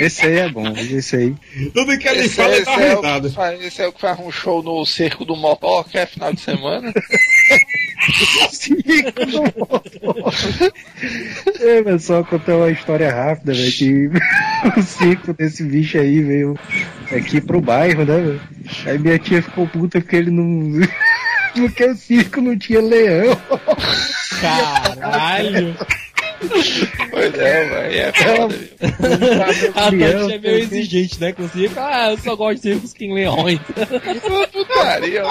[0.00, 1.34] Esse aí é bom, esse aí.
[1.74, 3.28] Tudo que ele Esse, fala, tá é o risado.
[3.28, 6.06] que faz, esse é o que faz um show no Cerco do Motó, que é
[6.06, 6.92] final de semana.
[11.60, 14.08] É, mas só contar uma história rápida, velho, que
[14.74, 16.58] o ciclo desse bicho aí veio
[17.12, 18.40] aqui pro bairro, né, velho?
[18.86, 20.80] Aí minha tia ficou puta porque ele não...
[21.52, 23.36] Porque o circo não tinha leão.
[24.40, 25.76] Caralho!
[27.10, 28.00] Pois é, velho.
[28.00, 28.54] É foda?
[29.74, 30.02] A Tati
[30.32, 30.78] é meio assim.
[30.78, 31.34] exigente, né?
[31.38, 31.74] O circo.
[31.78, 33.58] Ah, eu só gosto de tem leões.
[34.52, 35.22] Putaria,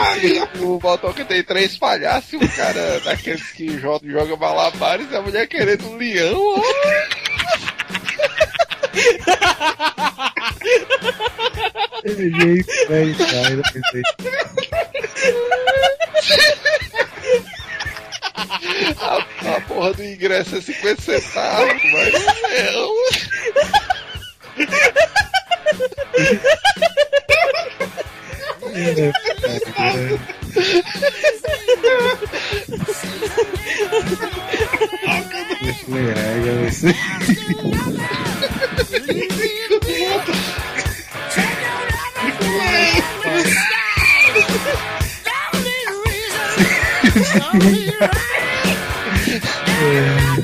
[0.60, 5.16] o, o Motoca tem três palhaços e um cara daqueles que joga, joga malabares e
[5.16, 6.38] a mulher querendo um leão.
[6.38, 6.62] ó.
[12.06, 14.02] Gente, velho, sai da frente.
[19.00, 19.18] A,
[19.56, 22.14] a porra do ingresso é 50 centavos, mas
[22.52, 22.94] leão.
[49.82, 50.40] yeah.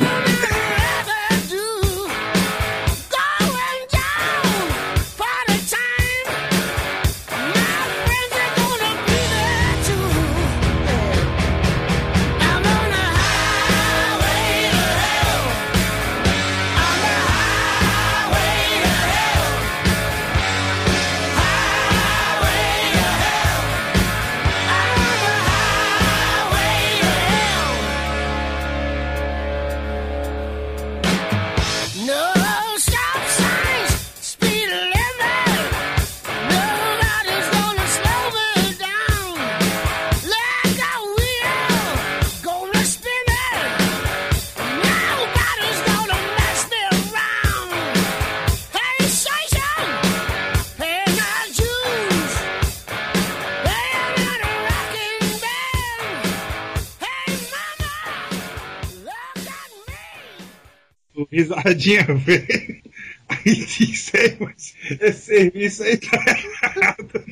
[61.66, 62.86] O risadinha veio.
[63.28, 67.26] Aí disse, "Ei, mas esse serviço aí tá errado.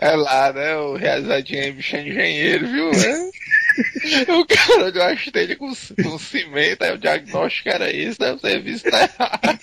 [0.00, 0.76] É lá, né?
[0.76, 2.90] O realizadinho é bicho é engenheiro, viu?
[2.90, 3.30] né?
[4.28, 5.72] O cara deu uma esteira com,
[6.02, 8.32] com cimento, aí o diagnóstico era isso, né?
[8.32, 9.58] O serviço tá errado.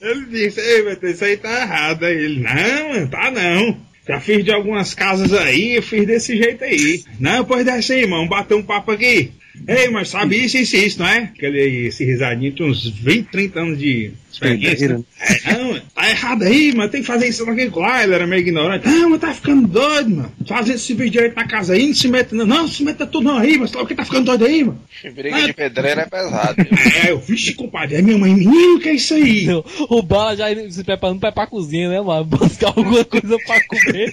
[0.00, 2.04] Ele disse, ei, meu isso aí tá errado.
[2.04, 3.78] Aí ele, não, tá não.
[4.08, 7.04] Já fiz de algumas casas aí, eu fiz desse jeito aí.
[7.20, 9.32] Não, pois desce aí, irmão, bater um papo aqui.
[9.66, 11.30] Ei, mas sabe isso, isso, isso, não é?
[11.34, 15.04] Aquele, esse risadinho tem uns 20, 30 anos de experiência.
[15.44, 18.02] É, não, tá errado aí, mano, tem que fazer isso aqui lá.
[18.02, 18.86] Ele era meio ignorante.
[18.86, 20.32] Não, mas tá ficando doido, mano.
[20.46, 22.46] Fazer esse vídeo direito na casa aí, não se meta, não.
[22.46, 24.80] Não, se meta tudo não aí, mas o que tá ficando doido aí, mano?
[25.14, 26.56] Briga de pedreiro é pesado?
[27.04, 29.46] É, eu, vixe, compadre, é minha mãe, menino, que é isso aí?
[29.88, 32.24] O Bala já se preparando pra ir pra cozinha, né, mano?
[32.24, 34.12] Buscar alguma coisa pra comer.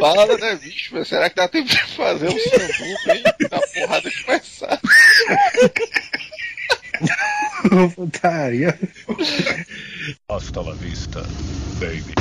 [0.00, 0.90] Fala, né, bicho?
[0.92, 3.22] Mas será que dá tempo de fazer um sambuco aí?
[3.48, 4.80] Da porrada começar.
[7.94, 8.78] Putaria.
[10.28, 11.22] Hasta la vista,
[11.80, 12.14] baby.